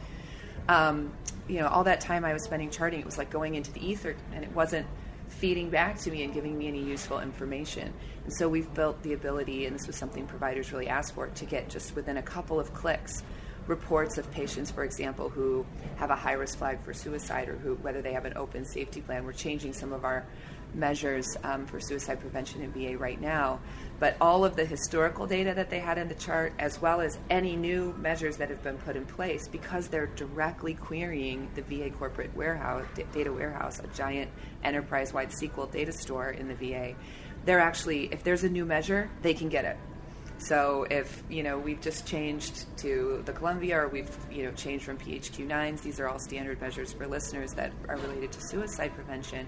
Um, 0.68 1.12
you 1.48 1.58
know, 1.58 1.66
all 1.66 1.82
that 1.84 2.02
time 2.02 2.24
I 2.24 2.32
was 2.32 2.44
spending 2.44 2.70
charting, 2.70 3.00
it 3.00 3.06
was 3.06 3.18
like 3.18 3.30
going 3.30 3.56
into 3.56 3.72
the 3.72 3.84
ether, 3.84 4.14
and 4.32 4.44
it 4.44 4.52
wasn't 4.52 4.86
feeding 5.28 5.70
back 5.70 5.98
to 6.00 6.10
me 6.10 6.22
and 6.24 6.32
giving 6.32 6.56
me 6.56 6.68
any 6.68 6.82
useful 6.82 7.20
information. 7.20 7.92
And 8.24 8.32
so 8.32 8.48
we've 8.48 8.72
built 8.74 9.02
the 9.02 9.12
ability, 9.12 9.66
and 9.66 9.74
this 9.74 9.86
was 9.86 9.96
something 9.96 10.26
providers 10.26 10.72
really 10.72 10.88
asked 10.88 11.14
for, 11.14 11.26
to 11.26 11.44
get 11.44 11.68
just 11.68 11.94
within 11.94 12.16
a 12.16 12.22
couple 12.22 12.58
of 12.60 12.72
clicks 12.72 13.22
reports 13.66 14.18
of 14.18 14.30
patients, 14.30 14.70
for 14.70 14.84
example, 14.84 15.28
who 15.28 15.64
have 15.96 16.10
a 16.10 16.16
high 16.16 16.32
risk 16.32 16.58
flag 16.58 16.82
for 16.82 16.92
suicide 16.92 17.48
or 17.48 17.56
who, 17.56 17.74
whether 17.76 18.02
they 18.02 18.12
have 18.12 18.24
an 18.24 18.36
open 18.36 18.64
safety 18.64 19.00
plan. 19.00 19.24
We're 19.24 19.32
changing 19.32 19.72
some 19.72 19.92
of 19.92 20.04
our 20.04 20.26
measures 20.74 21.36
um, 21.44 21.66
for 21.66 21.80
suicide 21.80 22.20
prevention 22.20 22.62
in 22.62 22.72
VA 22.72 22.98
right 22.98 23.20
now. 23.20 23.60
But 24.00 24.16
all 24.20 24.44
of 24.44 24.56
the 24.56 24.64
historical 24.64 25.26
data 25.26 25.54
that 25.54 25.70
they 25.70 25.78
had 25.78 25.98
in 25.98 26.08
the 26.08 26.14
chart, 26.14 26.52
as 26.58 26.80
well 26.80 27.00
as 27.00 27.18
any 27.30 27.56
new 27.56 27.94
measures 27.98 28.36
that 28.38 28.50
have 28.50 28.62
been 28.62 28.78
put 28.78 28.96
in 28.96 29.06
place, 29.06 29.48
because 29.48 29.88
they're 29.88 30.06
directly 30.06 30.74
querying 30.74 31.48
the 31.54 31.62
VA 31.62 31.90
corporate 31.90 32.34
warehouse, 32.34 32.84
data 33.12 33.32
warehouse, 33.32 33.80
a 33.80 33.86
giant 33.88 34.30
enterprise 34.64 35.12
wide 35.12 35.30
SQL 35.30 35.70
data 35.70 35.92
store 35.92 36.30
in 36.30 36.48
the 36.48 36.54
VA, 36.54 36.94
they're 37.44 37.60
actually, 37.60 38.06
if 38.12 38.24
there's 38.24 38.44
a 38.44 38.48
new 38.48 38.64
measure, 38.64 39.10
they 39.22 39.34
can 39.34 39.48
get 39.48 39.64
it 39.64 39.76
so 40.38 40.86
if 40.90 41.22
you 41.30 41.42
know 41.42 41.58
we've 41.58 41.80
just 41.80 42.06
changed 42.06 42.66
to 42.78 43.22
the 43.24 43.32
Columbia, 43.32 43.80
or 43.80 43.88
we've 43.88 44.10
you 44.30 44.44
know 44.44 44.52
changed 44.52 44.84
from 44.84 44.98
PHQ-9s, 44.98 45.82
these 45.82 46.00
are 46.00 46.08
all 46.08 46.18
standard 46.18 46.60
measures 46.60 46.92
for 46.92 47.06
listeners 47.06 47.52
that 47.52 47.72
are 47.88 47.96
related 47.96 48.32
to 48.32 48.40
suicide 48.48 48.94
prevention. 48.94 49.46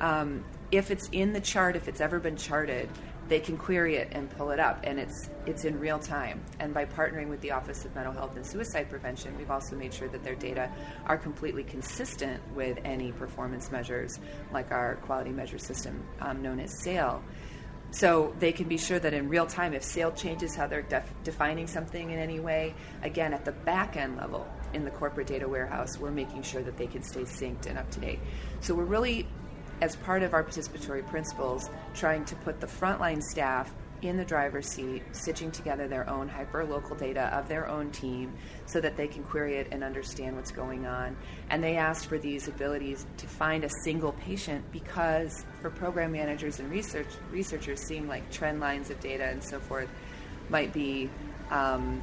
Um, 0.00 0.44
if 0.70 0.90
it's 0.90 1.08
in 1.12 1.32
the 1.32 1.40
chart, 1.40 1.76
if 1.76 1.88
it's 1.88 2.00
ever 2.00 2.18
been 2.20 2.36
charted, 2.36 2.88
they 3.28 3.40
can 3.40 3.58
query 3.58 3.96
it 3.96 4.08
and 4.12 4.30
pull 4.30 4.50
it 4.50 4.60
up, 4.60 4.80
and 4.84 4.98
it's 4.98 5.28
it's 5.44 5.64
in 5.64 5.78
real 5.78 5.98
time. 5.98 6.42
And 6.60 6.72
by 6.72 6.86
partnering 6.86 7.28
with 7.28 7.40
the 7.40 7.50
Office 7.50 7.84
of 7.84 7.94
Mental 7.94 8.12
Health 8.12 8.36
and 8.36 8.46
Suicide 8.46 8.88
Prevention, 8.88 9.36
we've 9.36 9.50
also 9.50 9.76
made 9.76 9.92
sure 9.92 10.08
that 10.08 10.24
their 10.24 10.34
data 10.34 10.70
are 11.06 11.18
completely 11.18 11.64
consistent 11.64 12.40
with 12.54 12.78
any 12.84 13.12
performance 13.12 13.70
measures, 13.70 14.18
like 14.52 14.72
our 14.72 14.96
quality 14.96 15.30
measure 15.30 15.58
system 15.58 16.02
um, 16.20 16.42
known 16.42 16.58
as 16.60 16.82
SAIL. 16.82 17.22
So 17.90 18.34
they 18.38 18.52
can 18.52 18.68
be 18.68 18.76
sure 18.76 18.98
that 18.98 19.14
in 19.14 19.28
real 19.28 19.46
time, 19.46 19.72
if 19.72 19.82
SAIL 19.82 20.12
changes 20.12 20.54
how 20.54 20.66
they're 20.66 20.82
def- 20.82 21.10
defining 21.24 21.66
something 21.66 22.10
in 22.10 22.18
any 22.18 22.38
way, 22.38 22.74
again, 23.02 23.32
at 23.32 23.46
the 23.46 23.52
back 23.52 23.96
end 23.96 24.18
level 24.18 24.46
in 24.74 24.84
the 24.84 24.90
corporate 24.90 25.26
data 25.26 25.48
warehouse, 25.48 25.98
we're 25.98 26.10
making 26.10 26.42
sure 26.42 26.62
that 26.62 26.76
they 26.76 26.86
can 26.86 27.02
stay 27.02 27.22
synced 27.22 27.66
and 27.66 27.78
up 27.78 27.90
to 27.92 28.00
date. 28.00 28.20
So 28.60 28.74
we're 28.74 28.84
really, 28.84 29.26
as 29.80 29.96
part 29.96 30.22
of 30.22 30.34
our 30.34 30.44
participatory 30.44 31.06
principles, 31.06 31.70
trying 31.94 32.24
to 32.26 32.34
put 32.36 32.60
the 32.60 32.66
frontline 32.66 33.22
staff 33.22 33.72
in 34.02 34.16
the 34.16 34.24
driver's 34.24 34.68
seat, 34.68 35.02
stitching 35.12 35.50
together 35.50 35.88
their 35.88 36.08
own 36.08 36.28
hyper 36.28 36.64
local 36.64 36.94
data 36.94 37.26
of 37.36 37.48
their 37.48 37.68
own 37.68 37.90
team 37.90 38.32
so 38.66 38.80
that 38.80 38.96
they 38.96 39.08
can 39.08 39.24
query 39.24 39.56
it 39.56 39.68
and 39.72 39.82
understand 39.82 40.36
what's 40.36 40.52
going 40.52 40.86
on. 40.86 41.16
And 41.50 41.62
they 41.62 41.76
asked 41.76 42.06
for 42.06 42.18
these 42.18 42.48
abilities 42.48 43.06
to 43.16 43.26
find 43.26 43.64
a 43.64 43.70
single 43.82 44.12
patient 44.12 44.64
because 44.70 45.44
for 45.60 45.70
program 45.70 46.12
managers 46.12 46.60
and 46.60 46.70
research 46.70 47.08
researchers, 47.32 47.80
seeing 47.86 48.06
like 48.06 48.30
trend 48.30 48.60
lines 48.60 48.90
of 48.90 49.00
data 49.00 49.24
and 49.24 49.42
so 49.42 49.58
forth 49.58 49.88
might 50.48 50.72
be. 50.72 51.10
Um, 51.50 52.02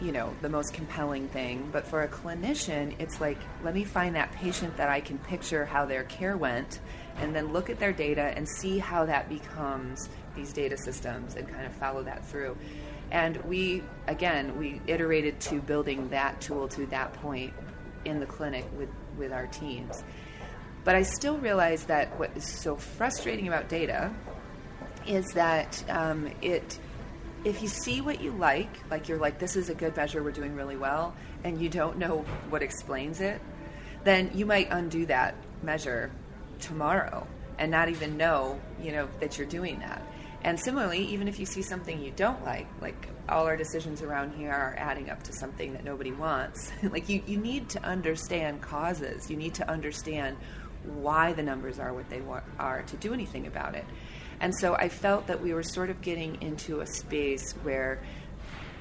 you 0.00 0.10
know 0.10 0.34
the 0.42 0.48
most 0.48 0.74
compelling 0.74 1.28
thing 1.28 1.68
but 1.72 1.86
for 1.86 2.02
a 2.02 2.08
clinician 2.08 2.94
it's 2.98 3.20
like 3.20 3.38
let 3.62 3.74
me 3.74 3.84
find 3.84 4.16
that 4.16 4.30
patient 4.32 4.76
that 4.76 4.88
i 4.88 5.00
can 5.00 5.18
picture 5.18 5.64
how 5.64 5.84
their 5.84 6.02
care 6.04 6.36
went 6.36 6.80
and 7.18 7.34
then 7.34 7.52
look 7.52 7.70
at 7.70 7.78
their 7.78 7.92
data 7.92 8.32
and 8.36 8.48
see 8.48 8.78
how 8.78 9.04
that 9.06 9.28
becomes 9.28 10.08
these 10.34 10.52
data 10.52 10.76
systems 10.76 11.36
and 11.36 11.48
kind 11.48 11.66
of 11.66 11.72
follow 11.72 12.02
that 12.02 12.26
through. 12.26 12.56
And 13.10 13.36
we, 13.44 13.82
again, 14.08 14.58
we 14.58 14.80
iterated 14.86 15.40
to 15.42 15.60
building 15.60 16.08
that 16.08 16.40
tool 16.40 16.68
to 16.68 16.86
that 16.86 17.12
point 17.14 17.52
in 18.04 18.20
the 18.20 18.26
clinic 18.26 18.66
with, 18.76 18.88
with 19.16 19.32
our 19.32 19.46
teams. 19.46 20.02
But 20.82 20.96
I 20.96 21.02
still 21.02 21.38
realize 21.38 21.84
that 21.84 22.18
what 22.18 22.36
is 22.36 22.44
so 22.44 22.76
frustrating 22.76 23.48
about 23.48 23.68
data 23.68 24.12
is 25.06 25.24
that 25.34 25.82
um, 25.88 26.30
it, 26.42 26.78
if 27.44 27.62
you 27.62 27.68
see 27.68 28.00
what 28.00 28.20
you 28.20 28.32
like, 28.32 28.70
like 28.90 29.08
you're 29.08 29.18
like, 29.18 29.38
this 29.38 29.56
is 29.56 29.70
a 29.70 29.74
good 29.74 29.96
measure, 29.96 30.22
we're 30.22 30.32
doing 30.32 30.54
really 30.54 30.76
well, 30.76 31.14
and 31.42 31.60
you 31.60 31.68
don't 31.68 31.98
know 31.98 32.24
what 32.50 32.62
explains 32.62 33.20
it, 33.20 33.40
then 34.02 34.30
you 34.34 34.44
might 34.44 34.68
undo 34.70 35.06
that 35.06 35.34
measure 35.62 36.10
tomorrow 36.64 37.26
and 37.58 37.70
not 37.70 37.88
even 37.88 38.16
know, 38.16 38.60
you 38.82 38.92
know, 38.92 39.08
that 39.20 39.38
you're 39.38 39.46
doing 39.46 39.78
that. 39.80 40.02
And 40.42 40.60
similarly, 40.60 40.98
even 41.06 41.28
if 41.28 41.38
you 41.38 41.46
see 41.46 41.62
something 41.62 42.00
you 42.02 42.12
don't 42.14 42.44
like, 42.44 42.66
like 42.80 43.08
all 43.28 43.46
our 43.46 43.56
decisions 43.56 44.02
around 44.02 44.34
here 44.34 44.50
are 44.50 44.74
adding 44.76 45.08
up 45.08 45.22
to 45.24 45.32
something 45.32 45.72
that 45.72 45.84
nobody 45.84 46.12
wants, 46.12 46.70
like 46.82 47.08
you, 47.08 47.22
you 47.26 47.38
need 47.38 47.68
to 47.70 47.82
understand 47.82 48.60
causes. 48.60 49.30
You 49.30 49.36
need 49.36 49.54
to 49.54 49.70
understand 49.70 50.36
why 50.84 51.32
the 51.32 51.42
numbers 51.42 51.78
are 51.78 51.94
what 51.94 52.10
they 52.10 52.20
are 52.58 52.82
to 52.82 52.96
do 52.98 53.14
anything 53.14 53.46
about 53.46 53.74
it. 53.74 53.86
And 54.40 54.54
so 54.54 54.74
I 54.74 54.88
felt 54.88 55.28
that 55.28 55.40
we 55.40 55.54
were 55.54 55.62
sort 55.62 55.88
of 55.88 56.02
getting 56.02 56.42
into 56.42 56.80
a 56.80 56.86
space 56.86 57.52
where 57.62 58.00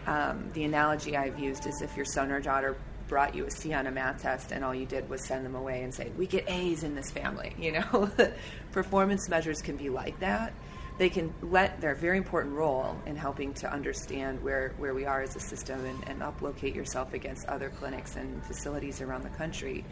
um, 0.06 0.50
the 0.54 0.66
analogy 0.66 1.16
I've 1.16 1.40
used 1.40 1.66
is 1.66 1.82
if 1.82 1.96
your 1.96 2.06
son 2.06 2.32
or 2.32 2.42
daughter 2.42 2.76
brought 3.08 3.36
you 3.36 3.46
a 3.46 3.52
C 3.52 3.74
on 3.74 3.88
a 3.88 3.92
math 3.92 4.22
test 4.22 4.52
and 4.52 4.64
all 4.64 4.74
you 4.74 4.86
did 4.86 5.10
was 5.10 5.26
send 5.26 5.46
them 5.46 5.56
away 5.56 5.84
and 5.84 5.94
say, 5.94 6.12
We 6.18 6.28
get 6.28 6.50
A's 6.50 6.84
in 6.84 6.96
this 6.96 7.12
family. 7.12 7.56
You 7.64 7.72
know, 7.74 8.12
performance 8.72 9.30
measures 9.30 9.62
can 9.62 9.78
be 9.78 9.90
like 9.90 10.20
that 10.20 10.54
they 10.98 11.10
can 11.10 11.34
let 11.42 11.82
their 11.82 11.96
very 11.96 12.18
important 12.18 12.54
role 12.54 12.96
in 13.06 13.16
helping 13.16 13.54
to 13.56 13.72
understand 13.72 14.42
where, 14.44 14.74
where 14.78 14.94
we 14.94 15.06
are 15.06 15.22
as 15.22 15.36
a 15.36 15.40
system 15.40 15.84
and, 15.86 16.08
and 16.08 16.22
uplocate 16.22 16.76
yourself 16.76 17.14
against 17.14 17.48
other 17.48 17.70
clinics 17.70 18.16
and 18.16 18.46
facilities 18.46 19.02
around 19.02 19.24
the 19.24 19.30
country. 19.30 19.84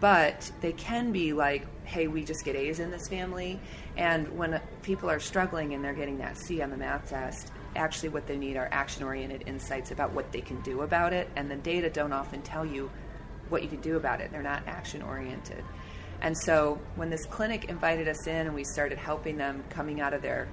But 0.00 0.50
they 0.60 0.72
can 0.72 1.12
be 1.12 1.32
like, 1.32 1.66
hey, 1.84 2.08
we 2.08 2.24
just 2.24 2.44
get 2.44 2.56
A's 2.56 2.80
in 2.80 2.90
this 2.90 3.08
family. 3.08 3.60
And 3.96 4.36
when 4.36 4.54
uh, 4.54 4.60
people 4.82 5.08
are 5.08 5.20
struggling 5.20 5.72
and 5.72 5.84
they're 5.84 5.94
getting 5.94 6.18
that 6.18 6.36
C 6.36 6.60
on 6.62 6.70
the 6.70 6.76
math 6.76 7.08
test, 7.08 7.52
actually 7.76 8.10
what 8.10 8.26
they 8.26 8.36
need 8.36 8.56
are 8.56 8.68
action 8.72 9.02
oriented 9.02 9.44
insights 9.46 9.90
about 9.90 10.12
what 10.12 10.32
they 10.32 10.40
can 10.40 10.60
do 10.62 10.82
about 10.82 11.12
it. 11.12 11.28
And 11.36 11.50
the 11.50 11.56
data 11.56 11.90
don't 11.90 12.12
often 12.12 12.42
tell 12.42 12.64
you 12.64 12.90
what 13.48 13.62
you 13.62 13.68
can 13.68 13.80
do 13.80 13.96
about 13.96 14.20
it, 14.20 14.30
they're 14.32 14.42
not 14.42 14.62
action 14.66 15.02
oriented. 15.02 15.64
And 16.20 16.36
so 16.36 16.80
when 16.96 17.10
this 17.10 17.26
clinic 17.26 17.66
invited 17.66 18.08
us 18.08 18.26
in 18.26 18.46
and 18.46 18.54
we 18.54 18.64
started 18.64 18.98
helping 18.98 19.36
them 19.36 19.62
coming 19.68 20.00
out 20.00 20.14
of 20.14 20.22
their, 20.22 20.48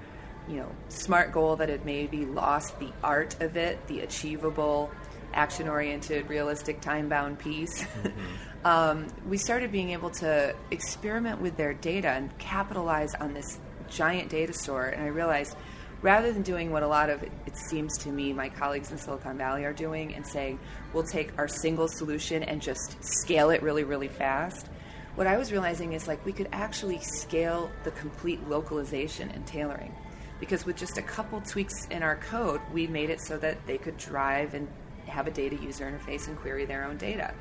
you 0.48 0.56
know, 0.56 0.70
smart 0.88 1.32
goal 1.32 1.56
that 1.56 1.68
had 1.68 1.86
maybe 1.86 2.26
lost 2.26 2.78
the 2.78 2.90
art 3.02 3.40
of 3.40 3.56
it, 3.56 3.86
the 3.86 4.00
achievable, 4.00 4.90
action 5.32 5.68
oriented, 5.68 6.28
realistic, 6.28 6.80
time 6.80 7.08
bound 7.08 7.38
piece, 7.38 7.82
mm-hmm. 7.82 8.18
um, 8.66 9.06
we 9.26 9.38
started 9.38 9.72
being 9.72 9.90
able 9.90 10.10
to 10.10 10.54
experiment 10.70 11.40
with 11.40 11.56
their 11.56 11.72
data 11.72 12.08
and 12.08 12.36
capitalize 12.38 13.14
on 13.14 13.32
this 13.32 13.58
giant 13.88 14.28
data 14.28 14.52
store. 14.52 14.86
And 14.86 15.02
I 15.02 15.06
realized 15.06 15.56
rather 16.02 16.32
than 16.32 16.42
doing 16.42 16.70
what 16.70 16.82
a 16.82 16.86
lot 16.86 17.08
of 17.08 17.22
it 17.22 17.56
seems 17.56 17.96
to 17.98 18.10
me 18.10 18.32
my 18.32 18.48
colleagues 18.48 18.90
in 18.90 18.98
Silicon 18.98 19.38
Valley 19.38 19.64
are 19.64 19.72
doing 19.72 20.14
and 20.14 20.26
saying 20.26 20.58
we'll 20.92 21.02
take 21.02 21.36
our 21.38 21.48
single 21.48 21.88
solution 21.88 22.42
and 22.42 22.60
just 22.60 22.96
scale 23.02 23.50
it 23.50 23.62
really 23.62 23.84
really 23.84 24.08
fast 24.08 24.68
what 25.14 25.26
I 25.26 25.36
was 25.36 25.52
realizing 25.52 25.92
is 25.92 26.08
like 26.08 26.24
we 26.24 26.32
could 26.32 26.48
actually 26.52 26.98
scale 27.00 27.70
the 27.84 27.90
complete 27.90 28.48
localization 28.48 29.30
and 29.30 29.46
tailoring. 29.46 29.94
Because 30.40 30.64
with 30.64 30.76
just 30.76 30.96
a 30.98 31.02
couple 31.02 31.40
tweaks 31.42 31.86
in 31.90 32.02
our 32.02 32.16
code, 32.16 32.60
we 32.72 32.86
made 32.86 33.10
it 33.10 33.20
so 33.20 33.36
that 33.38 33.64
they 33.66 33.78
could 33.78 33.96
drive 33.98 34.54
and 34.54 34.66
have 35.06 35.26
a 35.26 35.30
data 35.30 35.56
user 35.56 35.84
interface 35.84 36.28
and 36.28 36.36
query 36.38 36.64
their 36.64 36.84
own 36.84 36.96
data. 36.96 37.34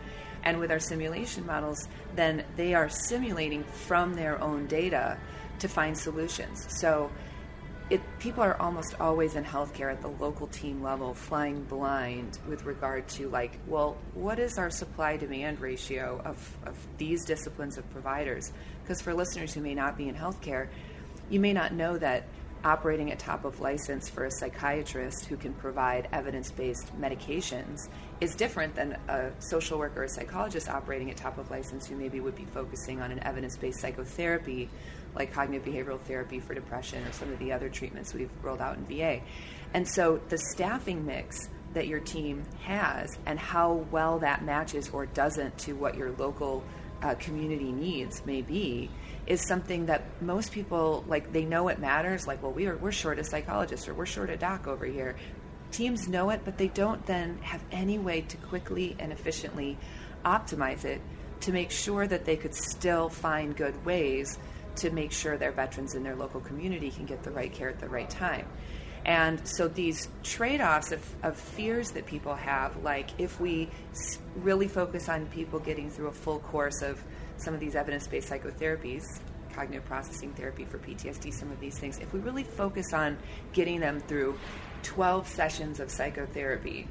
And 0.43 0.59
with 0.59 0.69
our 0.69 0.79
simulation 0.79 1.45
models, 1.45 1.87
then 2.15 2.43
they 2.57 2.73
are 2.73 2.89
simulating 2.89 3.63
from 3.63 4.15
their 4.15 4.41
own 4.41 4.67
data 4.67 5.17
to 5.59 5.67
find 5.67 5.97
solutions. 5.97 6.67
So 6.79 7.09
it, 7.91 8.01
people 8.19 8.41
are 8.41 8.59
almost 8.61 8.95
always 9.01 9.35
in 9.35 9.43
healthcare 9.43 9.91
at 9.91 10.01
the 10.01 10.07
local 10.07 10.47
team 10.47 10.81
level 10.81 11.13
flying 11.13 11.61
blind 11.63 12.39
with 12.47 12.63
regard 12.63 13.05
to 13.09 13.27
like 13.27 13.59
well 13.67 13.97
what 14.13 14.39
is 14.39 14.57
our 14.57 14.69
supply 14.69 15.17
demand 15.17 15.59
ratio 15.59 16.21
of, 16.23 16.57
of 16.65 16.77
these 16.97 17.25
disciplines 17.25 17.77
of 17.77 17.89
providers? 17.91 18.53
Because 18.81 19.01
for 19.01 19.13
listeners 19.13 19.53
who 19.53 19.59
may 19.59 19.75
not 19.75 19.97
be 19.97 20.07
in 20.07 20.15
healthcare 20.15 20.69
you 21.29 21.41
may 21.41 21.51
not 21.51 21.73
know 21.73 21.97
that 21.97 22.23
operating 22.63 23.11
at 23.11 23.19
top 23.19 23.43
of 23.43 23.59
license 23.59 24.07
for 24.07 24.25
a 24.25 24.31
psychiatrist 24.31 25.25
who 25.25 25.35
can 25.35 25.53
provide 25.53 26.07
evidence 26.13 26.49
based 26.51 26.97
medications 26.99 27.89
is 28.21 28.35
different 28.35 28.73
than 28.75 28.97
a 29.09 29.31
social 29.39 29.79
worker 29.79 30.01
or 30.01 30.03
a 30.05 30.09
psychologist 30.09 30.69
operating 30.69 31.09
at 31.09 31.17
top 31.17 31.37
of 31.37 31.49
license 31.51 31.87
who 31.87 31.95
maybe 31.95 32.19
would 32.21 32.35
be 32.35 32.45
focusing 32.45 33.01
on 33.01 33.11
an 33.11 33.21
evidence 33.23 33.57
based 33.57 33.81
psychotherapy 33.81 34.69
like 35.15 35.33
cognitive 35.33 35.65
behavioral 35.65 35.99
therapy 35.99 36.39
for 36.39 36.53
depression 36.53 37.05
or 37.05 37.11
some 37.11 37.31
of 37.31 37.39
the 37.39 37.51
other 37.51 37.69
treatments 37.69 38.13
we've 38.13 38.29
rolled 38.41 38.61
out 38.61 38.77
in 38.77 38.85
VA. 38.85 39.21
And 39.73 39.87
so 39.87 40.19
the 40.29 40.37
staffing 40.37 41.05
mix 41.05 41.49
that 41.73 41.87
your 41.87 41.99
team 41.99 42.43
has 42.63 43.17
and 43.25 43.39
how 43.39 43.85
well 43.91 44.19
that 44.19 44.43
matches 44.43 44.89
or 44.89 45.05
doesn't 45.05 45.57
to 45.59 45.73
what 45.73 45.95
your 45.95 46.11
local 46.11 46.63
uh, 47.01 47.15
community 47.15 47.71
needs 47.71 48.25
may 48.25 48.41
be 48.41 48.89
is 49.27 49.45
something 49.47 49.85
that 49.85 50.03
most 50.21 50.51
people 50.51 51.03
like 51.07 51.31
they 51.31 51.45
know 51.45 51.67
it 51.67 51.79
matters 51.79 52.27
like 52.27 52.41
well 52.43 52.51
we 52.51 52.67
are 52.67 52.77
we're 52.77 52.91
short 52.91 53.17
a 53.17 53.23
psychologist 53.23 53.87
or 53.87 53.93
we're 53.93 54.05
short 54.05 54.29
a 54.29 54.37
doc 54.37 54.67
over 54.67 54.85
here 54.85 55.15
teams 55.71 56.07
know 56.07 56.29
it 56.29 56.41
but 56.43 56.57
they 56.57 56.67
don't 56.67 57.05
then 57.05 57.37
have 57.39 57.63
any 57.71 57.97
way 57.97 58.21
to 58.21 58.37
quickly 58.37 58.95
and 58.99 59.11
efficiently 59.11 59.77
optimize 60.25 60.85
it 60.85 61.01
to 61.39 61.51
make 61.51 61.71
sure 61.71 62.05
that 62.05 62.25
they 62.25 62.35
could 62.35 62.53
still 62.53 63.09
find 63.09 63.55
good 63.55 63.83
ways 63.85 64.37
to 64.77 64.89
make 64.89 65.11
sure 65.11 65.37
their 65.37 65.51
veterans 65.51 65.95
in 65.95 66.03
their 66.03 66.15
local 66.15 66.41
community 66.41 66.91
can 66.91 67.05
get 67.05 67.23
the 67.23 67.31
right 67.31 67.51
care 67.51 67.69
at 67.69 67.79
the 67.79 67.89
right 67.89 68.09
time. 68.09 68.47
And 69.05 69.45
so 69.47 69.67
these 69.67 70.09
trade 70.23 70.61
offs 70.61 70.91
of, 70.91 71.03
of, 71.23 71.35
fears 71.35 71.91
that 71.91 72.05
people 72.05 72.35
have, 72.35 72.83
like 72.83 73.09
if 73.19 73.39
we 73.39 73.69
really 74.35 74.67
focus 74.67 75.09
on 75.09 75.25
people 75.27 75.59
getting 75.59 75.89
through 75.89 76.07
a 76.07 76.11
full 76.11 76.39
course 76.39 76.83
of 76.83 77.01
some 77.37 77.53
of 77.53 77.59
these 77.59 77.75
evidence 77.75 78.05
based 78.05 78.29
psychotherapies, 78.29 79.03
cognitive 79.53 79.85
processing 79.85 80.31
therapy 80.33 80.65
for 80.65 80.77
PTSD, 80.77 81.33
some 81.33 81.51
of 81.51 81.59
these 81.59 81.79
things, 81.79 81.97
if 81.97 82.13
we 82.13 82.19
really 82.19 82.43
focus 82.43 82.93
on 82.93 83.17
getting 83.53 83.79
them 83.79 83.99
through 84.01 84.37
12 84.83 85.27
sessions 85.27 85.79
of 85.79 85.89
psychotherapy, 85.89 86.87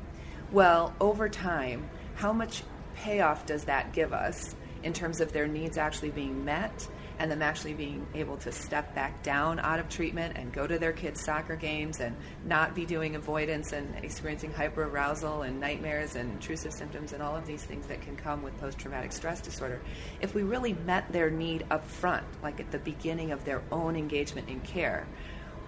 well, 0.51 0.93
over 1.01 1.29
time, 1.29 1.89
how 2.17 2.33
much 2.33 2.65
payoff 2.97 3.47
does 3.47 3.65
that 3.65 3.93
give 3.93 4.13
us 4.13 4.57
in 4.83 4.93
terms 4.93 5.21
of 5.21 5.33
their 5.33 5.47
needs 5.47 5.79
actually 5.79 6.11
being 6.11 6.45
met 6.45 6.89
and 7.21 7.31
them 7.31 7.43
actually 7.43 7.75
being 7.75 8.07
able 8.15 8.39
to 8.39 8.51
step 8.51 8.95
back 8.95 9.23
down 9.23 9.61
out 9.61 9.79
of 9.79 9.91
treatment 9.91 10.39
and 10.39 10.51
go 10.55 10.67
to 10.67 10.79
their 10.79 10.93
kids' 10.93 11.23
soccer 11.23 11.55
games 11.55 12.01
and 12.01 12.17
not 12.47 12.75
be 12.75 12.87
doing 12.87 13.15
avoidance 13.15 13.75
and 13.75 13.95
experiencing 14.03 14.51
hyperarousal 14.51 15.47
and 15.47 15.61
nightmares 15.61 16.17
and 16.17 16.33
intrusive 16.33 16.73
symptoms 16.73 17.13
and 17.13 17.23
all 17.23 17.37
of 17.37 17.47
these 17.47 17.63
things 17.63 17.87
that 17.89 18.01
can 18.01 18.17
come 18.17 18.43
with 18.43 18.59
post 18.59 18.79
traumatic 18.79 19.13
stress 19.13 19.43
disorder. 19.43 19.83
If 20.23 20.35
we 20.35 20.45
really 20.45 20.73
met 20.73 21.13
their 21.13 21.29
need 21.29 21.67
up 21.71 21.87
front, 21.87 22.25
like 22.43 22.59
at 22.59 22.71
the 22.71 22.79
beginning 22.79 23.33
of 23.33 23.45
their 23.45 23.63
own 23.71 23.97
engagement 23.97 24.49
in 24.49 24.61
care, 24.61 25.07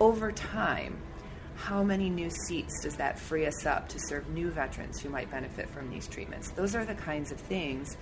over 0.01 0.33
time, 0.33 0.97
how 1.55 1.83
many 1.83 2.09
new 2.09 2.31
seats 2.31 2.81
does 2.83 2.97
that 2.97 3.19
free 3.19 3.45
us 3.45 3.67
up 3.67 3.91
to 3.91 3.99
serve 4.01 4.27
new 4.31 4.51
veterans 4.51 5.01
who 5.01 5.11
might 5.11 5.31
benefit 5.31 5.69
from 5.69 5.91
these 5.91 6.09
treatments? 6.09 6.49
Those 6.53 6.75
are 6.75 6.87
the 6.87 6.95
kinds 6.95 7.31
of 7.31 7.39
things 7.39 7.99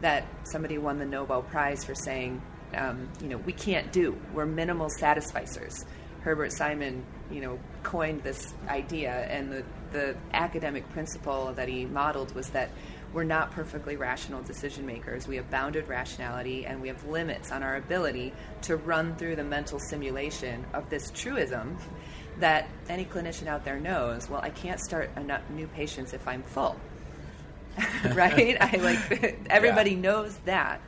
that 0.00 0.26
somebody 0.42 0.78
won 0.78 0.98
the 0.98 1.06
Nobel 1.06 1.42
Prize 1.42 1.84
for 1.84 1.94
saying 1.94 2.42
um, 2.74 3.08
you 3.20 3.28
know, 3.28 3.38
we 3.38 3.52
can't 3.52 3.92
do. 3.92 4.16
We're 4.34 4.46
minimal 4.46 4.88
satisficers. 4.88 5.84
Herbert 6.20 6.52
Simon, 6.52 7.04
you 7.30 7.40
know, 7.40 7.58
coined 7.82 8.22
this 8.22 8.54
idea, 8.68 9.12
and 9.12 9.52
the, 9.52 9.64
the 9.92 10.16
academic 10.32 10.88
principle 10.90 11.52
that 11.54 11.68
he 11.68 11.86
modeled 11.86 12.34
was 12.34 12.50
that 12.50 12.70
we're 13.12 13.24
not 13.24 13.52
perfectly 13.52 13.96
rational 13.96 14.42
decision 14.42 14.84
makers. 14.84 15.26
We 15.26 15.36
have 15.36 15.50
bounded 15.50 15.88
rationality, 15.88 16.66
and 16.66 16.82
we 16.82 16.88
have 16.88 17.04
limits 17.04 17.50
on 17.50 17.62
our 17.62 17.76
ability 17.76 18.32
to 18.62 18.76
run 18.76 19.16
through 19.16 19.36
the 19.36 19.44
mental 19.44 19.78
simulation 19.78 20.66
of 20.74 20.90
this 20.90 21.10
truism 21.10 21.78
that 22.40 22.68
any 22.88 23.04
clinician 23.04 23.46
out 23.46 23.64
there 23.64 23.80
knows. 23.80 24.28
Well, 24.28 24.40
I 24.40 24.50
can't 24.50 24.80
start 24.80 25.10
new 25.50 25.66
patients 25.68 26.12
if 26.12 26.26
I'm 26.28 26.42
full. 26.42 26.78
right? 28.14 28.56
I 28.60 28.76
like 28.76 29.40
everybody 29.50 29.92
yeah. 29.92 30.00
knows 30.00 30.36
that. 30.44 30.80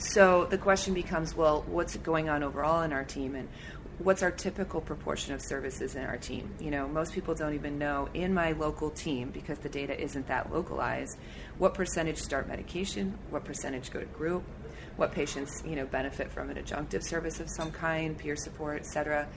So 0.00 0.46
the 0.46 0.56
question 0.56 0.94
becomes, 0.94 1.36
well, 1.36 1.62
what's 1.68 1.94
going 1.98 2.30
on 2.30 2.42
overall 2.42 2.80
in 2.80 2.92
our 2.94 3.04
team, 3.04 3.34
and 3.34 3.50
what's 3.98 4.22
our 4.22 4.30
typical 4.30 4.80
proportion 4.80 5.34
of 5.34 5.42
services 5.42 5.94
in 5.94 6.04
our 6.04 6.16
team? 6.16 6.54
You 6.58 6.70
know, 6.70 6.88
most 6.88 7.12
people 7.12 7.34
don't 7.34 7.52
even 7.52 7.78
know 7.78 8.08
in 8.14 8.32
my 8.32 8.52
local 8.52 8.88
team 8.88 9.28
because 9.28 9.58
the 9.58 9.68
data 9.68 10.00
isn't 10.02 10.26
that 10.28 10.50
localized. 10.50 11.18
What 11.58 11.74
percentage 11.74 12.16
start 12.16 12.48
medication? 12.48 13.18
What 13.28 13.44
percentage 13.44 13.90
go 13.90 14.00
to 14.00 14.06
group? 14.06 14.42
What 14.96 15.12
patients, 15.12 15.62
you 15.66 15.76
know, 15.76 15.84
benefit 15.84 16.32
from 16.32 16.48
an 16.48 16.56
adjunctive 16.56 17.02
service 17.02 17.38
of 17.38 17.50
some 17.50 17.70
kind, 17.70 18.16
peer 18.16 18.36
support, 18.36 18.78
et 18.78 18.86
cetera. 18.86 19.28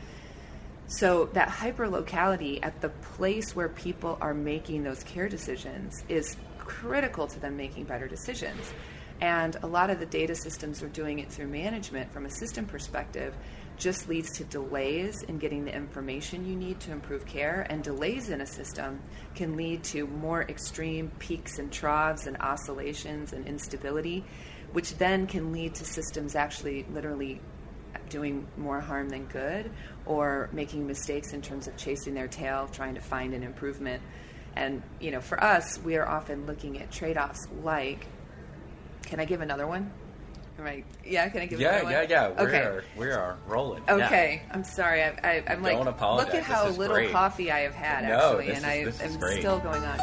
So 0.87 1.25
that 1.33 1.49
hyperlocality 1.49 2.59
at 2.63 2.79
the 2.79 2.89
place 2.89 3.53
where 3.53 3.67
people 3.67 4.17
are 4.21 4.33
making 4.33 4.83
those 4.83 5.03
care 5.03 5.27
decisions 5.27 6.05
is 6.07 6.37
critical 6.57 7.27
to 7.27 7.39
them 7.41 7.57
making 7.57 7.83
better 7.83 8.07
decisions. 8.07 8.73
And 9.21 9.55
a 9.63 9.67
lot 9.67 9.89
of 9.89 9.99
the 9.99 10.05
data 10.05 10.35
systems 10.35 10.83
are 10.83 10.89
doing 10.89 11.19
it 11.19 11.31
through 11.31 11.47
management 11.47 12.11
from 12.11 12.25
a 12.25 12.29
system 12.29 12.65
perspective 12.65 13.33
just 13.77 14.07
leads 14.07 14.29
to 14.37 14.43
delays 14.43 15.23
in 15.23 15.39
getting 15.39 15.65
the 15.65 15.75
information 15.75 16.45
you 16.45 16.55
need 16.55 16.79
to 16.81 16.91
improve 16.91 17.25
care. 17.25 17.65
And 17.69 17.83
delays 17.83 18.29
in 18.29 18.41
a 18.41 18.45
system 18.45 19.01
can 19.35 19.55
lead 19.55 19.83
to 19.85 20.05
more 20.07 20.43
extreme 20.43 21.11
peaks 21.19 21.57
and 21.57 21.71
troughs 21.71 22.27
and 22.27 22.37
oscillations 22.37 23.33
and 23.33 23.47
instability 23.47 24.25
which 24.73 24.97
then 24.97 25.27
can 25.27 25.53
lead 25.53 25.75
to 25.75 25.85
systems 25.85 26.35
actually 26.35 26.85
literally 26.91 27.39
doing 28.09 28.45
more 28.57 28.81
harm 28.81 29.07
than 29.07 29.25
good 29.27 29.71
or 30.05 30.49
making 30.51 30.85
mistakes 30.85 31.31
in 31.31 31.41
terms 31.41 31.67
of 31.67 31.77
chasing 31.77 32.13
their 32.13 32.27
tail 32.27 32.67
trying 32.71 32.95
to 32.95 33.01
find 33.01 33.33
an 33.33 33.43
improvement. 33.43 34.01
And 34.55 34.81
you 34.99 35.11
know 35.11 35.21
for 35.21 35.41
us 35.41 35.79
we 35.83 35.95
are 35.95 36.07
often 36.07 36.45
looking 36.45 36.81
at 36.81 36.91
trade-offs 36.91 37.47
like 37.63 38.05
can 39.03 39.19
I 39.19 39.25
give 39.25 39.41
another 39.41 39.67
one? 39.67 39.91
Am 40.59 40.67
I, 40.67 40.83
yeah, 41.05 41.27
can 41.29 41.41
I 41.41 41.45
give 41.47 41.59
yeah, 41.59 41.79
another 41.79 41.91
yeah, 41.91 41.99
one? 42.01 42.09
yeah, 42.37 42.43
We 42.43 42.47
okay. 42.47 42.59
are 42.59 42.83
we 42.97 43.11
are 43.11 43.37
rolling. 43.47 43.83
Okay, 43.89 44.41
yeah. 44.45 44.53
I'm 44.53 44.63
sorry. 44.63 45.03
I, 45.03 45.09
I, 45.23 45.43
I'm 45.47 45.63
Don't 45.63 45.85
like, 45.85 45.87
apologize. 45.87 46.25
look 46.27 46.35
at 46.35 46.43
how 46.43 46.67
little 46.69 46.95
great. 46.95 47.11
coffee 47.11 47.51
I 47.51 47.59
have 47.61 47.73
had 47.73 48.03
no, 48.07 48.39
actually, 48.39 48.47
this 48.47 48.63
and 48.63 48.87
is, 48.87 49.01
I 49.01 49.05
am 49.05 49.19
great. 49.19 49.39
still 49.39 49.59
going 49.59 49.83
on. 49.83 49.99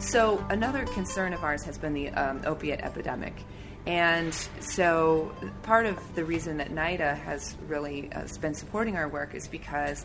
So 0.00 0.44
another 0.50 0.84
concern 0.86 1.32
of 1.32 1.44
ours 1.44 1.62
has 1.62 1.78
been 1.78 1.94
the 1.94 2.08
um, 2.10 2.40
opiate 2.44 2.80
epidemic. 2.80 3.44
And 3.86 4.34
so 4.60 5.34
part 5.62 5.86
of 5.86 5.98
the 6.14 6.24
reason 6.24 6.58
that 6.58 6.70
NIDA 6.70 7.16
has 7.18 7.56
really 7.66 8.12
uh, 8.12 8.26
been 8.40 8.54
supporting 8.54 8.96
our 8.96 9.08
work 9.08 9.34
is 9.34 9.48
because 9.48 10.04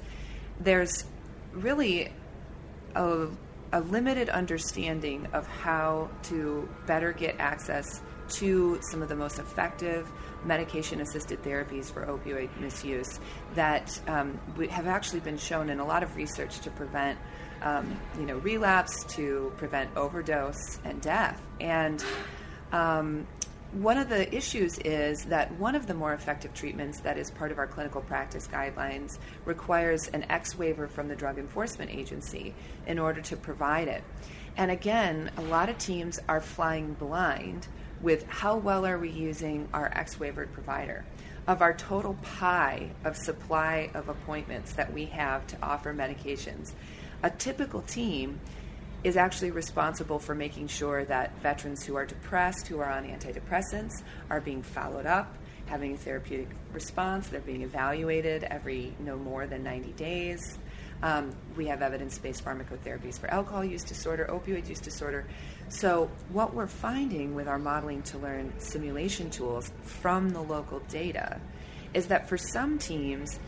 there's 0.60 1.06
really 1.52 2.12
a, 2.96 3.28
a 3.74 3.82
limited 3.82 4.30
understanding 4.30 5.28
of 5.34 5.46
how 5.48 6.10
to 6.24 6.70
better 6.88 7.12
get 7.12 7.36
access 7.40 8.02
to 8.28 8.80
some 8.82 9.02
of 9.02 9.10
the 9.10 9.16
most 9.16 9.40
effective 9.40 10.10
medication 10.44 11.02
assisted 11.02 11.42
therapies 11.44 11.92
for 11.92 12.06
opioid 12.06 12.50
misuse 12.60 13.20
that 13.54 14.00
um, 14.08 14.40
have 14.70 14.88
actually 14.88 15.20
been 15.20 15.38
shown 15.38 15.70
in 15.70 15.80
a 15.80 15.86
lot 15.86 16.02
of 16.02 16.16
research 16.16 16.60
to 16.60 16.72
prevent 16.72 17.20
um, 17.62 18.00
you 18.20 18.26
know, 18.26 18.38
relapse, 18.38 19.04
to 19.06 19.52
prevent 19.58 19.96
overdose 19.96 20.80
and 20.84 21.02
death. 21.02 21.42
And 21.60 22.04
um, 22.72 23.28
one 23.72 23.98
of 23.98 24.08
the 24.08 24.34
issues 24.34 24.78
is 24.80 25.26
that 25.26 25.52
one 25.60 25.76
of 25.76 25.86
the 25.86 25.94
more 25.94 26.14
effective 26.14 26.54
treatments 26.54 27.00
that 27.02 27.18
is 27.18 27.30
part 27.32 27.52
of 27.52 27.58
our 27.58 27.68
clinical 27.68 28.02
practice 28.02 28.48
guidelines 28.48 29.18
requires 29.44 30.08
an 30.10 30.24
X 30.30 30.58
waiver 30.58 30.88
from 30.88 31.08
the 31.08 31.16
Drug 31.16 31.38
Enforcement 31.38 31.92
Agency 31.92 32.54
in 32.88 33.00
order 33.00 33.22
to 33.22 33.36
provide 33.36 33.88
it. 33.88 34.04
And 34.58 34.72
again, 34.72 35.30
a 35.38 35.42
lot 35.42 35.70
of 35.70 35.78
teams 35.78 36.20
are 36.30 36.40
flying 36.40 36.94
blind 36.94 37.68
with 38.02 38.26
how 38.28 38.58
well 38.58 38.86
are 38.86 38.98
we 38.98 39.10
using 39.10 39.68
our 39.74 39.92
X 39.94 40.16
waivered 40.16 40.54
provider. 40.54 41.04
Of 41.48 41.62
our 41.62 41.74
total 41.74 42.16
pie 42.24 42.92
of 43.04 43.18
supply 43.18 43.90
of 43.94 44.10
appointments 44.10 44.74
that 44.74 44.94
we 44.94 45.06
have 45.08 45.46
to 45.48 45.58
offer 45.62 45.94
medications, 45.94 46.72
a 47.22 47.30
typical 47.30 47.82
team 47.82 48.40
is 49.06 49.18
actually 49.18 49.52
responsible 49.52 50.18
for 50.18 50.34
making 50.34 50.68
sure 50.68 51.06
that 51.06 51.32
veterans 51.40 51.84
who 51.84 51.96
are 51.96 52.08
depressed, 52.08 52.66
who 52.66 52.80
are 52.80 52.90
on 52.90 53.06
antidepressants, 53.08 54.02
are 54.32 54.42
being 54.42 54.64
followed 54.64 55.06
up, 55.06 55.38
having 55.68 55.94
a 55.94 55.98
therapeutic 55.98 56.48
response. 56.74 57.28
They're 57.28 57.40
being 57.40 57.62
evaluated 57.62 58.46
every 58.46 58.96
no 59.00 59.16
more 59.16 59.46
than 59.46 59.64
90 59.64 59.92
days. 59.92 60.58
Um, 61.04 61.36
we 61.56 61.68
have 61.68 61.84
evidence 61.84 62.18
based 62.18 62.44
pharmacotherapies 62.44 63.20
for 63.20 63.28
alcohol 63.30 63.64
use 63.64 63.84
disorder, 63.84 64.26
opioid 64.28 64.68
use 64.68 64.80
disorder. 64.80 65.28
So, 65.70 66.10
what 66.30 66.56
we're 66.56 66.66
finding 66.66 67.36
with 67.36 67.48
our 67.48 67.60
modeling 67.60 68.02
to 68.04 68.18
learn 68.18 68.54
simulation 68.58 69.30
tools 69.30 69.72
from 69.84 70.32
the 70.32 70.42
local 70.42 70.80
data 70.90 71.40
is 71.94 72.08
that 72.08 72.28
for 72.28 72.38
some 72.38 72.80
teams, 72.80 73.40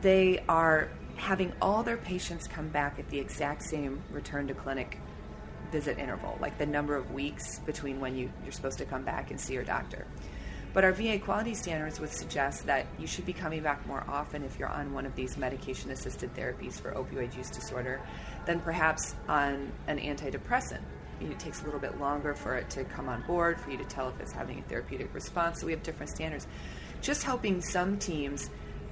they 0.00 0.42
are 0.48 0.88
having 1.16 1.52
all 1.60 1.82
their 1.82 1.96
patients 1.96 2.46
come 2.46 2.68
back 2.68 2.98
at 2.98 3.08
the 3.08 3.18
exact 3.18 3.62
same 3.62 4.02
return 4.10 4.48
to 4.48 4.54
clinic 4.54 4.98
visit 5.70 5.98
interval, 5.98 6.38
like 6.40 6.58
the 6.58 6.66
number 6.66 6.94
of 6.94 7.10
weeks 7.12 7.58
between 7.60 8.00
when 8.00 8.16
you, 8.16 8.30
you're 8.42 8.52
supposed 8.52 8.78
to 8.78 8.84
come 8.84 9.04
back 9.04 9.30
and 9.30 9.40
see 9.40 9.54
your 9.54 9.64
doctor. 9.64 10.06
But 10.72 10.82
our 10.82 10.92
VA 10.92 11.20
quality 11.20 11.54
standards 11.54 12.00
would 12.00 12.10
suggest 12.10 12.66
that 12.66 12.86
you 12.98 13.06
should 13.06 13.24
be 13.24 13.32
coming 13.32 13.62
back 13.62 13.86
more 13.86 14.04
often 14.08 14.42
if 14.42 14.58
you're 14.58 14.68
on 14.68 14.92
one 14.92 15.06
of 15.06 15.14
these 15.14 15.36
medication 15.36 15.92
assisted 15.92 16.34
therapies 16.34 16.80
for 16.80 16.90
opioid 16.92 17.36
use 17.36 17.48
disorder 17.48 18.00
than 18.44 18.60
perhaps 18.60 19.14
on 19.28 19.70
an 19.86 19.98
antidepressant. 19.98 20.80
It 21.20 21.38
takes 21.38 21.62
a 21.62 21.64
little 21.64 21.78
bit 21.78 22.00
longer 22.00 22.34
for 22.34 22.56
it 22.56 22.68
to 22.70 22.84
come 22.84 23.08
on 23.08 23.22
board, 23.22 23.60
for 23.60 23.70
you 23.70 23.78
to 23.78 23.84
tell 23.84 24.08
if 24.08 24.18
it's 24.20 24.32
having 24.32 24.58
a 24.58 24.62
therapeutic 24.62 25.14
response. 25.14 25.60
So 25.60 25.66
we 25.66 25.72
have 25.72 25.82
different 25.84 26.10
standards. 26.10 26.48
Just 27.00 27.22
helping 27.22 27.60
some 27.60 27.96
teams 27.98 28.50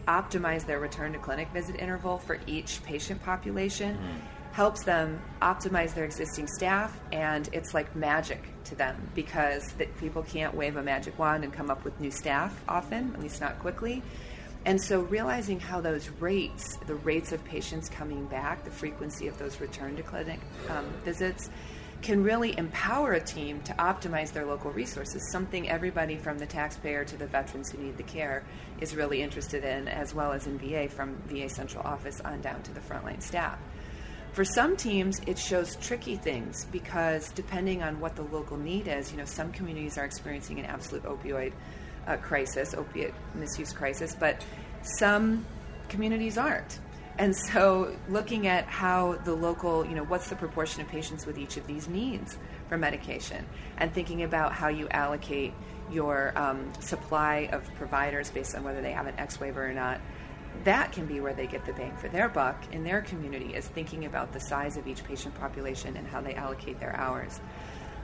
optimize 0.09 0.67
their 0.67 0.81
return 0.81 1.13
to 1.13 1.19
clinic 1.19 1.49
visit 1.53 1.77
interval 1.77 2.19
for 2.19 2.39
each 2.47 2.83
patient 2.85 3.23
population 3.23 3.97
mm. 3.97 4.53
helps 4.53 4.85
them 4.85 5.21
optimize 5.41 5.95
their 5.95 6.05
existing 6.05 6.47
staff 6.47 6.99
and 7.13 7.49
it's 7.53 7.75
like 7.75 7.95
magic 7.95 8.43
to 8.65 8.75
them 8.75 8.97
because 9.15 9.73
that 9.79 9.97
people 9.99 10.23
can't 10.23 10.55
wave 10.55 10.77
a 10.77 10.83
magic 10.83 11.19
wand 11.19 11.45
and 11.45 11.53
come 11.53 11.71
up 11.71 11.85
with 11.85 11.99
new 12.01 12.11
staff 12.11 12.63
often 12.69 13.13
at 13.15 13.21
least 13.21 13.41
not 13.41 13.59
quickly 13.59 14.03
and 14.65 14.81
so 14.81 15.01
realizing 15.01 15.59
how 15.59 15.81
those 15.81 16.09
rates 16.21 16.77
the 16.87 16.95
rates 16.97 17.33
of 17.33 17.45
patients 17.45 17.89
coming 17.89 18.27
back 18.27 18.65
the 18.65 18.71
frequency 18.71 19.29
of 19.29 19.39
those 19.39 19.61
return 19.61 19.97
to 19.97 20.03
clinic 20.03 20.41
um, 20.69 20.87
visits 21.05 21.51
can 22.03 22.23
really 22.23 22.57
empower 22.59 23.13
a 23.13 23.21
team 23.21 23.61
to 23.63 23.73
optimize 23.75 24.33
their 24.33 24.45
local 24.45 24.73
resources, 24.73 25.31
something 25.31 25.71
everybody 25.71 26.17
from 26.17 26.39
the 26.39 26.47
taxpayer 26.47 27.05
to 27.05 27.17
the 27.17 27.27
veterans 27.27 27.71
who 27.71 27.79
need 27.79 27.97
the 27.97 28.03
care 28.03 28.45
is 28.81 28.95
really 28.97 29.23
interested 29.23 29.65
in, 29.65 29.87
as 29.89 30.15
well 30.15 30.33
as 30.33 30.47
in 30.47 30.59
VA 30.59 30.89
from 30.89 31.15
VA 31.27 31.49
central 31.49 31.85
office 31.87 32.21
on 32.21 32.41
down 32.41 32.63
to 32.63 32.73
the 32.73 32.81
frontline 32.81 33.23
staff. 33.23 33.59
For 34.33 34.45
some 34.45 34.77
teams, 34.77 35.21
it 35.27 35.39
shows 35.39 35.77
tricky 35.77 36.17
things 36.17 36.67
because 36.73 37.31
depending 37.33 37.83
on 37.83 38.01
what 38.01 38.17
the 38.17 38.23
local 38.23 38.57
need 38.57 38.89
is, 38.89 39.13
you 39.13 39.19
know, 39.19 39.27
some 39.27 39.53
communities 39.53 39.99
are 39.99 40.05
experiencing 40.05 40.59
an 40.59 40.65
absolute 40.65 41.05
opioid 41.05 41.53
uh, 42.07 42.17
crisis, 42.17 42.75
opiate 42.75 43.15
misuse 43.35 43.73
crisis, 43.73 44.17
but 44.19 44.45
some 44.83 45.45
communities 45.89 46.39
aren't. 46.39 46.81
And 47.19 47.37
so, 47.37 47.95
looking 48.09 48.47
at 48.47 48.65
how 48.67 49.15
the 49.25 49.35
local, 49.35 49.85
you 49.85 49.95
know, 49.95 50.05
what's 50.05 50.29
the 50.29 50.37
proportion 50.37 50.81
of 50.81 50.89
patients 50.89 51.27
with 51.27 51.39
each 51.39 51.57
of 51.57 51.67
these 51.67 51.87
needs 51.87 52.39
for 52.69 52.79
medication, 52.79 53.45
and 53.77 53.93
thinking 53.93 54.23
about 54.23 54.53
how 54.53 54.69
you 54.69 54.89
allocate 54.89 55.53
your 55.91 56.33
um, 56.37 56.73
supply 56.81 57.51
of 57.53 57.63
providers 57.75 58.31
based 58.31 58.55
on 58.55 58.65
whether 58.65 58.81
they 58.81 58.93
have 58.93 59.07
an 59.07 59.15
X 59.19 59.39
waiver 59.39 59.69
or 59.69 59.75
not, 59.75 60.01
that 60.65 60.93
can 60.93 61.07
be 61.07 61.21
where 61.21 61.35
they 61.35 61.47
get 61.47 61.67
the 61.67 61.73
bang 61.75 61.95
for 61.97 62.09
their 62.09 62.31
buck 62.31 62.65
in 62.73 62.83
their 62.83 63.03
community, 63.03 63.55
is 63.55 63.69
thinking 63.69 64.07
about 64.07 64.33
the 64.33 64.41
size 64.41 64.79
of 64.79 64.87
each 64.87 65.05
patient 65.05 65.35
population 65.35 65.97
and 65.97 66.07
how 66.07 66.21
they 66.21 66.35
allocate 66.35 66.81
their 66.81 66.97
hours. 66.97 67.41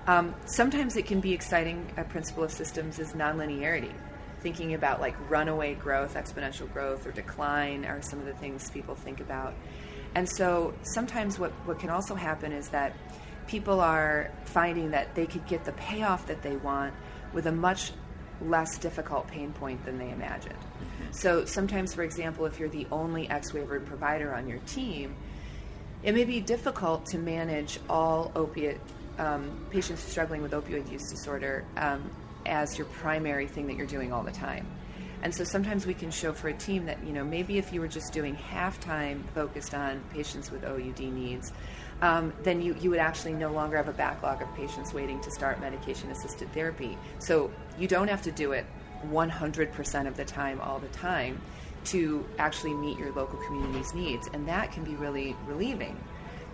Um, 0.07 0.35
sometimes 0.45 0.97
it 0.97 1.07
can 1.07 1.21
be 1.21 1.33
exciting. 1.33 1.87
A 1.97 2.05
principle 2.05 2.45
of 2.45 2.53
systems 2.53 2.99
is 2.99 3.13
nonlinearity 3.13 3.93
thinking 4.41 4.75
about 4.75 5.01
like 5.01 5.15
runaway 5.31 5.75
growth, 5.75 6.15
exponential 6.15 6.73
growth, 6.73 7.07
or 7.07 7.13
decline 7.13 7.85
are 7.85 8.03
some 8.03 8.19
of 8.19 8.27
the 8.27 8.35
things 8.35 8.71
people 8.71 8.95
think 8.95 9.21
about. 9.21 9.55
And 10.15 10.29
so 10.29 10.75
sometimes 10.83 11.39
what, 11.39 11.53
what 11.67 11.79
can 11.79 11.91
also 11.91 12.15
happen 12.15 12.53
is 12.53 12.69
that 12.69 12.95
people 13.47 13.81
are 13.81 14.31
finding 14.45 14.91
that 14.93 15.15
they 15.15 15.27
could 15.27 15.47
get 15.47 15.65
the 15.65 15.73
payoff 15.73 16.27
that 16.27 16.43
they 16.43 16.57
want 16.57 16.95
with 17.33 17.47
a 17.47 17.53
much 17.53 17.93
less 18.41 18.79
difficult 18.79 19.27
pain 19.27 19.53
point 19.53 19.85
than 19.85 19.99
they 19.99 20.11
imagined. 20.11 20.55
Mm-hmm. 20.55 21.13
So 21.13 21.45
sometimes, 21.45 21.95
for 21.95 22.03
example, 22.03 22.47
if 22.47 22.59
you're 22.59 22.69
the 22.69 22.87
only 22.93 23.29
X 23.29 23.53
waiver 23.53 23.81
provider 23.81 24.35
on 24.35 24.49
your 24.49 24.59
team, 24.61 25.17
it 26.03 26.15
may 26.15 26.25
be 26.25 26.41
difficult 26.41 27.07
to 27.07 27.19
manage 27.19 27.81
all 27.89 28.31
opiate 28.37 28.81
um, 29.19 29.67
patients 29.71 30.03
struggling 30.03 30.43
with 30.43 30.53
opioid 30.53 30.91
use 30.93 31.11
disorder 31.11 31.65
um, 31.77 32.09
as 32.49 32.77
your 32.77 32.87
primary 32.87 33.47
thing 33.47 33.67
that 33.69 33.77
you're 33.77 33.87
doing 33.87 34.13
all 34.13 34.23
the 34.23 34.33
time. 34.33 34.67
And 35.23 35.35
so 35.35 35.45
sometimes 35.45 35.87
we 35.87 35.95
can 35.95 36.11
show 36.11 36.33
for 36.33 36.49
a 36.49 36.55
team 36.55 36.87
that, 36.87 37.05
you 37.05 37.13
know, 37.13 37.25
maybe 37.25 37.59
if 37.59 37.73
you 37.73 37.81
were 37.81 37.89
just 37.89 38.13
doing 38.13 38.35
half 38.35 38.79
time 38.79 39.25
focused 39.35 39.75
on 39.75 40.01
patients 40.13 40.51
with 40.51 40.65
OUD 40.65 41.01
needs, 41.01 41.53
um, 42.03 42.33
then 42.45 42.63
you, 42.63 42.77
you 42.81 42.91
would 42.91 43.01
actually 43.01 43.33
no 43.33 43.51
longer 43.51 43.77
have 43.77 43.89
a 43.89 43.93
backlog 43.93 44.41
of 44.43 44.55
patients 44.55 44.95
waiting 44.95 45.21
to 45.23 45.31
start 45.31 45.61
medication 45.61 46.11
assisted 46.11 46.53
therapy. 46.53 46.97
So 47.19 47.51
you 47.79 47.89
don't 47.89 48.09
have 48.09 48.23
to 48.23 48.31
do 48.31 48.53
it 48.53 48.65
100% 49.07 50.07
of 50.07 50.17
the 50.17 50.25
time, 50.25 50.61
all 50.61 50.79
the 50.79 50.89
time, 50.89 51.41
to 51.87 52.25
actually 52.39 52.75
meet 52.75 52.99
your 52.99 53.13
local 53.13 53.39
community's 53.47 53.95
needs. 53.95 54.29
And 54.33 54.47
that 54.47 54.71
can 54.71 54.85
be 54.85 54.95
really 54.95 55.35
relieving 55.47 55.99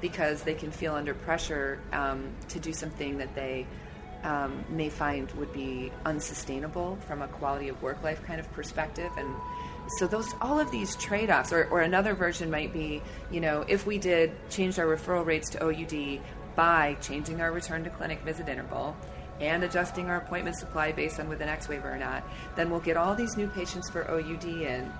because 0.01 0.43
they 0.43 0.55
can 0.55 0.71
feel 0.71 0.95
under 0.95 1.15
pressure 1.15 1.81
um, 1.93 2.31
to 2.49 2.59
do 2.59 2.73
something 2.73 3.19
that 3.19 3.35
they 3.35 3.67
um, 4.25 4.65
may 4.71 4.89
find 4.89 5.31
would 5.33 5.53
be 5.53 5.93
unsustainable 6.05 6.97
from 7.07 7.23
a 7.23 7.29
quality 7.29 7.69
of 7.69 7.81
work 7.83 8.03
life 8.03 8.23
kind 8.25 8.41
of 8.41 8.51
perspective. 8.53 9.11
And 9.17 9.35
so 9.99 10.07
those 10.07 10.35
all 10.41 10.59
of 10.59 10.71
these 10.71 10.97
trade-offs 10.97 11.53
or, 11.53 11.65
or 11.67 11.83
another 11.83 12.15
version 12.15 12.51
might 12.51 12.73
be 12.73 13.03
you 13.31 13.41
know 13.41 13.65
if 13.69 13.87
we 13.87 13.99
did 13.99 14.33
change 14.51 14.79
our 14.79 14.87
referral 14.87 15.25
rates 15.25 15.51
to 15.51 15.63
oud 15.63 16.21
by 16.57 16.95
changing 17.03 17.41
our 17.41 17.53
return 17.53 17.85
to 17.85 17.91
clinic 17.91 18.21
visit 18.23 18.49
interval 18.49 18.97
and 19.41 19.65
adjusting 19.65 20.09
our 20.09 20.17
appointment 20.17 20.57
supply 20.57 20.93
based 20.93 21.21
on 21.21 21.29
with 21.29 21.41
an 21.41 21.49
x 21.49 21.69
waiver 21.69 21.93
or 21.93 21.99
not 21.99 22.27
then 22.57 22.71
we'll 22.71 22.81
get 22.81 22.97
all 22.97 23.15
these 23.15 23.37
new 23.37 23.49
patients 23.49 23.91
for 23.91 24.11
oud 24.11 24.45
in. 24.45 24.91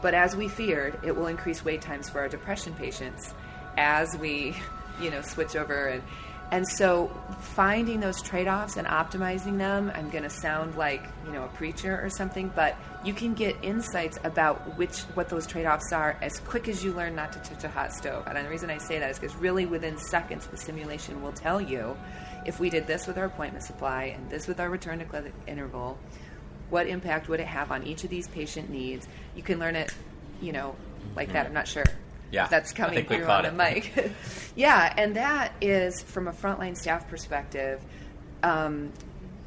But 0.00 0.14
as 0.14 0.34
we 0.34 0.48
feared 0.48 0.98
it 1.04 1.14
will 1.14 1.28
increase 1.28 1.64
wait 1.64 1.80
times 1.80 2.08
for 2.08 2.18
our 2.18 2.28
depression 2.28 2.74
patients 2.74 3.34
as 3.76 4.16
we 4.18 4.56
you 5.00 5.10
know 5.10 5.22
switch 5.22 5.54
over 5.54 5.86
and 5.86 6.02
and 6.52 6.68
so 6.68 7.10
finding 7.40 7.98
those 8.00 8.20
trade-offs 8.20 8.76
and 8.76 8.86
optimizing 8.86 9.56
them, 9.56 9.90
I'm 9.94 10.10
going 10.10 10.22
to 10.22 10.30
sound 10.30 10.76
like, 10.76 11.02
you 11.24 11.32
know, 11.32 11.44
a 11.44 11.48
preacher 11.48 11.98
or 12.02 12.10
something, 12.10 12.52
but 12.54 12.76
you 13.02 13.14
can 13.14 13.32
get 13.32 13.56
insights 13.62 14.18
about 14.22 14.76
which 14.76 14.98
what 15.14 15.30
those 15.30 15.46
trade-offs 15.46 15.94
are 15.94 16.18
as 16.20 16.38
quick 16.40 16.68
as 16.68 16.84
you 16.84 16.92
learn 16.92 17.16
not 17.16 17.32
to 17.32 17.38
touch 17.38 17.64
a 17.64 17.70
hot 17.70 17.94
stove. 17.94 18.26
And 18.26 18.36
the 18.36 18.50
reason 18.50 18.68
I 18.68 18.76
say 18.76 18.98
that 18.98 19.10
is 19.10 19.18
because 19.18 19.34
really 19.36 19.64
within 19.64 19.96
seconds 19.96 20.46
the 20.46 20.58
simulation 20.58 21.22
will 21.22 21.32
tell 21.32 21.58
you 21.58 21.96
if 22.44 22.60
we 22.60 22.68
did 22.68 22.86
this 22.86 23.06
with 23.06 23.16
our 23.16 23.24
appointment 23.24 23.64
supply 23.64 24.14
and 24.14 24.28
this 24.28 24.46
with 24.46 24.60
our 24.60 24.68
return 24.68 24.98
to 24.98 25.06
clinic 25.06 25.32
interval, 25.46 25.98
what 26.68 26.86
impact 26.86 27.30
would 27.30 27.40
it 27.40 27.46
have 27.46 27.72
on 27.72 27.82
each 27.84 28.04
of 28.04 28.10
these 28.10 28.28
patient 28.28 28.68
needs? 28.68 29.08
You 29.34 29.42
can 29.42 29.58
learn 29.58 29.74
it, 29.74 29.94
you 30.42 30.52
know, 30.52 30.76
like 31.16 31.28
mm-hmm. 31.28 31.34
that. 31.34 31.46
I'm 31.46 31.54
not 31.54 31.66
sure 31.66 31.84
yeah, 32.32 32.48
that's 32.48 32.72
coming 32.72 33.04
through 33.04 33.24
on 33.26 33.44
the 33.44 33.52
mic. 33.52 33.92
yeah, 34.56 34.92
and 34.96 35.16
that 35.16 35.52
is 35.60 36.02
from 36.02 36.28
a 36.28 36.32
frontline 36.32 36.76
staff 36.76 37.08
perspective. 37.08 37.80
Um, 38.42 38.92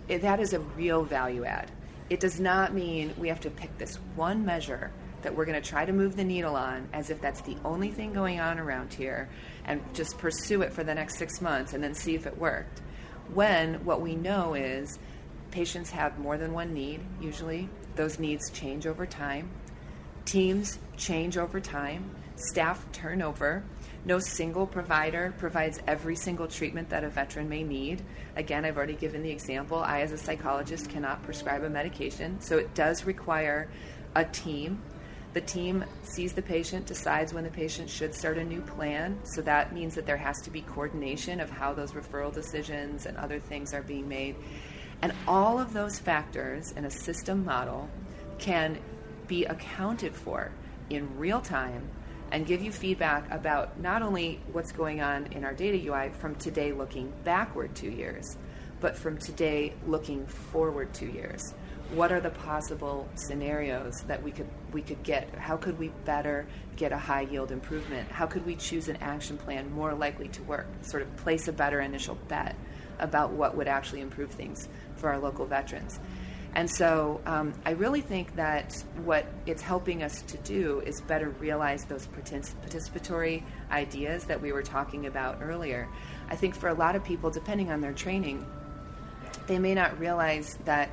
it, 0.08 0.22
that 0.22 0.40
is 0.40 0.54
a 0.54 0.60
real 0.60 1.04
value 1.04 1.44
add. 1.46 1.72
It 2.10 2.20
does 2.20 2.40
not 2.40 2.74
mean 2.74 3.14
we 3.18 3.28
have 3.30 3.40
to 3.42 3.50
pick 3.50 3.78
this 3.80 3.96
one 4.16 4.46
measure 4.46 4.92
that 5.24 5.36
we're 5.36 5.46
going 5.46 5.60
to 5.60 5.68
try 5.68 5.84
to 5.84 5.92
move 5.92 6.16
the 6.16 6.24
needle 6.24 6.56
on 6.56 6.88
as 6.94 7.10
if 7.10 7.20
that's 7.20 7.42
the 7.42 7.58
only 7.66 7.90
thing 7.90 8.14
going 8.14 8.40
on 8.40 8.60
around 8.60 8.94
here 8.94 9.28
and 9.66 9.82
just 9.96 10.20
pursue 10.20 10.62
it 10.62 10.72
for 10.72 10.84
the 10.84 10.94
next 10.94 11.18
six 11.18 11.42
months 11.42 11.74
and 11.74 11.84
then 11.84 11.96
see 11.96 12.14
if 12.14 12.28
it 12.28 12.38
worked. 12.38 12.82
When 13.34 13.84
what 13.84 14.02
we 14.02 14.16
know 14.16 14.54
is 14.54 15.00
patients 15.50 15.90
have 15.90 16.20
more 16.20 16.38
than 16.38 16.54
one 16.54 16.76
need, 16.76 17.02
usually, 17.20 17.68
those 17.96 18.20
needs 18.20 18.52
change 18.52 18.86
over 18.86 19.08
time, 19.08 19.50
teams 20.26 20.78
change 20.96 21.38
over 21.38 21.60
time 21.60 22.12
staff 22.36 22.86
turnover. 22.92 23.64
No 24.04 24.20
single 24.20 24.68
provider 24.68 25.34
provides 25.38 25.80
every 25.88 26.16
single 26.16 26.48
treatment 26.48 26.90
that 26.90 27.04
a 27.04 27.10
veteran 27.10 27.50
may 27.50 27.64
need. 27.64 28.04
Again, 28.36 28.66
I've 28.66 28.78
already 28.78 28.94
given 28.96 29.24
the 29.24 29.32
example. 29.32 29.80
I, 29.80 30.02
as 30.02 30.12
a 30.12 30.18
psychologist, 30.18 30.90
cannot 30.90 31.24
prescribe 31.24 31.64
a 31.64 31.70
medication, 31.70 32.40
so 32.40 32.58
it 32.58 32.74
does 32.76 33.06
require 33.06 33.70
a 34.16 34.26
team. 34.26 34.82
The 35.34 35.42
team 35.42 35.84
sees 36.04 36.34
the 36.34 36.42
patient, 36.42 36.86
decides 36.86 37.34
when 37.34 37.44
the 37.44 37.50
patient 37.50 37.90
should 37.90 38.14
start 38.14 38.38
a 38.38 38.44
new 38.44 38.62
plan, 38.62 39.20
so 39.24 39.42
that 39.42 39.74
means 39.74 39.96
that 39.96 40.06
there 40.06 40.18
has 40.18 40.42
to 40.44 40.50
be 40.50 40.62
coordination 40.62 41.40
of 41.42 41.50
how 41.50 41.74
those 41.74 41.92
referral 41.92 42.34
decisions 42.34 43.06
and 43.06 43.18
other 43.18 43.40
things 43.40 43.74
are 43.74 43.82
being 43.82 44.08
made. 44.08 44.36
And 45.02 45.14
all 45.28 45.60
of 45.60 45.74
those 45.74 46.00
factors 46.00 46.72
in 46.74 46.86
a 46.86 46.90
system 46.90 47.44
model 47.44 47.90
can 48.38 48.80
be 49.28 49.46
accounted 49.46 50.16
for 50.16 50.52
in 50.90 51.18
real 51.18 51.42
time 51.42 51.90
and 52.32 52.46
give 52.46 52.62
you 52.62 52.72
feedback 52.72 53.30
about 53.32 53.80
not 53.80 54.02
only 54.02 54.42
what's 54.52 54.72
going 54.72 55.02
on 55.02 55.28
in 55.28 55.44
our 55.44 55.54
data 55.54 55.78
UI 55.88 56.10
from 56.10 56.36
today 56.36 56.72
looking 56.74 57.14
backward 57.24 57.76
two 57.76 57.90
years, 57.90 58.38
but 58.80 58.98
from 58.98 59.18
today 59.18 59.74
looking 59.86 60.26
forward 60.26 60.94
two 60.94 61.08
years. 61.08 61.54
What 61.94 62.12
are 62.12 62.20
the 62.20 62.32
possible 62.32 63.08
scenarios 63.14 64.02
that 64.08 64.22
we 64.22 64.32
could 64.32 64.50
we 64.72 64.82
could 64.82 65.04
get? 65.04 65.30
How 65.36 65.56
could 65.56 65.78
we 65.78 65.90
better 66.04 66.48
get 66.76 66.92
a 66.92 66.98
high 66.98 67.22
yield 67.22 67.52
improvement? 67.52 68.10
How 68.12 68.26
could 68.26 68.46
we 68.46 68.56
choose 68.56 68.88
an 68.88 68.98
action 68.98 69.38
plan 69.38 69.72
more 69.72 69.94
likely 69.94 70.28
to 70.30 70.44
work? 70.44 70.68
Sort 70.82 71.04
of 71.04 71.16
place 71.18 71.48
a 71.48 71.54
better 71.54 71.82
initial 71.82 72.16
bet 72.28 72.56
about 73.00 73.32
what 73.32 73.56
would 73.56 73.68
actually 73.68 74.02
improve 74.02 74.32
things 74.32 74.68
for 74.96 75.10
our 75.10 75.20
local 75.20 75.46
veterans. 75.46 76.00
And 76.56 76.72
so 76.72 77.20
um, 77.26 77.54
I 77.66 77.72
really 77.72 78.00
think 78.00 78.36
that 78.38 78.82
what 79.04 79.26
it's 79.46 79.62
helping 79.62 80.04
us 80.04 80.22
to 80.24 80.38
do 80.38 80.80
is 80.86 81.02
better 81.02 81.30
realize 81.32 81.84
those 81.84 82.08
participatory 82.08 83.44
ideas 83.70 84.24
that 84.26 84.42
we 84.42 84.54
were 84.54 84.64
talking 84.64 85.06
about 85.06 85.40
earlier. 85.42 85.90
I 86.30 86.38
think 86.38 86.56
for 86.56 86.70
a 86.70 86.74
lot 86.74 86.96
of 86.96 87.04
people, 87.04 87.30
depending 87.30 87.72
on 87.72 87.82
their 87.82 87.92
training, 87.92 88.46
they 89.48 89.60
may 89.60 89.74
not 89.74 90.00
realize 90.00 90.58
that 90.64 90.90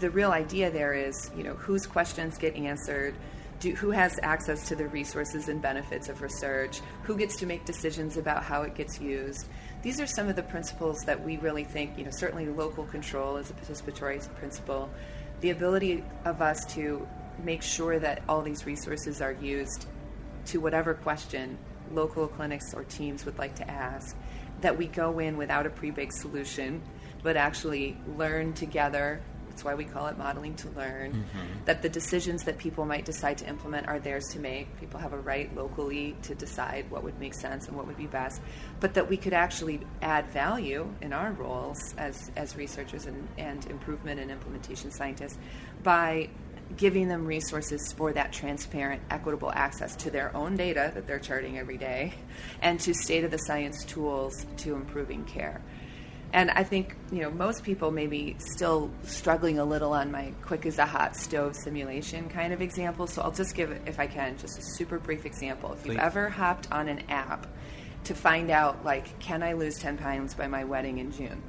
the 0.00 0.10
real 0.10 0.32
idea 0.32 0.70
there 0.70 0.94
is, 0.94 1.30
you 1.36 1.44
know, 1.44 1.54
whose 1.54 1.86
questions 1.86 2.38
get 2.38 2.56
answered, 2.56 3.14
do, 3.60 3.74
who 3.74 3.90
has 3.90 4.18
access 4.22 4.66
to 4.68 4.76
the 4.76 4.86
resources 4.88 5.48
and 5.48 5.60
benefits 5.60 6.08
of 6.08 6.22
research, 6.22 6.80
who 7.02 7.16
gets 7.16 7.36
to 7.36 7.46
make 7.46 7.66
decisions 7.66 8.16
about 8.16 8.42
how 8.42 8.62
it 8.62 8.74
gets 8.74 8.98
used. 8.98 9.46
These 9.82 9.98
are 9.98 10.06
some 10.06 10.28
of 10.28 10.36
the 10.36 10.42
principles 10.42 11.04
that 11.04 11.24
we 11.24 11.38
really 11.38 11.64
think, 11.64 11.96
you 11.96 12.04
know, 12.04 12.10
certainly 12.10 12.46
local 12.46 12.84
control 12.84 13.38
is 13.38 13.48
a 13.48 13.54
participatory 13.54 14.22
principle, 14.36 14.90
the 15.40 15.50
ability 15.50 16.04
of 16.26 16.42
us 16.42 16.66
to 16.74 17.08
make 17.42 17.62
sure 17.62 17.98
that 17.98 18.22
all 18.28 18.42
these 18.42 18.66
resources 18.66 19.22
are 19.22 19.32
used 19.32 19.86
to 20.46 20.58
whatever 20.58 20.92
question 20.92 21.56
local 21.92 22.28
clinics 22.28 22.74
or 22.74 22.84
teams 22.84 23.24
would 23.24 23.38
like 23.38 23.54
to 23.56 23.68
ask, 23.70 24.16
that 24.60 24.76
we 24.76 24.86
go 24.86 25.18
in 25.18 25.36
without 25.36 25.66
a 25.66 25.70
pre 25.70 25.90
baked 25.90 26.12
solution, 26.12 26.82
but 27.22 27.36
actually 27.36 27.96
learn 28.16 28.52
together 28.52 29.22
that's 29.60 29.66
why 29.66 29.74
we 29.74 29.84
call 29.84 30.06
it 30.06 30.16
modeling 30.16 30.54
to 30.54 30.70
learn. 30.70 31.12
Mm-hmm. 31.12 31.64
That 31.66 31.82
the 31.82 31.90
decisions 31.90 32.44
that 32.44 32.56
people 32.56 32.86
might 32.86 33.04
decide 33.04 33.36
to 33.38 33.46
implement 33.48 33.88
are 33.88 33.98
theirs 33.98 34.28
to 34.28 34.40
make. 34.40 34.80
People 34.80 34.98
have 35.00 35.12
a 35.12 35.18
right 35.18 35.54
locally 35.54 36.16
to 36.22 36.34
decide 36.34 36.90
what 36.90 37.04
would 37.04 37.20
make 37.20 37.34
sense 37.34 37.68
and 37.68 37.76
what 37.76 37.86
would 37.86 37.98
be 37.98 38.06
best. 38.06 38.40
But 38.80 38.94
that 38.94 39.10
we 39.10 39.18
could 39.18 39.34
actually 39.34 39.80
add 40.00 40.28
value 40.28 40.90
in 41.02 41.12
our 41.12 41.32
roles 41.32 41.94
as, 41.98 42.30
as 42.36 42.56
researchers 42.56 43.04
and, 43.04 43.28
and 43.36 43.66
improvement 43.66 44.18
and 44.18 44.30
implementation 44.30 44.90
scientists 44.90 45.36
by 45.82 46.30
giving 46.78 47.08
them 47.08 47.26
resources 47.26 47.92
for 47.92 48.14
that 48.14 48.32
transparent, 48.32 49.02
equitable 49.10 49.52
access 49.52 49.94
to 49.96 50.10
their 50.10 50.34
own 50.34 50.56
data 50.56 50.90
that 50.94 51.06
they're 51.06 51.18
charting 51.18 51.58
every 51.58 51.76
day 51.76 52.14
and 52.62 52.80
to 52.80 52.94
state 52.94 53.24
of 53.24 53.30
the 53.30 53.38
science 53.38 53.84
tools 53.84 54.46
to 54.56 54.74
improving 54.74 55.22
care. 55.24 55.60
And 56.32 56.50
I 56.50 56.62
think 56.62 56.96
you 57.10 57.20
know 57.20 57.30
most 57.30 57.64
people 57.64 57.90
may 57.90 58.06
be 58.06 58.36
still 58.38 58.90
struggling 59.02 59.58
a 59.58 59.64
little 59.64 59.92
on 59.92 60.10
my 60.10 60.32
quick 60.42 60.64
as 60.66 60.78
a 60.78 60.86
hot 60.86 61.16
stove 61.16 61.56
simulation 61.56 62.28
kind 62.28 62.52
of 62.52 62.62
example. 62.62 63.06
So 63.06 63.22
I'll 63.22 63.32
just 63.32 63.54
give, 63.54 63.70
if 63.86 63.98
I 63.98 64.06
can, 64.06 64.36
just 64.38 64.58
a 64.58 64.62
super 64.62 64.98
brief 64.98 65.26
example. 65.26 65.72
If 65.72 65.86
you've 65.86 65.96
Please. 65.96 66.02
ever 66.02 66.28
hopped 66.28 66.70
on 66.70 66.88
an 66.88 67.02
app 67.08 67.46
to 68.04 68.14
find 68.14 68.50
out, 68.50 68.84
like, 68.84 69.18
can 69.18 69.42
I 69.42 69.54
lose 69.54 69.78
ten 69.78 69.98
pounds 69.98 70.34
by 70.34 70.46
my 70.46 70.64
wedding 70.64 70.98
in 70.98 71.10
June? 71.10 71.42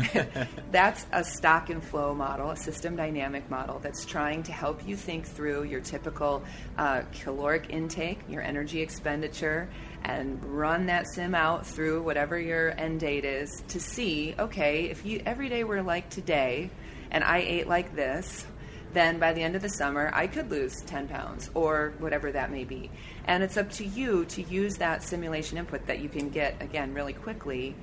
that's 0.70 1.06
a 1.12 1.24
stock 1.24 1.70
and 1.70 1.82
flow 1.82 2.14
model, 2.14 2.50
a 2.50 2.56
system 2.56 2.96
dynamic 2.96 3.48
model 3.50 3.78
that's 3.78 4.04
trying 4.04 4.42
to 4.44 4.52
help 4.52 4.86
you 4.86 4.96
think 4.96 5.26
through 5.26 5.64
your 5.64 5.80
typical 5.80 6.42
uh, 6.78 7.02
caloric 7.12 7.70
intake, 7.70 8.20
your 8.28 8.42
energy 8.42 8.80
expenditure, 8.80 9.68
and 10.04 10.44
run 10.44 10.86
that 10.86 11.06
sim 11.06 11.34
out 11.34 11.66
through 11.66 12.02
whatever 12.02 12.38
your 12.38 12.70
end 12.78 13.00
date 13.00 13.24
is 13.24 13.62
to 13.68 13.80
see 13.80 14.34
okay, 14.38 14.84
if 14.84 15.04
you 15.04 15.22
every 15.24 15.48
day 15.48 15.64
were 15.64 15.82
like 15.82 16.08
today 16.10 16.70
and 17.10 17.22
I 17.22 17.38
ate 17.38 17.68
like 17.68 17.94
this, 17.94 18.46
then 18.92 19.18
by 19.18 19.32
the 19.32 19.42
end 19.42 19.56
of 19.56 19.62
the 19.62 19.68
summer, 19.68 20.10
I 20.12 20.26
could 20.26 20.50
lose 20.50 20.74
10 20.86 21.08
pounds 21.08 21.50
or 21.54 21.94
whatever 21.98 22.32
that 22.32 22.50
may 22.50 22.64
be. 22.64 22.90
And 23.26 23.42
it's 23.42 23.56
up 23.56 23.70
to 23.72 23.86
you 23.86 24.24
to 24.26 24.42
use 24.42 24.76
that 24.76 25.02
simulation 25.02 25.58
input 25.58 25.86
that 25.86 26.00
you 26.00 26.08
can 26.08 26.28
get, 26.28 26.60
again, 26.60 26.92
really 26.92 27.12
quickly, 27.12 27.74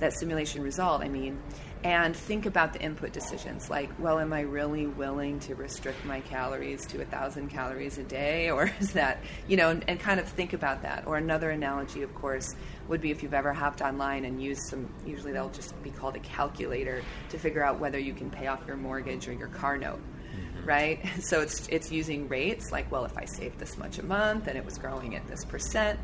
that 0.00 0.12
simulation 0.12 0.62
result, 0.62 1.02
I 1.02 1.08
mean, 1.08 1.40
and 1.84 2.16
think 2.16 2.46
about 2.46 2.72
the 2.72 2.80
input 2.80 3.12
decisions 3.12 3.70
like 3.70 3.88
well 4.00 4.18
am 4.18 4.32
i 4.32 4.40
really 4.40 4.86
willing 4.86 5.38
to 5.38 5.54
restrict 5.54 6.04
my 6.04 6.20
calories 6.22 6.84
to 6.86 7.00
a 7.00 7.04
thousand 7.04 7.48
calories 7.48 7.98
a 7.98 8.02
day 8.02 8.50
or 8.50 8.70
is 8.80 8.92
that 8.92 9.18
you 9.46 9.56
know 9.56 9.70
and, 9.70 9.84
and, 9.88 10.00
kind 10.00 10.20
of 10.20 10.28
think 10.28 10.52
about 10.52 10.82
that. 10.82 11.06
Or 11.06 11.16
another 11.16 11.50
analogy 11.50 12.02
of 12.02 12.14
course 12.14 12.54
would 12.88 13.00
be 13.00 13.10
if 13.10 13.22
you've 13.22 13.34
ever 13.34 13.52
hopped 13.52 13.80
online 13.80 14.24
and 14.24 14.42
used 14.42 14.62
some 14.68 14.88
usually 15.06 15.32
they'll 15.32 15.50
just 15.50 15.80
be 15.82 15.90
called 15.90 16.16
a 16.16 16.20
calculator 16.20 17.02
to 17.30 17.38
figure 17.38 17.64
out 17.64 17.78
whether 17.78 17.98
you 17.98 18.14
can 18.14 18.30
pay 18.30 18.46
off 18.46 18.66
your 18.66 18.76
mortgage 18.76 19.28
or 19.28 19.32
your 19.32 19.48
car 19.48 19.76
note 19.76 20.00
mm-hmm. 20.00 20.66
right? 20.66 21.04
So 21.20 21.40
it's 21.40 21.68
it's 21.68 21.92
using 21.92 22.28
rates 22.28 22.72
like 22.72 22.90
well 22.90 23.04
if 23.04 23.16
i 23.16 23.24
save 23.24 23.58
this 23.58 23.76
much 23.76 23.98
a 23.98 24.04
month 24.04 24.46
and 24.46 24.56
it 24.56 24.64
was 24.64 24.78
growing 24.78 25.14
at 25.14 25.26
this 25.28 25.44
percent 25.44 25.98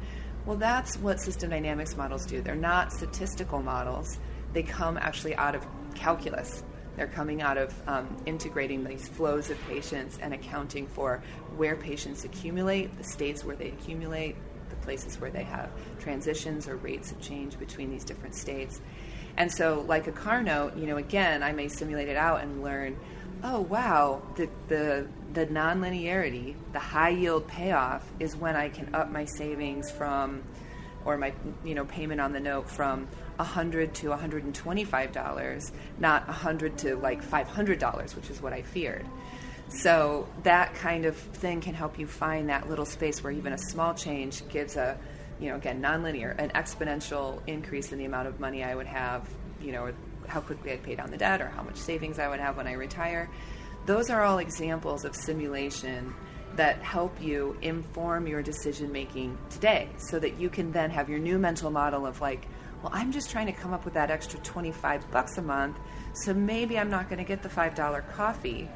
well 0.46 0.56
that's 0.56 0.96
what 0.98 1.20
system 1.20 1.50
dynamics 1.50 1.96
models 1.96 2.26
do. 2.26 2.42
They're 2.42 2.54
not 2.54 2.92
statistical 2.92 3.62
models 3.62 4.18
they 4.54 4.62
come 4.62 4.96
actually 4.96 5.34
out 5.34 5.54
of 5.54 5.66
calculus. 5.94 6.62
They're 6.96 7.08
coming 7.08 7.42
out 7.42 7.58
of 7.58 7.74
um, 7.88 8.16
integrating 8.24 8.84
these 8.84 9.08
flows 9.08 9.50
of 9.50 9.60
patients 9.68 10.18
and 10.22 10.32
accounting 10.32 10.86
for 10.86 11.22
where 11.56 11.74
patients 11.76 12.24
accumulate, 12.24 12.96
the 12.96 13.04
states 13.04 13.44
where 13.44 13.56
they 13.56 13.68
accumulate, 13.68 14.36
the 14.70 14.76
places 14.76 15.20
where 15.20 15.30
they 15.30 15.42
have 15.42 15.70
transitions 15.98 16.68
or 16.68 16.76
rates 16.76 17.10
of 17.10 17.20
change 17.20 17.58
between 17.58 17.90
these 17.90 18.04
different 18.04 18.36
states. 18.36 18.80
And 19.36 19.50
so, 19.50 19.84
like 19.88 20.06
a 20.06 20.12
car 20.12 20.42
note, 20.42 20.76
you 20.76 20.86
know, 20.86 20.96
again, 20.96 21.42
I 21.42 21.52
may 21.52 21.66
simulate 21.66 22.08
it 22.08 22.16
out 22.16 22.42
and 22.42 22.62
learn, 22.62 22.96
oh 23.42 23.60
wow, 23.60 24.22
the 24.36 24.48
the 24.68 25.08
the 25.32 25.46
nonlinearity, 25.46 26.54
the 26.72 26.78
high 26.78 27.08
yield 27.10 27.48
payoff 27.48 28.08
is 28.20 28.36
when 28.36 28.54
I 28.54 28.68
can 28.68 28.94
up 28.94 29.10
my 29.10 29.24
savings 29.24 29.90
from, 29.90 30.44
or 31.04 31.16
my 31.16 31.32
you 31.64 31.74
know 31.74 31.84
payment 31.84 32.20
on 32.20 32.32
the 32.32 32.38
note 32.38 32.70
from 32.70 33.08
100 33.36 33.94
to 33.94 34.08
125 34.10 35.12
dollars 35.12 35.72
not 35.98 36.26
100 36.26 36.78
to 36.78 36.96
like 36.96 37.22
500 37.22 37.78
dollars 37.78 38.14
which 38.16 38.30
is 38.30 38.40
what 38.40 38.52
i 38.52 38.62
feared. 38.62 39.06
So 39.68 40.28
that 40.42 40.74
kind 40.74 41.04
of 41.06 41.16
thing 41.16 41.60
can 41.60 41.74
help 41.74 41.98
you 41.98 42.06
find 42.06 42.50
that 42.50 42.68
little 42.68 42.84
space 42.84 43.24
where 43.24 43.32
even 43.32 43.52
a 43.52 43.58
small 43.58 43.94
change 43.94 44.46
gives 44.48 44.76
a 44.76 44.96
you 45.40 45.48
know 45.48 45.56
again 45.56 45.82
nonlinear 45.82 46.38
an 46.38 46.50
exponential 46.50 47.40
increase 47.46 47.90
in 47.92 47.98
the 47.98 48.04
amount 48.04 48.28
of 48.28 48.38
money 48.38 48.62
i 48.62 48.72
would 48.72 48.86
have 48.86 49.28
you 49.60 49.72
know 49.72 49.92
how 50.28 50.40
quickly 50.40 50.70
i'd 50.70 50.82
pay 50.82 50.94
down 50.94 51.10
the 51.10 51.16
debt 51.16 51.40
or 51.40 51.48
how 51.48 51.62
much 51.62 51.76
savings 51.76 52.18
i 52.18 52.28
would 52.28 52.40
have 52.40 52.56
when 52.56 52.66
i 52.66 52.72
retire. 52.72 53.28
Those 53.86 54.08
are 54.08 54.22
all 54.22 54.38
examples 54.38 55.04
of 55.04 55.14
simulation 55.14 56.14
that 56.56 56.80
help 56.82 57.20
you 57.20 57.56
inform 57.60 58.26
your 58.26 58.42
decision 58.42 58.92
making 58.92 59.36
today 59.50 59.88
so 59.98 60.18
that 60.18 60.38
you 60.38 60.48
can 60.48 60.72
then 60.72 60.90
have 60.90 61.10
your 61.10 61.18
new 61.18 61.38
mental 61.38 61.70
model 61.70 62.06
of 62.06 62.20
like 62.20 62.46
well, 62.84 62.92
I'm 62.92 63.12
just 63.12 63.30
trying 63.30 63.46
to 63.46 63.52
come 63.52 63.72
up 63.72 63.86
with 63.86 63.94
that 63.94 64.10
extra 64.10 64.38
25 64.40 65.10
bucks 65.10 65.38
a 65.38 65.42
month, 65.42 65.78
so 66.12 66.34
maybe 66.34 66.78
I'm 66.78 66.90
not 66.90 67.08
going 67.08 67.18
to 67.18 67.24
get 67.24 67.42
the 67.42 67.48
$5 67.48 68.12
coffee. 68.12 68.68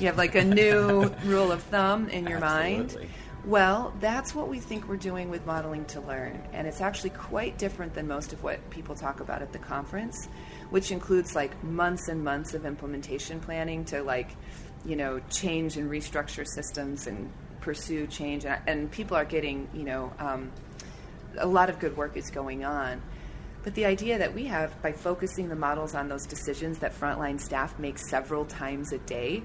You 0.00 0.06
have 0.08 0.18
like 0.18 0.34
a 0.34 0.42
new 0.42 1.14
rule 1.24 1.52
of 1.52 1.62
thumb 1.62 2.08
in 2.08 2.26
your 2.26 2.42
Absolutely. 2.42 3.04
mind. 3.04 3.14
Well, 3.44 3.94
that's 4.00 4.34
what 4.34 4.48
we 4.48 4.58
think 4.58 4.88
we're 4.88 4.96
doing 4.96 5.30
with 5.30 5.46
modeling 5.46 5.84
to 5.86 6.00
learn, 6.00 6.42
and 6.52 6.66
it's 6.66 6.80
actually 6.80 7.10
quite 7.10 7.56
different 7.56 7.94
than 7.94 8.08
most 8.08 8.32
of 8.32 8.42
what 8.42 8.68
people 8.70 8.96
talk 8.96 9.20
about 9.20 9.40
at 9.40 9.52
the 9.52 9.60
conference, 9.60 10.26
which 10.70 10.90
includes 10.90 11.36
like 11.36 11.62
months 11.62 12.08
and 12.08 12.24
months 12.24 12.54
of 12.54 12.66
implementation 12.66 13.38
planning 13.38 13.84
to 13.84 14.02
like, 14.02 14.34
you 14.84 14.96
know, 14.96 15.20
change 15.30 15.76
and 15.76 15.88
restructure 15.88 16.44
systems 16.44 17.06
and 17.06 17.30
pursue 17.60 18.08
change, 18.08 18.46
and, 18.46 18.60
and 18.66 18.90
people 18.90 19.16
are 19.16 19.24
getting, 19.24 19.68
you 19.72 19.84
know, 19.84 20.12
um, 20.18 20.50
a 21.38 21.46
lot 21.46 21.70
of 21.70 21.78
good 21.78 21.96
work 21.96 22.16
is 22.16 22.30
going 22.30 22.64
on. 22.64 23.00
But 23.64 23.74
the 23.74 23.86
idea 23.86 24.18
that 24.18 24.34
we 24.34 24.44
have 24.44 24.80
by 24.82 24.92
focusing 24.92 25.48
the 25.48 25.56
models 25.56 25.94
on 25.94 26.08
those 26.08 26.26
decisions 26.26 26.78
that 26.80 26.98
frontline 26.98 27.40
staff 27.40 27.78
make 27.78 27.98
several 27.98 28.44
times 28.44 28.92
a 28.92 28.98
day, 28.98 29.42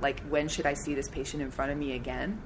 like 0.00 0.20
when 0.28 0.48
should 0.48 0.66
I 0.66 0.74
see 0.74 0.94
this 0.94 1.08
patient 1.08 1.42
in 1.42 1.50
front 1.50 1.72
of 1.72 1.76
me 1.76 1.92
again? 1.92 2.40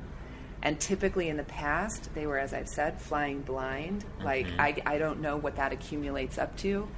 And 0.63 0.81
typically 0.81 1.29
in 1.29 1.37
the 1.37 1.45
past, 1.45 2.13
they 2.15 2.27
were, 2.27 2.39
as 2.39 2.53
I've 2.53 2.69
said, 2.69 3.01
flying 3.01 3.43
blind. 3.43 4.05
Mm-hmm. 4.05 4.25
Like, 4.25 4.47
I, 4.59 4.83
I 4.87 4.99
don't 4.99 5.21
know 5.21 5.37
what 5.37 5.57
that 5.57 5.73
accumulates 5.73 6.39
up 6.39 6.57
to. 6.59 6.89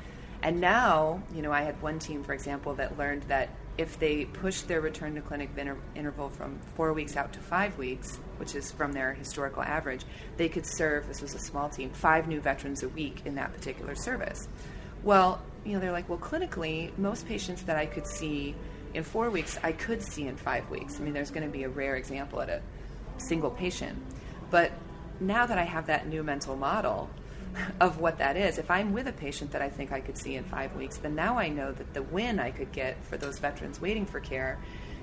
And 0.42 0.60
now, 0.60 1.22
you 1.34 1.42
know, 1.42 1.52
I 1.52 1.62
had 1.62 1.80
one 1.82 1.98
team, 1.98 2.24
for 2.24 2.32
example, 2.32 2.74
that 2.74 2.98
learned 2.98 3.24
that 3.24 3.50
if 3.78 3.98
they 3.98 4.26
push 4.26 4.62
their 4.62 4.80
return 4.80 5.14
to 5.14 5.20
clinic 5.20 5.50
inter- 5.56 5.78
interval 5.94 6.28
from 6.28 6.58
four 6.76 6.92
weeks 6.92 7.16
out 7.16 7.32
to 7.32 7.40
five 7.40 7.76
weeks, 7.78 8.16
which 8.36 8.54
is 8.54 8.70
from 8.70 8.92
their 8.92 9.14
historical 9.14 9.62
average, 9.62 10.02
they 10.36 10.48
could 10.48 10.66
serve, 10.66 11.08
this 11.08 11.22
was 11.22 11.34
a 11.34 11.38
small 11.38 11.68
team, 11.68 11.90
five 11.90 12.28
new 12.28 12.40
veterans 12.40 12.82
a 12.82 12.88
week 12.90 13.22
in 13.24 13.34
that 13.36 13.52
particular 13.52 13.94
service. 13.94 14.48
Well, 15.02 15.40
you 15.64 15.72
know, 15.72 15.80
they're 15.80 15.92
like, 15.92 16.08
well, 16.08 16.18
clinically, 16.18 16.96
most 16.98 17.26
patients 17.26 17.62
that 17.62 17.76
I 17.76 17.86
could 17.86 18.06
see 18.06 18.54
in 18.94 19.04
four 19.04 19.30
weeks, 19.30 19.58
I 19.62 19.72
could 19.72 20.02
see 20.02 20.26
in 20.26 20.36
five 20.36 20.68
weeks. 20.68 21.00
I 21.00 21.02
mean, 21.02 21.14
there's 21.14 21.30
going 21.30 21.46
to 21.46 21.52
be 21.52 21.64
a 21.64 21.68
rare 21.68 21.96
example 21.96 22.40
at 22.42 22.50
a 22.50 22.60
single 23.16 23.50
patient. 23.50 23.98
But 24.50 24.72
now 25.18 25.46
that 25.46 25.56
I 25.58 25.64
have 25.64 25.86
that 25.86 26.08
new 26.08 26.22
mental 26.22 26.56
model 26.56 27.08
of 27.80 27.98
what 27.98 28.18
that 28.18 28.36
is, 28.36 28.58
if 28.58 28.70
I'm 28.70 28.92
with 28.92 29.08
a 29.08 29.12
patient 29.12 29.52
that 29.52 29.62
I 29.62 29.68
think 29.68 29.92
I 29.92 30.00
could 30.00 30.18
see 30.18 30.36
in 30.36 30.44
five 30.44 30.74
weeks, 30.76 30.98
then 30.98 31.14
now 31.14 31.38
I 31.38 31.48
know 31.48 31.72
that 31.72 31.94
the 31.94 32.02
win 32.02 32.38
I 32.38 32.50
could 32.50 32.72
get 32.72 33.02
for 33.04 33.16
those 33.16 33.38
veterans 33.38 33.80
waiting 33.80 34.06
for 34.06 34.20
care 34.20 34.58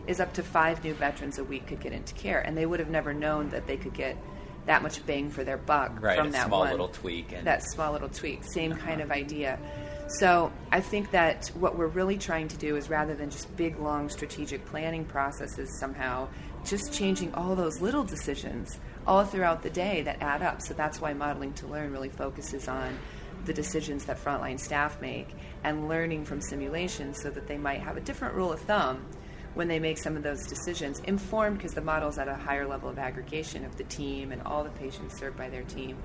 is 0.07 0.19
up 0.19 0.33
to 0.33 0.43
five 0.43 0.83
new 0.83 0.93
veterans 0.93 1.37
a 1.37 1.43
week 1.43 1.67
could 1.67 1.79
get 1.79 1.93
into 1.93 2.13
care, 2.15 2.39
and 2.39 2.57
they 2.57 2.65
would 2.65 2.79
have 2.79 2.89
never 2.89 3.13
known 3.13 3.49
that 3.49 3.67
they 3.67 3.77
could 3.77 3.93
get 3.93 4.17
that 4.65 4.83
much 4.83 5.05
bang 5.05 5.29
for 5.29 5.43
their 5.43 5.57
buck 5.57 6.01
right, 6.01 6.17
from 6.17 6.31
that 6.31 6.47
small 6.47 6.61
one 6.61 6.71
little 6.71 6.89
tweak. 6.89 7.31
And 7.31 7.45
that 7.47 7.63
small 7.63 7.91
little 7.93 8.09
tweak. 8.09 8.43
Same 8.43 8.71
uh-huh. 8.71 8.85
kind 8.85 9.01
of 9.01 9.11
idea. 9.11 9.59
So 10.07 10.51
I 10.71 10.81
think 10.81 11.11
that 11.11 11.47
what 11.49 11.77
we're 11.77 11.87
really 11.87 12.17
trying 12.17 12.47
to 12.49 12.57
do 12.57 12.75
is 12.75 12.89
rather 12.89 13.13
than 13.15 13.29
just 13.29 13.55
big, 13.55 13.79
long 13.79 14.09
strategic 14.09 14.65
planning 14.65 15.05
processes 15.05 15.79
somehow, 15.79 16.27
just 16.65 16.91
changing 16.91 17.33
all 17.35 17.55
those 17.55 17.79
little 17.79 18.03
decisions 18.03 18.79
all 19.09 19.25
throughout 19.25 19.63
the 19.63 19.69
day 19.71 20.03
that 20.03 20.21
add 20.21 20.43
up. 20.43 20.61
So 20.61 20.75
that's 20.75 21.01
why 21.01 21.13
Modeling 21.13 21.53
to 21.53 21.65
Learn 21.65 21.91
really 21.91 22.09
focuses 22.09 22.67
on 22.67 22.95
the 23.45 23.53
decisions 23.53 24.05
that 24.05 24.23
frontline 24.23 24.59
staff 24.59 25.01
make 25.01 25.29
and 25.63 25.89
learning 25.89 26.25
from 26.25 26.39
simulations 26.39 27.19
so 27.19 27.31
that 27.31 27.47
they 27.47 27.57
might 27.57 27.81
have 27.81 27.97
a 27.97 28.01
different 28.01 28.35
rule 28.35 28.53
of 28.53 28.59
thumb 28.61 29.03
when 29.55 29.67
they 29.67 29.79
make 29.79 29.97
some 29.97 30.15
of 30.15 30.21
those 30.21 30.45
decisions, 30.45 30.99
informed 30.99 31.57
because 31.57 31.73
the 31.73 31.81
model's 31.81 32.19
at 32.19 32.27
a 32.27 32.35
higher 32.35 32.67
level 32.67 32.87
of 32.87 32.99
aggregation 32.99 33.65
of 33.65 33.75
the 33.77 33.83
team 33.85 34.31
and 34.31 34.43
all 34.43 34.63
the 34.63 34.69
patients 34.69 35.17
served 35.17 35.35
by 35.35 35.49
their 35.49 35.63
team, 35.63 35.97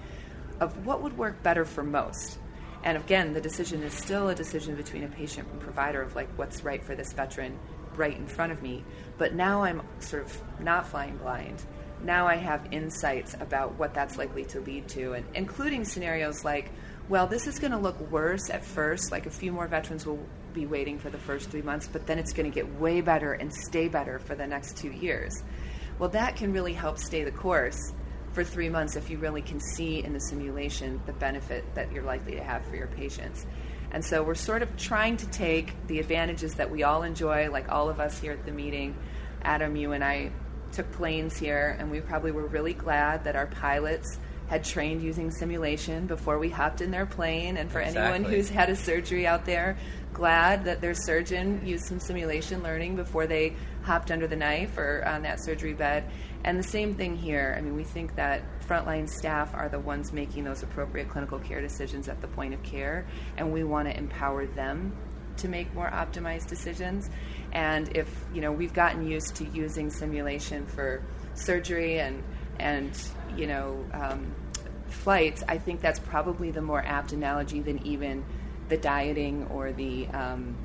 of 0.60 0.86
what 0.86 1.02
would 1.02 1.18
work 1.18 1.42
better 1.42 1.66
for 1.66 1.82
most. 1.82 2.38
And 2.84 2.96
again, 2.96 3.34
the 3.34 3.40
decision 3.40 3.82
is 3.82 3.92
still 3.92 4.30
a 4.30 4.34
decision 4.34 4.76
between 4.76 5.04
a 5.04 5.08
patient 5.08 5.46
and 5.52 5.60
provider 5.60 6.00
of 6.00 6.16
like 6.16 6.30
what's 6.38 6.64
right 6.64 6.82
for 6.82 6.94
this 6.94 7.12
veteran 7.12 7.58
right 7.96 8.16
in 8.16 8.26
front 8.26 8.50
of 8.50 8.62
me. 8.62 8.82
But 9.18 9.34
now 9.34 9.62
I'm 9.62 9.82
sort 9.98 10.24
of 10.24 10.42
not 10.58 10.88
flying 10.88 11.18
blind. 11.18 11.62
Now 12.04 12.26
I 12.26 12.36
have 12.36 12.68
insights 12.70 13.34
about 13.40 13.78
what 13.78 13.94
that's 13.94 14.18
likely 14.18 14.44
to 14.46 14.60
lead 14.60 14.88
to, 14.88 15.14
and 15.14 15.24
including 15.34 15.84
scenarios 15.84 16.44
like, 16.44 16.70
well, 17.08 17.26
this 17.26 17.46
is 17.46 17.58
going 17.58 17.72
to 17.72 17.78
look 17.78 17.98
worse 18.10 18.50
at 18.50 18.64
first, 18.64 19.10
like 19.10 19.26
a 19.26 19.30
few 19.30 19.52
more 19.52 19.66
veterans 19.66 20.06
will 20.06 20.20
be 20.52 20.66
waiting 20.66 20.98
for 20.98 21.10
the 21.10 21.18
first 21.18 21.50
three 21.50 21.62
months, 21.62 21.88
but 21.88 22.06
then 22.06 22.18
it's 22.18 22.32
going 22.32 22.50
to 22.50 22.54
get 22.54 22.78
way 22.78 23.00
better 23.00 23.32
and 23.32 23.52
stay 23.52 23.88
better 23.88 24.18
for 24.18 24.34
the 24.34 24.46
next 24.46 24.76
two 24.76 24.90
years. 24.90 25.42
Well, 25.98 26.10
that 26.10 26.36
can 26.36 26.52
really 26.52 26.74
help 26.74 26.98
stay 26.98 27.24
the 27.24 27.30
course 27.30 27.92
for 28.32 28.44
three 28.44 28.68
months 28.68 28.96
if 28.96 29.08
you 29.10 29.18
really 29.18 29.42
can 29.42 29.60
see 29.60 30.02
in 30.02 30.12
the 30.12 30.20
simulation 30.20 31.00
the 31.06 31.12
benefit 31.12 31.64
that 31.74 31.92
you're 31.92 32.04
likely 32.04 32.34
to 32.34 32.42
have 32.42 32.66
for 32.66 32.76
your 32.76 32.88
patients. 32.88 33.46
And 33.92 34.04
so 34.04 34.22
we're 34.22 34.34
sort 34.34 34.62
of 34.62 34.76
trying 34.76 35.16
to 35.18 35.26
take 35.28 35.86
the 35.86 36.00
advantages 36.00 36.54
that 36.54 36.70
we 36.70 36.82
all 36.82 37.02
enjoy, 37.02 37.50
like 37.50 37.70
all 37.70 37.88
of 37.88 38.00
us 38.00 38.18
here 38.18 38.32
at 38.32 38.44
the 38.44 38.52
meeting. 38.52 38.96
Adam, 39.42 39.76
you 39.76 39.92
and 39.92 40.02
I 40.02 40.32
took 40.74 40.90
planes 40.92 41.36
here, 41.36 41.76
and 41.78 41.90
we 41.90 42.00
probably 42.00 42.32
were 42.32 42.46
really 42.46 42.74
glad 42.74 43.24
that 43.24 43.36
our 43.36 43.46
pilots 43.46 44.18
had 44.48 44.62
trained 44.62 45.02
using 45.02 45.30
simulation 45.30 46.06
before 46.06 46.38
we 46.38 46.50
hopped 46.50 46.80
in 46.82 46.90
their 46.90 47.06
plane. 47.06 47.56
And 47.56 47.70
for 47.70 47.80
Exactly. 47.80 48.02
anyone 48.02 48.30
who's 48.30 48.50
had 48.50 48.68
a 48.68 48.76
surgery 48.76 49.26
out 49.26 49.46
there, 49.46 49.78
glad 50.12 50.64
that 50.66 50.80
their 50.80 50.94
surgeon 50.94 51.62
used 51.64 51.86
some 51.86 51.98
simulation 51.98 52.62
learning 52.62 52.94
before 52.94 53.26
they 53.26 53.54
hopped 53.82 54.10
under 54.10 54.26
the 54.26 54.36
knife 54.36 54.76
or 54.76 55.02
on 55.06 55.22
that 55.22 55.42
surgery 55.42 55.72
bed. 55.72 56.04
And 56.44 56.58
the 56.58 56.62
same 56.62 56.94
thing 56.94 57.16
here. 57.16 57.54
I 57.56 57.62
mean, 57.62 57.74
we 57.74 57.84
think 57.84 58.14
that 58.16 58.42
frontline 58.68 59.08
staff 59.08 59.54
are 59.54 59.68
the 59.68 59.80
ones 59.80 60.12
making 60.12 60.44
those 60.44 60.62
appropriate 60.62 61.08
clinical 61.08 61.38
care 61.38 61.62
decisions 61.62 62.08
at 62.08 62.20
the 62.20 62.28
point 62.28 62.52
of 62.52 62.62
care, 62.62 63.06
and 63.38 63.50
we 63.50 63.64
want 63.64 63.88
to 63.88 63.96
empower 63.96 64.46
them 64.46 64.94
to 65.38 65.48
make 65.48 65.72
more 65.74 65.90
optimized 65.90 66.48
decisions. 66.48 67.10
And 67.54 67.96
if 67.96 68.08
you 68.34 68.40
know, 68.40 68.52
we've 68.52 68.74
gotten 68.74 69.06
used 69.06 69.36
to 69.36 69.44
using 69.46 69.90
simulation 69.90 70.66
for 70.66 71.02
surgery 71.34 72.00
and 72.00 72.22
and 72.58 72.90
you 73.36 73.46
know 73.46 73.84
um, 73.92 74.34
flights, 74.88 75.42
I 75.48 75.58
think 75.58 75.80
that's 75.80 76.00
probably 76.00 76.50
the 76.50 76.62
more 76.62 76.84
apt 76.84 77.12
analogy 77.12 77.60
than 77.60 77.84
even 77.86 78.24
the 78.68 78.76
dieting 78.76 79.46
or 79.46 79.72
the 79.72 80.08
um, 80.08 80.56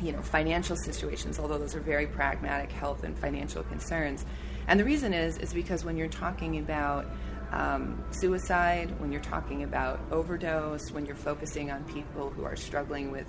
you 0.00 0.12
know 0.12 0.22
financial 0.22 0.76
situations. 0.76 1.38
Although 1.38 1.58
those 1.58 1.74
are 1.74 1.80
very 1.80 2.06
pragmatic 2.06 2.70
health 2.70 3.02
and 3.04 3.18
financial 3.18 3.64
concerns. 3.64 4.24
And 4.68 4.78
the 4.78 4.84
reason 4.84 5.12
is 5.12 5.38
is 5.38 5.52
because 5.52 5.84
when 5.84 5.96
you're 5.96 6.08
talking 6.08 6.58
about 6.58 7.06
um, 7.50 8.02
suicide, 8.10 8.98
when 9.00 9.12
you're 9.12 9.20
talking 9.20 9.62
about 9.62 10.00
overdose, 10.10 10.90
when 10.90 11.04
you're 11.04 11.14
focusing 11.14 11.70
on 11.70 11.84
people 11.84 12.30
who 12.30 12.44
are 12.44 12.56
struggling 12.56 13.10
with 13.10 13.26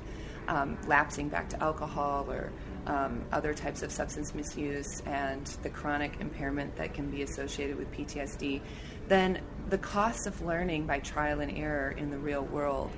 um, 0.47 0.77
lapsing 0.87 1.29
back 1.29 1.49
to 1.49 1.61
alcohol 1.61 2.29
or 2.29 2.51
um, 2.87 3.23
other 3.31 3.53
types 3.53 3.81
of 3.83 3.91
substance 3.91 4.33
misuse 4.33 5.01
and 5.05 5.45
the 5.63 5.69
chronic 5.69 6.19
impairment 6.19 6.75
that 6.75 6.93
can 6.93 7.09
be 7.09 7.21
associated 7.21 7.77
with 7.77 7.91
PTSD, 7.91 8.61
then 9.07 9.39
the 9.69 9.77
costs 9.77 10.25
of 10.25 10.41
learning 10.41 10.85
by 10.85 10.99
trial 10.99 11.39
and 11.39 11.57
error 11.57 11.91
in 11.91 12.09
the 12.09 12.17
real 12.17 12.43
world 12.43 12.91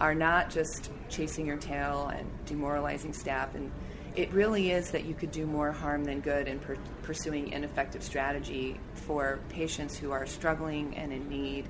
are 0.00 0.14
not 0.14 0.50
just 0.50 0.90
chasing 1.08 1.46
your 1.46 1.56
tail 1.56 2.10
and 2.14 2.28
demoralizing 2.46 3.12
staff 3.12 3.54
and 3.54 3.70
it 4.14 4.30
really 4.32 4.70
is 4.70 4.90
that 4.90 5.04
you 5.04 5.14
could 5.14 5.30
do 5.30 5.46
more 5.46 5.72
harm 5.72 6.04
than 6.04 6.20
good 6.20 6.46
in 6.46 6.58
per- 6.58 6.76
pursuing 7.02 7.52
ineffective 7.52 8.02
strategy 8.02 8.78
for 8.92 9.40
patients 9.48 9.96
who 9.96 10.10
are 10.10 10.26
struggling 10.26 10.96
and 10.96 11.12
in 11.12 11.28
need. 11.28 11.66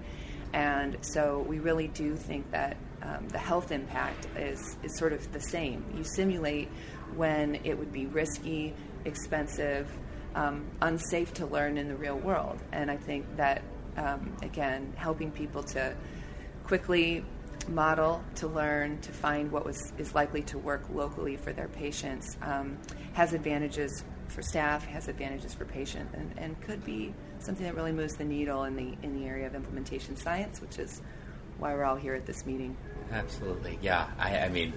And 0.52 0.98
so 1.02 1.44
we 1.48 1.60
really 1.60 1.88
do 1.88 2.16
think 2.16 2.50
that 2.50 2.76
um, 3.02 3.28
the 3.28 3.38
health 3.38 3.70
impact 3.70 4.26
is, 4.36 4.76
is 4.82 4.98
sort 4.98 5.12
of 5.12 5.32
the 5.32 5.40
same. 5.40 5.84
You 5.96 6.04
simulate 6.04 6.68
when 7.16 7.56
it 7.64 7.78
would 7.78 7.92
be 7.92 8.06
risky, 8.06 8.74
expensive, 9.04 9.90
um, 10.34 10.64
unsafe 10.80 11.32
to 11.34 11.46
learn 11.46 11.76
in 11.76 11.88
the 11.88 11.96
real 11.96 12.18
world. 12.18 12.58
And 12.72 12.90
I 12.90 12.96
think 12.96 13.36
that, 13.36 13.62
um, 13.96 14.34
again, 14.42 14.92
helping 14.96 15.30
people 15.30 15.62
to 15.64 15.94
quickly 16.64 17.24
model 17.68 18.24
to 18.34 18.48
learn 18.48 19.00
to 19.00 19.12
find 19.12 19.52
what 19.52 19.64
was 19.64 19.92
is 19.96 20.14
likely 20.16 20.42
to 20.42 20.58
work 20.58 20.82
locally 20.92 21.36
for 21.36 21.52
their 21.52 21.68
patients 21.68 22.36
um, 22.42 22.76
has 23.12 23.34
advantages 23.34 24.02
for 24.26 24.42
staff 24.42 24.84
has 24.84 25.06
advantages 25.06 25.54
for 25.54 25.64
patient 25.64 26.10
and, 26.14 26.32
and 26.38 26.60
could 26.62 26.84
be 26.84 27.14
something 27.38 27.64
that 27.64 27.76
really 27.76 27.92
moves 27.92 28.16
the 28.16 28.24
needle 28.24 28.64
in 28.64 28.74
the 28.74 28.96
in 29.04 29.16
the 29.16 29.26
area 29.26 29.46
of 29.46 29.54
implementation 29.54 30.16
science 30.16 30.60
which 30.60 30.80
is 30.80 31.02
why 31.58 31.72
we're 31.72 31.84
all 31.84 31.94
here 31.94 32.14
at 32.14 32.26
this 32.26 32.44
meeting 32.44 32.76
Absolutely, 33.12 33.78
yeah. 33.82 34.08
I, 34.18 34.38
I 34.38 34.48
mean, 34.48 34.72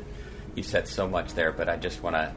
you 0.56 0.64
said 0.64 0.88
so 0.88 1.08
much 1.08 1.34
there, 1.34 1.52
but 1.52 1.70
I 1.70 1.78
just 1.78 2.02
want 2.02 2.16
to. 2.16 2.34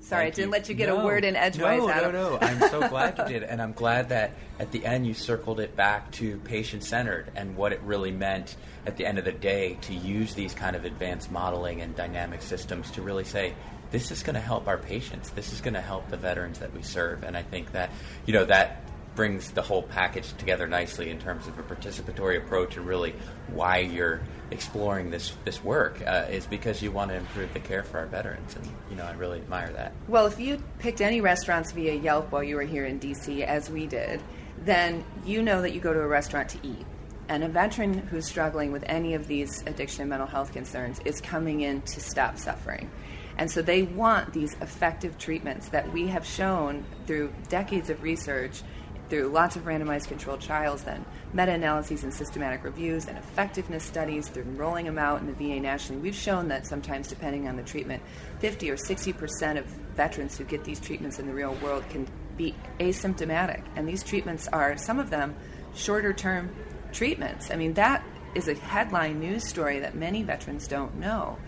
sorry 0.00 0.26
i 0.26 0.30
didn't 0.30 0.46
you. 0.48 0.52
let 0.52 0.68
you 0.68 0.74
get 0.74 0.88
No, 0.88 1.00
a 1.00 1.04
word 1.04 1.24
in 1.24 1.34
edgewise 1.36 1.78
No, 1.80 1.88
Adam. 1.88 2.12
no, 2.12 2.30
no. 2.30 2.38
I'm 2.40 2.60
so 2.70 2.88
glad 2.88 3.18
you 3.18 3.24
did, 3.40 3.42
and 3.44 3.62
I'm 3.62 3.72
glad 3.72 4.10
that 4.10 4.32
at 4.58 4.70
the 4.72 4.84
end 4.84 5.06
you 5.06 5.14
circled 5.14 5.60
it 5.60 5.74
back 5.76 6.10
to 6.12 6.38
patient 6.40 6.84
centered 6.84 7.30
and 7.34 7.56
what 7.56 7.72
it 7.72 7.80
really 7.82 8.12
meant 8.12 8.56
at 8.86 8.96
the 8.96 9.06
end 9.06 9.18
of 9.18 9.24
the 9.24 9.32
day 9.32 9.78
to 9.82 9.94
use 9.94 10.34
these 10.34 10.52
kind 10.54 10.76
of 10.76 10.84
advanced 10.84 11.30
modeling 11.32 11.80
and 11.80 11.96
dynamic 11.96 12.42
systems 12.42 12.90
to 12.92 13.02
really 13.02 13.24
say 13.24 13.54
this 13.90 14.10
is 14.10 14.22
going 14.22 14.34
to 14.34 14.40
help 14.40 14.66
our 14.68 14.76
patients. 14.78 15.30
This 15.30 15.52
is 15.52 15.60
going 15.60 15.74
to 15.74 15.80
help 15.80 16.08
the 16.10 16.16
veterans 16.16 16.58
that 16.58 16.74
we 16.74 16.82
serve, 16.82 17.22
and 17.22 17.36
I 17.36 17.42
think 17.42 17.72
that 17.72 17.90
you 18.26 18.32
know 18.34 18.44
that 18.44 18.83
brings 19.14 19.50
the 19.52 19.62
whole 19.62 19.82
package 19.82 20.32
together 20.38 20.66
nicely 20.66 21.10
in 21.10 21.18
terms 21.18 21.46
of 21.46 21.58
a 21.58 21.62
participatory 21.62 22.38
approach 22.38 22.76
and 22.76 22.86
really 22.86 23.14
why 23.48 23.78
you're 23.78 24.20
exploring 24.50 25.10
this 25.10 25.32
this 25.44 25.62
work 25.62 26.00
uh, 26.06 26.26
is 26.30 26.46
because 26.46 26.82
you 26.82 26.90
want 26.90 27.10
to 27.10 27.16
improve 27.16 27.52
the 27.54 27.60
care 27.60 27.82
for 27.82 27.98
our 27.98 28.06
veterans 28.06 28.54
and 28.56 28.66
you 28.90 28.96
know 28.96 29.04
I 29.04 29.12
really 29.12 29.38
admire 29.38 29.72
that. 29.72 29.92
Well, 30.08 30.26
if 30.26 30.38
you 30.38 30.62
picked 30.78 31.00
any 31.00 31.20
restaurants 31.20 31.72
via 31.72 31.94
Yelp 31.94 32.32
while 32.32 32.42
you 32.42 32.56
were 32.56 32.62
here 32.62 32.84
in 32.84 33.00
DC, 33.00 33.42
as 33.42 33.70
we 33.70 33.86
did, 33.86 34.22
then 34.64 35.04
you 35.24 35.42
know 35.42 35.62
that 35.62 35.72
you 35.72 35.80
go 35.80 35.92
to 35.92 36.00
a 36.00 36.06
restaurant 36.06 36.48
to 36.50 36.58
eat. 36.62 36.86
And 37.28 37.42
a 37.42 37.48
veteran 37.48 37.94
who's 37.94 38.26
struggling 38.26 38.70
with 38.70 38.84
any 38.86 39.14
of 39.14 39.26
these 39.26 39.62
addiction 39.66 40.02
and 40.02 40.10
mental 40.10 40.26
health 40.26 40.52
concerns 40.52 41.00
is 41.06 41.20
coming 41.20 41.62
in 41.62 41.80
to 41.82 42.00
stop 42.00 42.38
suffering. 42.38 42.90
And 43.38 43.50
so 43.50 43.62
they 43.62 43.82
want 43.82 44.32
these 44.32 44.54
effective 44.60 45.18
treatments 45.18 45.68
that 45.70 45.92
we 45.92 46.06
have 46.08 46.24
shown 46.24 46.84
through 47.06 47.32
decades 47.48 47.90
of 47.90 48.02
research, 48.02 48.62
through 49.08 49.28
lots 49.28 49.56
of 49.56 49.64
randomized 49.64 50.08
controlled 50.08 50.40
trials, 50.40 50.82
then 50.82 51.04
meta 51.32 51.52
analyses 51.52 52.04
and 52.04 52.12
systematic 52.12 52.64
reviews, 52.64 53.06
and 53.06 53.18
effectiveness 53.18 53.84
studies, 53.84 54.28
through 54.28 54.44
rolling 54.44 54.86
them 54.86 54.98
out 54.98 55.20
in 55.20 55.26
the 55.26 55.32
VA 55.32 55.60
nationally. 55.60 56.00
We've 56.00 56.14
shown 56.14 56.48
that 56.48 56.66
sometimes, 56.66 57.08
depending 57.08 57.48
on 57.48 57.56
the 57.56 57.62
treatment, 57.62 58.02
50 58.40 58.70
or 58.70 58.76
60 58.76 59.12
percent 59.12 59.58
of 59.58 59.66
veterans 59.96 60.36
who 60.38 60.44
get 60.44 60.64
these 60.64 60.80
treatments 60.80 61.18
in 61.18 61.26
the 61.26 61.34
real 61.34 61.54
world 61.54 61.84
can 61.90 62.06
be 62.36 62.54
asymptomatic. 62.80 63.62
And 63.76 63.88
these 63.88 64.02
treatments 64.02 64.48
are, 64.48 64.76
some 64.76 64.98
of 64.98 65.10
them, 65.10 65.34
shorter 65.74 66.12
term 66.12 66.54
treatments. 66.92 67.50
I 67.50 67.56
mean, 67.56 67.74
that 67.74 68.04
is 68.34 68.48
a 68.48 68.54
headline 68.54 69.20
news 69.20 69.48
story 69.48 69.80
that 69.80 69.94
many 69.94 70.22
veterans 70.22 70.66
don't 70.66 70.96
know. 70.96 71.38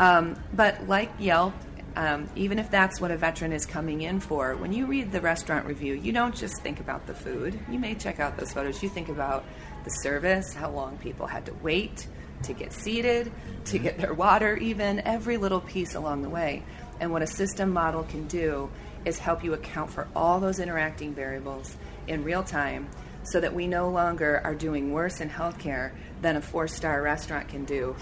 Um, 0.00 0.40
but 0.52 0.88
like 0.88 1.10
Yelp, 1.18 1.54
um, 1.98 2.30
even 2.36 2.60
if 2.60 2.70
that's 2.70 3.00
what 3.00 3.10
a 3.10 3.16
veteran 3.16 3.52
is 3.52 3.66
coming 3.66 4.02
in 4.02 4.20
for, 4.20 4.54
when 4.54 4.72
you 4.72 4.86
read 4.86 5.10
the 5.10 5.20
restaurant 5.20 5.66
review, 5.66 5.94
you 5.94 6.12
don't 6.12 6.32
just 6.32 6.62
think 6.62 6.78
about 6.78 7.08
the 7.08 7.14
food. 7.14 7.58
You 7.68 7.80
may 7.80 7.96
check 7.96 8.20
out 8.20 8.36
those 8.36 8.52
photos. 8.52 8.80
You 8.84 8.88
think 8.88 9.08
about 9.08 9.44
the 9.82 9.90
service, 9.90 10.54
how 10.54 10.70
long 10.70 10.96
people 10.98 11.26
had 11.26 11.44
to 11.46 11.54
wait 11.54 12.06
to 12.44 12.52
get 12.52 12.72
seated, 12.72 13.32
to 13.64 13.80
get 13.80 13.98
their 13.98 14.14
water, 14.14 14.56
even 14.58 15.00
every 15.00 15.38
little 15.38 15.60
piece 15.60 15.96
along 15.96 16.22
the 16.22 16.30
way. 16.30 16.62
And 17.00 17.10
what 17.10 17.22
a 17.22 17.26
system 17.26 17.72
model 17.72 18.04
can 18.04 18.28
do 18.28 18.70
is 19.04 19.18
help 19.18 19.42
you 19.42 19.54
account 19.54 19.90
for 19.90 20.06
all 20.14 20.38
those 20.38 20.60
interacting 20.60 21.14
variables 21.14 21.76
in 22.06 22.22
real 22.22 22.44
time 22.44 22.88
so 23.24 23.40
that 23.40 23.52
we 23.52 23.66
no 23.66 23.90
longer 23.90 24.40
are 24.44 24.54
doing 24.54 24.92
worse 24.92 25.20
in 25.20 25.28
healthcare 25.28 25.90
than 26.22 26.36
a 26.36 26.40
four 26.40 26.68
star 26.68 27.02
restaurant 27.02 27.48
can 27.48 27.64
do 27.64 27.96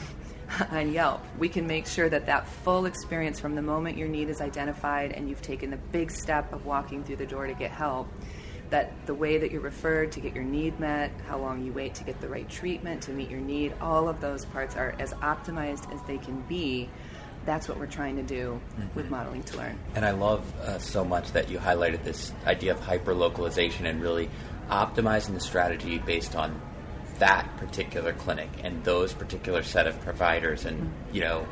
on 0.71 0.93
Yelp. 0.93 1.23
We 1.39 1.49
can 1.49 1.67
make 1.67 1.87
sure 1.87 2.09
that 2.09 2.27
that 2.27 2.49
full 2.49 2.87
experience 2.87 3.41
from 3.41 3.55
the 3.55 3.63
moment 3.63 3.97
your 3.97 4.09
need 4.09 4.29
is 4.29 4.41
identified 4.41 5.13
and 5.13 5.29
you've 5.29 5.43
taken 5.43 5.71
the 5.71 5.77
big 5.77 6.11
step 6.11 6.53
of 6.53 6.67
walking 6.67 7.05
through 7.05 7.17
the 7.17 7.27
door 7.27 7.47
to 7.47 7.55
get 7.55 7.71
help, 7.71 8.09
that 8.71 8.93
the 9.07 9.15
way 9.15 9.39
that 9.39 9.51
you're 9.51 9.61
referred 9.61 10.13
to 10.13 10.21
get 10.21 10.35
your 10.35 10.45
need 10.45 10.79
met, 10.81 11.11
how 11.27 11.39
long 11.39 11.65
you 11.65 11.73
wait 11.73 11.95
to 11.95 12.05
get 12.05 12.21
the 12.21 12.29
right 12.29 12.49
treatment 12.49 13.03
to 13.03 13.13
meet 13.13 13.31
your 13.31 13.41
need, 13.41 13.73
all 13.81 14.09
of 14.09 14.21
those 14.21 14.45
parts 14.47 14.77
are 14.77 14.95
as 14.99 15.13
optimized 15.15 15.93
as 15.95 16.01
they 16.07 16.19
can 16.19 16.41
be. 16.43 16.89
That's 17.45 17.69
what 17.69 17.79
we're 17.79 17.87
trying 17.87 18.17
to 18.17 18.25
do 18.25 18.61
mm-hmm. 18.73 18.89
with 18.97 19.09
modeling 19.09 19.45
to 19.45 19.57
learn. 19.57 19.79
And 19.95 20.05
I 20.05 20.11
love 20.11 20.45
uh, 20.61 20.79
so 20.79 21.05
much 21.05 21.31
that 21.33 21.49
you 21.49 21.59
highlighted 21.59 22.03
this 22.03 22.33
idea 22.45 22.73
of 22.73 22.81
hyper 22.81 23.15
localization 23.15 23.87
and 23.87 24.03
really 24.03 24.29
optimizing 24.69 25.35
the 25.35 25.41
strategy 25.41 25.99
based 25.99 26.35
on 26.35 26.61
that 27.17 27.57
particular 27.57 28.12
clinic 28.12 28.49
and 28.62 28.83
those 28.85 29.12
particular 29.12 29.62
set 29.62 29.87
of 29.87 30.01
providers 30.03 30.64
and 30.64 30.93
you 31.12 31.21
know 31.21 31.47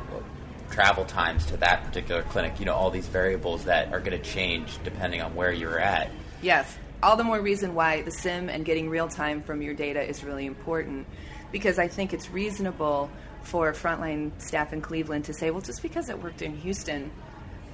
travel 0.71 1.05
times 1.05 1.45
to 1.45 1.57
that 1.57 1.83
particular 1.85 2.23
clinic 2.23 2.59
you 2.59 2.65
know 2.65 2.73
all 2.73 2.89
these 2.89 3.07
variables 3.07 3.65
that 3.65 3.91
are 3.93 3.99
going 3.99 4.17
to 4.17 4.23
change 4.29 4.77
depending 4.83 5.21
on 5.21 5.33
where 5.35 5.51
you're 5.51 5.79
at. 5.79 6.09
Yes. 6.41 6.77
All 7.03 7.17
the 7.17 7.23
more 7.23 7.39
reason 7.39 7.75
why 7.75 8.01
the 8.01 8.11
sim 8.11 8.49
and 8.49 8.65
getting 8.65 8.89
real 8.89 9.07
time 9.07 9.43
from 9.43 9.61
your 9.61 9.73
data 9.73 10.01
is 10.01 10.23
really 10.23 10.45
important 10.45 11.05
because 11.51 11.79
i 11.79 11.87
think 11.87 12.13
it's 12.13 12.29
reasonable 12.31 13.09
for 13.43 13.71
frontline 13.71 14.31
staff 14.41 14.73
in 14.73 14.81
cleveland 14.81 15.23
to 15.25 15.33
say 15.33 15.51
well 15.51 15.61
just 15.61 15.81
because 15.81 16.09
it 16.09 16.21
worked 16.21 16.41
in 16.41 16.55
houston 16.55 17.11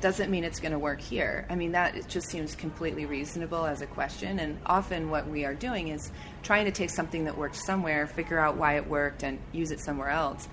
doesn't 0.01 0.29
mean 0.29 0.43
it's 0.43 0.59
going 0.59 0.71
to 0.71 0.79
work 0.79 0.99
here. 0.99 1.45
I 1.49 1.55
mean, 1.55 1.71
that 1.73 2.07
just 2.07 2.27
seems 2.29 2.55
completely 2.55 3.05
reasonable 3.05 3.65
as 3.65 3.81
a 3.81 3.87
question. 3.87 4.39
And 4.39 4.59
often 4.65 5.09
what 5.09 5.27
we 5.27 5.45
are 5.45 5.53
doing 5.53 5.89
is 5.89 6.11
trying 6.43 6.65
to 6.65 6.71
take 6.71 6.89
something 6.89 7.25
that 7.25 7.37
worked 7.37 7.55
somewhere, 7.55 8.07
figure 8.07 8.39
out 8.39 8.57
why 8.57 8.75
it 8.75 8.87
worked, 8.87 9.23
and 9.23 9.39
use 9.51 9.71
it 9.71 9.79
somewhere 9.79 10.09
else. 10.09 10.47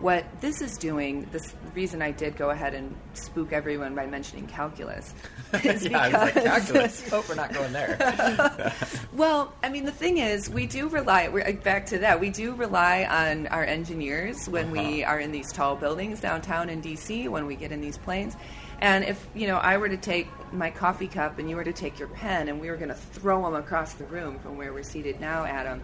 What 0.00 0.24
this 0.40 0.60
is 0.60 0.76
doing, 0.76 1.28
this 1.30 1.54
reason 1.72 2.02
I 2.02 2.10
did 2.10 2.36
go 2.36 2.50
ahead 2.50 2.74
and 2.74 2.96
spook 3.12 3.52
everyone 3.52 3.94
by 3.94 4.06
mentioning 4.06 4.48
calculus, 4.48 5.14
is 5.62 5.86
yeah, 5.86 6.08
because 6.08 6.14
I 6.14 6.24
was 6.24 6.34
like, 6.34 6.44
calculus. 6.44 7.08
Hope 7.10 7.28
we're 7.28 7.36
not 7.36 7.54
going 7.54 7.72
there. 7.72 8.74
well, 9.12 9.54
I 9.62 9.68
mean, 9.68 9.84
the 9.84 9.92
thing 9.92 10.18
is, 10.18 10.50
we 10.50 10.66
do 10.66 10.88
rely. 10.88 11.28
We're 11.28 11.52
back 11.52 11.86
to 11.86 11.98
that. 11.98 12.18
We 12.18 12.30
do 12.30 12.54
rely 12.54 13.04
on 13.04 13.46
our 13.46 13.62
engineers 13.62 14.48
when 14.48 14.64
uh-huh. 14.64 14.72
we 14.72 15.04
are 15.04 15.20
in 15.20 15.30
these 15.30 15.52
tall 15.52 15.76
buildings 15.76 16.20
downtown 16.20 16.70
in 16.70 16.82
DC. 16.82 17.28
When 17.28 17.46
we 17.46 17.54
get 17.54 17.70
in 17.70 17.80
these 17.80 17.96
planes, 17.96 18.36
and 18.84 19.02
if 19.02 19.26
you 19.34 19.46
know, 19.46 19.56
I 19.56 19.78
were 19.78 19.88
to 19.88 19.96
take 19.96 20.28
my 20.52 20.68
coffee 20.68 21.08
cup 21.08 21.38
and 21.38 21.48
you 21.48 21.56
were 21.56 21.64
to 21.64 21.72
take 21.72 21.98
your 21.98 22.08
pen, 22.08 22.48
and 22.48 22.60
we 22.60 22.68
were 22.68 22.76
going 22.76 22.90
to 22.90 22.94
throw 22.94 23.42
them 23.42 23.54
across 23.54 23.94
the 23.94 24.04
room 24.04 24.38
from 24.40 24.58
where 24.58 24.74
we're 24.74 24.82
seated 24.82 25.18
now, 25.22 25.46
Adam, 25.46 25.80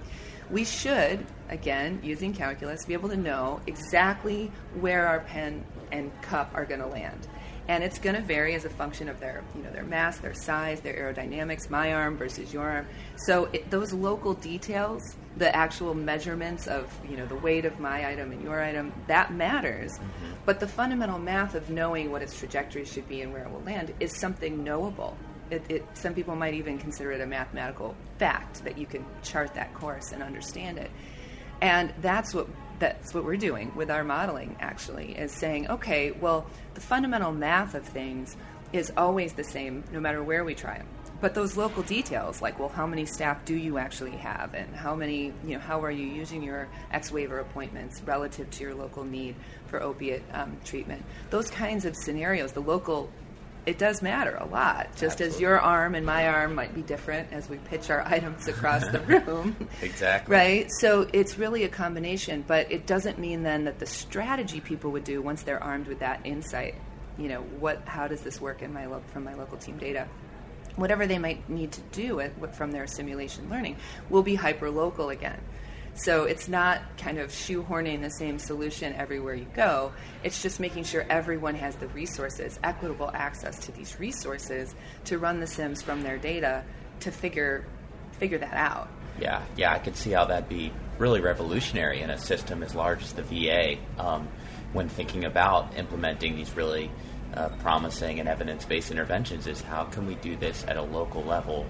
we 0.50 0.64
should, 0.64 1.24
again, 1.48 1.98
using 2.02 2.34
calculus, 2.34 2.84
be 2.84 2.92
able 2.92 3.08
to 3.08 3.16
know 3.16 3.62
exactly 3.66 4.52
where 4.80 5.06
our 5.06 5.20
pen 5.20 5.64
and 5.90 6.12
cup 6.20 6.50
are 6.52 6.66
going 6.66 6.80
to 6.80 6.86
land 6.86 7.26
and 7.68 7.84
it's 7.84 7.98
going 7.98 8.16
to 8.16 8.22
vary 8.22 8.54
as 8.54 8.64
a 8.64 8.70
function 8.70 9.08
of 9.08 9.20
their 9.20 9.42
you 9.54 9.62
know 9.62 9.70
their 9.70 9.84
mass, 9.84 10.18
their 10.18 10.34
size, 10.34 10.80
their 10.80 10.94
aerodynamics. 10.94 11.70
My 11.70 11.92
arm 11.92 12.16
versus 12.16 12.52
your 12.52 12.68
arm. 12.68 12.86
So 13.16 13.46
it, 13.52 13.70
those 13.70 13.92
local 13.92 14.34
details, 14.34 15.16
the 15.36 15.54
actual 15.54 15.94
measurements 15.94 16.66
of 16.66 16.92
you 17.08 17.16
know 17.16 17.26
the 17.26 17.36
weight 17.36 17.64
of 17.64 17.78
my 17.78 18.08
item 18.08 18.32
and 18.32 18.42
your 18.42 18.62
item, 18.62 18.92
that 19.06 19.32
matters. 19.32 19.92
Mm-hmm. 19.92 20.32
But 20.46 20.60
the 20.60 20.68
fundamental 20.68 21.18
math 21.18 21.54
of 21.54 21.70
knowing 21.70 22.10
what 22.10 22.22
its 22.22 22.38
trajectory 22.38 22.84
should 22.84 23.08
be 23.08 23.22
and 23.22 23.32
where 23.32 23.44
it 23.44 23.50
will 23.50 23.62
land 23.62 23.94
is 24.00 24.18
something 24.18 24.64
knowable. 24.64 25.16
It, 25.50 25.64
it, 25.68 25.84
some 25.94 26.14
people 26.14 26.36
might 26.36 26.54
even 26.54 26.78
consider 26.78 27.12
it 27.12 27.20
a 27.20 27.26
mathematical 27.26 27.96
fact 28.18 28.64
that 28.64 28.78
you 28.78 28.86
can 28.86 29.04
chart 29.22 29.54
that 29.54 29.74
course 29.74 30.12
and 30.12 30.22
understand 30.22 30.78
it. 30.78 30.90
And 31.60 31.92
that's 32.00 32.34
what 32.34 32.46
that's 32.80 33.14
what 33.14 33.24
we're 33.24 33.36
doing 33.36 33.72
with 33.76 33.90
our 33.90 34.02
modeling 34.02 34.56
actually 34.58 35.16
is 35.16 35.30
saying 35.30 35.68
okay 35.70 36.10
well 36.10 36.46
the 36.74 36.80
fundamental 36.80 37.30
math 37.30 37.74
of 37.74 37.84
things 37.84 38.36
is 38.72 38.92
always 38.96 39.34
the 39.34 39.44
same 39.44 39.84
no 39.92 40.00
matter 40.00 40.22
where 40.22 40.44
we 40.44 40.54
try 40.54 40.78
them 40.78 40.86
but 41.20 41.34
those 41.34 41.56
local 41.56 41.82
details 41.82 42.40
like 42.40 42.58
well 42.58 42.68
how 42.68 42.86
many 42.86 43.04
staff 43.04 43.44
do 43.44 43.54
you 43.54 43.78
actually 43.78 44.12
have? 44.12 44.54
And 44.54 44.74
how 44.74 44.94
many 44.94 45.32
you 45.44 45.54
know 45.54 45.58
how 45.58 45.82
are 45.84 45.90
you 45.90 46.06
using 46.06 46.42
your 46.42 46.68
x 46.92 47.12
waiver 47.12 47.40
appointments 47.40 48.02
relative 48.02 48.50
to 48.50 48.64
your 48.64 48.74
local 48.74 49.04
need 49.04 49.36
for 49.66 49.82
opiate 49.82 50.22
um, 50.32 50.56
treatment? 50.64 51.04
Those 51.28 51.50
kinds 51.50 51.84
of 51.84 51.94
scenarios 51.94 52.52
the 52.52 52.60
local 52.60 53.10
it 53.66 53.78
does 53.78 54.00
matter 54.02 54.36
a 54.36 54.46
lot. 54.46 54.88
Just 54.96 55.20
Absolutely. 55.20 55.34
as 55.36 55.40
your 55.40 55.60
arm 55.60 55.94
and 55.94 56.04
my 56.06 56.28
arm 56.28 56.54
might 56.54 56.74
be 56.74 56.82
different 56.82 57.32
as 57.32 57.48
we 57.48 57.58
pitch 57.58 57.90
our 57.90 58.00
items 58.06 58.48
across 58.48 58.86
the 58.88 59.00
room. 59.26 59.56
exactly. 59.82 60.34
Right? 60.34 60.70
So 60.80 61.08
it's 61.12 61.38
really 61.38 61.64
a 61.64 61.68
combination, 61.68 62.44
but 62.46 62.70
it 62.72 62.86
doesn't 62.86 63.18
mean 63.18 63.42
then 63.42 63.64
that 63.64 63.78
the 63.78 63.86
strategy 63.86 64.60
people 64.60 64.90
would 64.92 65.04
do 65.04 65.20
once 65.22 65.42
they're 65.42 65.62
armed 65.62 65.86
with 65.88 65.98
that 66.00 66.20
insight, 66.24 66.74
you 67.18 67.28
know, 67.28 67.42
what 67.58 67.82
how 67.86 68.08
does 68.08 68.22
this 68.22 68.40
work 68.40 68.62
in 68.62 68.72
my 68.72 68.86
lo- 68.86 69.02
from 69.12 69.24
my 69.24 69.34
local 69.34 69.58
team 69.58 69.76
data? 69.78 70.08
Whatever 70.76 71.06
they 71.06 71.18
might 71.18 71.48
need 71.50 71.72
to 71.72 71.80
do 71.92 72.20
it, 72.20 72.32
from 72.54 72.70
their 72.70 72.86
simulation 72.86 73.50
learning 73.50 73.76
will 74.08 74.22
be 74.22 74.34
hyper 74.36 74.70
local 74.70 75.10
again. 75.10 75.38
So 75.94 76.24
it's 76.24 76.48
not 76.48 76.80
kind 76.96 77.18
of 77.18 77.30
shoehorning 77.30 78.02
the 78.02 78.10
same 78.10 78.38
solution 78.38 78.94
everywhere 78.94 79.34
you 79.34 79.46
go. 79.54 79.92
It's 80.22 80.42
just 80.42 80.60
making 80.60 80.84
sure 80.84 81.04
everyone 81.10 81.56
has 81.56 81.76
the 81.76 81.88
resources, 81.88 82.58
equitable 82.62 83.10
access 83.12 83.58
to 83.66 83.72
these 83.72 83.98
resources 83.98 84.74
to 85.06 85.18
run 85.18 85.40
the 85.40 85.46
sims 85.46 85.82
from 85.82 86.02
their 86.02 86.18
data 86.18 86.64
to 87.00 87.10
figure 87.10 87.64
figure 88.12 88.38
that 88.38 88.54
out. 88.54 88.88
Yeah, 89.18 89.42
yeah, 89.56 89.72
I 89.72 89.78
could 89.78 89.96
see 89.96 90.10
how 90.10 90.26
that'd 90.26 90.48
be 90.48 90.72
really 90.98 91.20
revolutionary 91.20 92.00
in 92.00 92.10
a 92.10 92.18
system 92.18 92.62
as 92.62 92.74
large 92.74 93.02
as 93.02 93.12
the 93.14 93.22
VA 93.22 93.78
um, 93.98 94.28
when 94.72 94.88
thinking 94.88 95.24
about 95.24 95.76
implementing 95.76 96.36
these 96.36 96.54
really 96.54 96.90
uh, 97.34 97.48
promising 97.60 98.20
and 98.20 98.28
evidence-based 98.28 98.90
interventions. 98.90 99.46
Is 99.46 99.62
how 99.62 99.84
can 99.84 100.06
we 100.06 100.14
do 100.16 100.36
this 100.36 100.64
at 100.68 100.76
a 100.76 100.82
local 100.82 101.22
level 101.24 101.66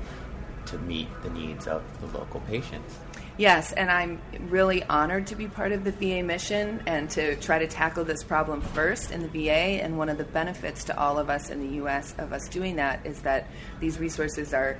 to 0.66 0.78
meet 0.78 1.08
the 1.22 1.30
needs 1.30 1.66
of 1.66 1.82
the 2.00 2.18
local 2.18 2.40
patients? 2.40 2.98
Yes, 3.40 3.72
and 3.72 3.90
I'm 3.90 4.20
really 4.50 4.84
honored 4.84 5.28
to 5.28 5.34
be 5.34 5.48
part 5.48 5.72
of 5.72 5.82
the 5.82 5.92
VA 5.92 6.22
mission 6.22 6.82
and 6.84 7.08
to 7.12 7.36
try 7.36 7.58
to 7.58 7.66
tackle 7.66 8.04
this 8.04 8.22
problem 8.22 8.60
first 8.60 9.10
in 9.10 9.22
the 9.22 9.28
VA. 9.28 9.82
And 9.82 9.96
one 9.96 10.10
of 10.10 10.18
the 10.18 10.24
benefits 10.24 10.84
to 10.84 10.98
all 10.98 11.18
of 11.18 11.30
us 11.30 11.48
in 11.48 11.58
the 11.58 11.76
U.S. 11.76 12.14
of 12.18 12.34
us 12.34 12.46
doing 12.50 12.76
that 12.76 13.06
is 13.06 13.22
that 13.22 13.46
these 13.80 13.98
resources 13.98 14.52
are 14.52 14.76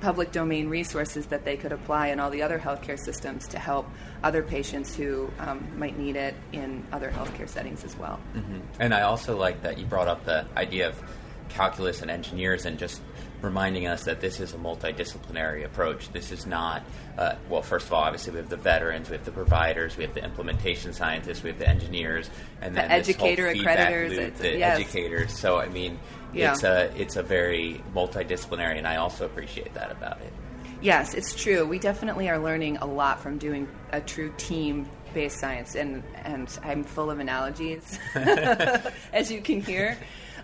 public 0.00 0.32
domain 0.32 0.68
resources 0.68 1.26
that 1.26 1.44
they 1.44 1.56
could 1.56 1.70
apply 1.70 2.08
in 2.08 2.18
all 2.18 2.30
the 2.30 2.42
other 2.42 2.58
healthcare 2.58 2.98
systems 2.98 3.46
to 3.46 3.60
help 3.60 3.88
other 4.24 4.42
patients 4.42 4.96
who 4.96 5.30
um, 5.38 5.64
might 5.78 5.96
need 5.96 6.16
it 6.16 6.34
in 6.50 6.84
other 6.90 7.12
healthcare 7.12 7.48
settings 7.48 7.84
as 7.84 7.96
well. 7.96 8.18
Mm-hmm. 8.34 8.58
And 8.80 8.92
I 8.92 9.02
also 9.02 9.36
like 9.36 9.62
that 9.62 9.78
you 9.78 9.86
brought 9.86 10.08
up 10.08 10.24
the 10.24 10.46
idea 10.56 10.88
of 10.88 11.00
calculus 11.48 12.02
and 12.02 12.10
engineers 12.10 12.66
and 12.66 12.76
just 12.76 13.00
reminding 13.44 13.86
us 13.86 14.04
that 14.04 14.20
this 14.20 14.40
is 14.40 14.52
a 14.54 14.56
multidisciplinary 14.56 15.64
approach. 15.64 16.10
This 16.12 16.32
is 16.32 16.46
not, 16.46 16.82
uh, 17.18 17.34
well, 17.48 17.62
first 17.62 17.86
of 17.86 17.92
all, 17.92 18.02
obviously 18.02 18.32
we 18.32 18.38
have 18.38 18.48
the 18.48 18.56
veterans, 18.56 19.10
we 19.10 19.16
have 19.16 19.24
the 19.24 19.32
providers, 19.32 19.96
we 19.96 20.04
have 20.04 20.14
the 20.14 20.24
implementation 20.24 20.92
scientists, 20.92 21.42
we 21.42 21.50
have 21.50 21.58
the 21.58 21.68
engineers, 21.68 22.30
and 22.60 22.74
then 22.74 22.88
the 22.88 22.94
educator 22.94 23.52
accreditors, 23.52 24.16
loop, 24.16 24.36
the 24.36 24.58
yes. 24.58 24.78
educators. 24.78 25.38
So, 25.38 25.58
I 25.58 25.68
mean, 25.68 25.98
yeah. 26.32 26.52
it's 26.52 26.64
a 26.64 26.92
it's 27.00 27.16
a 27.16 27.22
very 27.22 27.82
multidisciplinary, 27.94 28.78
and 28.78 28.86
I 28.86 28.96
also 28.96 29.26
appreciate 29.26 29.74
that 29.74 29.90
about 29.90 30.20
it. 30.20 30.32
Yes, 30.80 31.14
it's 31.14 31.34
true. 31.34 31.66
We 31.66 31.78
definitely 31.78 32.28
are 32.28 32.38
learning 32.38 32.78
a 32.78 32.86
lot 32.86 33.20
from 33.20 33.38
doing 33.38 33.68
a 33.92 34.00
true 34.00 34.32
team 34.36 34.88
based 35.14 35.38
science, 35.38 35.74
and 35.74 36.02
and 36.24 36.58
I'm 36.62 36.84
full 36.84 37.10
of 37.10 37.20
analogies, 37.20 37.98
as 38.14 39.30
you 39.30 39.40
can 39.40 39.60
hear. 39.60 39.96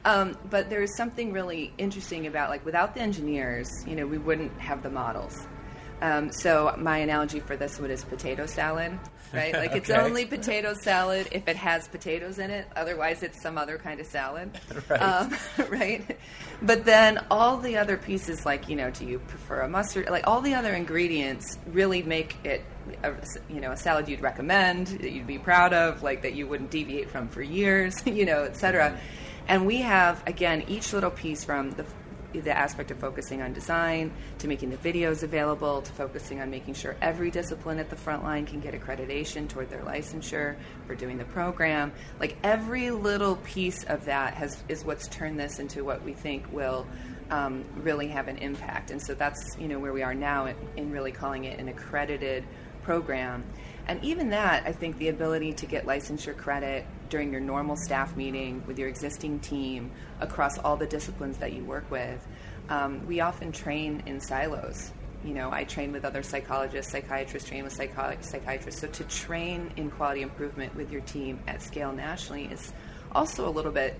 Um, 0.05 0.36
but 0.48 0.70
there's 0.70 0.96
something 0.96 1.32
really 1.32 1.72
interesting 1.78 2.26
about 2.26 2.51
like 2.51 2.64
without 2.64 2.94
the 2.94 3.01
engineers, 3.01 3.68
you 3.86 3.94
know, 3.94 4.07
we 4.07 4.18
wouldn't 4.18 4.59
have 4.61 4.82
the 4.82 4.90
models. 4.90 5.46
Um, 6.03 6.32
so 6.32 6.74
my 6.78 6.98
analogy 6.98 7.40
for 7.40 7.57
this 7.57 7.78
one 7.78 7.90
is 7.90 8.05
potato 8.05 8.46
salad, 8.46 8.98
right? 9.34 9.53
Like 9.53 9.72
it's 9.72 9.90
only 9.90 10.24
potato 10.24 10.72
salad 10.72 11.28
if 11.30 11.46
it 11.46 11.57
has 11.57 11.88
potatoes 11.88 12.38
in 12.38 12.51
it. 12.51 12.66
Otherwise, 12.74 13.22
it's 13.22 13.42
some 13.42 13.59
other 13.59 13.76
kind 13.76 14.01
of 14.01 14.07
salad, 14.07 14.59
right? 14.88 15.03
Um, 15.03 15.36
right? 15.68 16.18
But 16.62 16.84
then 16.86 17.24
all 17.30 17.59
the 17.59 17.76
other 17.76 17.98
pieces, 17.98 18.46
like 18.46 18.68
you 18.68 18.76
know, 18.76 18.90
do 18.90 19.05
you 19.05 19.18
prefer 19.18 19.61
a 19.61 19.68
mustard? 19.68 20.09
Like 20.09 20.26
all 20.26 20.40
the 20.40 20.55
other 20.55 20.72
ingredients 20.72 21.59
really 21.66 22.03
make 22.03 22.36
it, 22.44 22.64
a, 23.05 23.12
you 23.51 23.61
know, 23.61 23.72
a 23.72 23.76
salad 23.76 24.09
you'd 24.09 24.22
recommend, 24.22 24.86
that 24.86 25.12
you'd 25.12 25.26
be 25.26 25.38
proud 25.38 25.74
of, 25.74 26.03
like 26.03 26.22
that 26.22 26.34
you 26.34 26.46
wouldn't 26.46 26.70
deviate 26.70 27.11
from 27.11 27.28
for 27.28 27.42
years, 27.42 28.03
you 28.07 28.24
know, 28.24 28.44
et 28.44 28.57
cetera. 28.57 28.90
Mm-hmm. 28.90 29.26
And 29.49 29.66
we 29.66 29.78
have, 29.78 30.22
again, 30.26 30.64
each 30.68 30.93
little 30.93 31.11
piece 31.11 31.45
from 31.45 31.70
the 31.72 31.84
the 32.32 32.57
aspect 32.57 32.93
of 32.93 32.99
focusing 32.99 33.43
on 33.43 33.53
design 33.53 34.12
to 34.38 34.47
making 34.47 34.70
the 34.70 34.76
videos 34.76 35.24
available 35.24 35.82
to 35.82 35.91
focusing 35.91 36.41
on 36.41 36.49
making 36.49 36.72
sure 36.72 36.95
every 37.03 37.28
discipline 37.28 37.80
at 37.80 37.91
the 37.91 37.97
front 37.97 38.22
line 38.22 38.47
can 38.47 38.61
get 38.61 38.72
accreditation 38.72 39.49
toward 39.49 39.68
their 39.68 39.82
licensure 39.82 40.55
for 40.86 40.95
doing 40.95 41.18
the 41.18 41.24
program 41.24 41.91
like 42.20 42.36
every 42.45 42.93
little 42.93 43.34
piece 43.38 43.82
of 43.82 44.05
that 44.05 44.32
has 44.34 44.62
is 44.68 44.84
what's 44.84 45.09
turned 45.09 45.41
this 45.41 45.59
into 45.59 45.82
what 45.82 46.05
we 46.05 46.12
think 46.12 46.47
will 46.53 46.86
um, 47.30 47.64
really 47.76 48.09
have 48.09 48.28
an 48.28 48.38
impact. 48.38 48.91
And 48.91 49.01
so 49.01 49.14
that's 49.14 49.57
you 49.59 49.68
know 49.68 49.78
where 49.78 49.93
we 49.93 50.03
are 50.03 50.14
now 50.14 50.47
in, 50.47 50.57
in 50.76 50.91
really 50.91 51.12
calling 51.12 51.45
it 51.45 51.59
an 51.59 51.68
accredited 51.68 52.45
program. 52.82 53.45
And 53.86 54.03
even 54.05 54.30
that, 54.30 54.64
I 54.66 54.72
think 54.72 54.99
the 54.99 55.09
ability 55.09 55.53
to 55.55 55.66
get 55.66 55.86
licensure 55.86 56.36
credit 56.36 56.84
during 57.11 57.30
your 57.30 57.40
normal 57.40 57.76
staff 57.76 58.16
meeting 58.16 58.62
with 58.66 58.78
your 58.78 58.88
existing 58.88 59.40
team 59.40 59.90
across 60.20 60.58
all 60.58 60.76
the 60.76 60.86
disciplines 60.86 61.36
that 61.38 61.52
you 61.52 61.64
work 61.64 61.90
with, 61.90 62.26
um, 62.68 63.06
we 63.06 63.20
often 63.20 63.52
train 63.52 64.02
in 64.06 64.20
silos. 64.20 64.92
You 65.24 65.34
know, 65.34 65.50
I 65.52 65.64
train 65.64 65.92
with 65.92 66.04
other 66.04 66.22
psychologists, 66.22 66.92
psychiatrists 66.92 67.48
train 67.48 67.64
with 67.64 67.76
psychi- 67.76 68.24
psychiatrists. 68.24 68.80
So 68.80 68.86
to 68.86 69.04
train 69.04 69.70
in 69.76 69.90
quality 69.90 70.22
improvement 70.22 70.74
with 70.74 70.90
your 70.90 71.02
team 71.02 71.40
at 71.46 71.61
scale 71.61 71.92
nationally 71.92 72.44
is 72.44 72.72
also 73.12 73.46
a 73.46 73.50
little 73.50 73.72
bit 73.72 73.94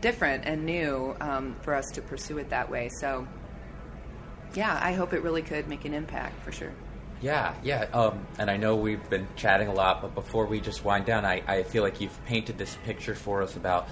different 0.00 0.44
and 0.46 0.64
new 0.64 1.14
um, 1.20 1.56
for 1.62 1.74
us 1.74 1.90
to 1.92 2.02
pursue 2.02 2.38
it 2.38 2.48
that 2.50 2.70
way. 2.70 2.88
So, 3.00 3.26
yeah, 4.54 4.78
I 4.82 4.92
hope 4.92 5.12
it 5.12 5.22
really 5.22 5.42
could 5.42 5.68
make 5.68 5.84
an 5.84 5.92
impact 5.94 6.42
for 6.42 6.52
sure. 6.52 6.72
Yeah, 7.22 7.54
yeah. 7.62 7.82
Um, 7.92 8.26
and 8.38 8.50
I 8.50 8.56
know 8.56 8.74
we've 8.74 9.08
been 9.08 9.28
chatting 9.36 9.68
a 9.68 9.72
lot, 9.72 10.02
but 10.02 10.14
before 10.14 10.46
we 10.46 10.60
just 10.60 10.84
wind 10.84 11.06
down, 11.06 11.24
I, 11.24 11.42
I 11.46 11.62
feel 11.62 11.84
like 11.84 12.00
you've 12.00 12.24
painted 12.26 12.58
this 12.58 12.76
picture 12.84 13.14
for 13.14 13.42
us 13.42 13.56
about 13.56 13.88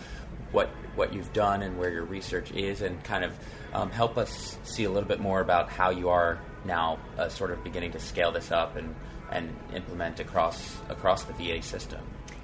what 0.50 0.68
what 0.96 1.14
you've 1.14 1.32
done 1.32 1.62
and 1.62 1.78
where 1.78 1.90
your 1.90 2.04
research 2.04 2.50
is, 2.50 2.82
and 2.82 3.02
kind 3.04 3.24
of 3.24 3.32
um, 3.72 3.90
help 3.90 4.18
us 4.18 4.58
see 4.64 4.82
a 4.84 4.90
little 4.90 5.08
bit 5.08 5.20
more 5.20 5.40
about 5.40 5.70
how 5.70 5.90
you 5.90 6.08
are 6.08 6.40
now 6.64 6.98
uh, 7.16 7.28
sort 7.28 7.52
of 7.52 7.62
beginning 7.62 7.92
to 7.92 8.00
scale 8.00 8.32
this 8.32 8.50
up 8.50 8.74
and, 8.76 8.94
and 9.30 9.56
implement 9.74 10.18
across 10.18 10.76
across 10.88 11.22
the 11.24 11.32
VA 11.34 11.62
system. 11.62 12.00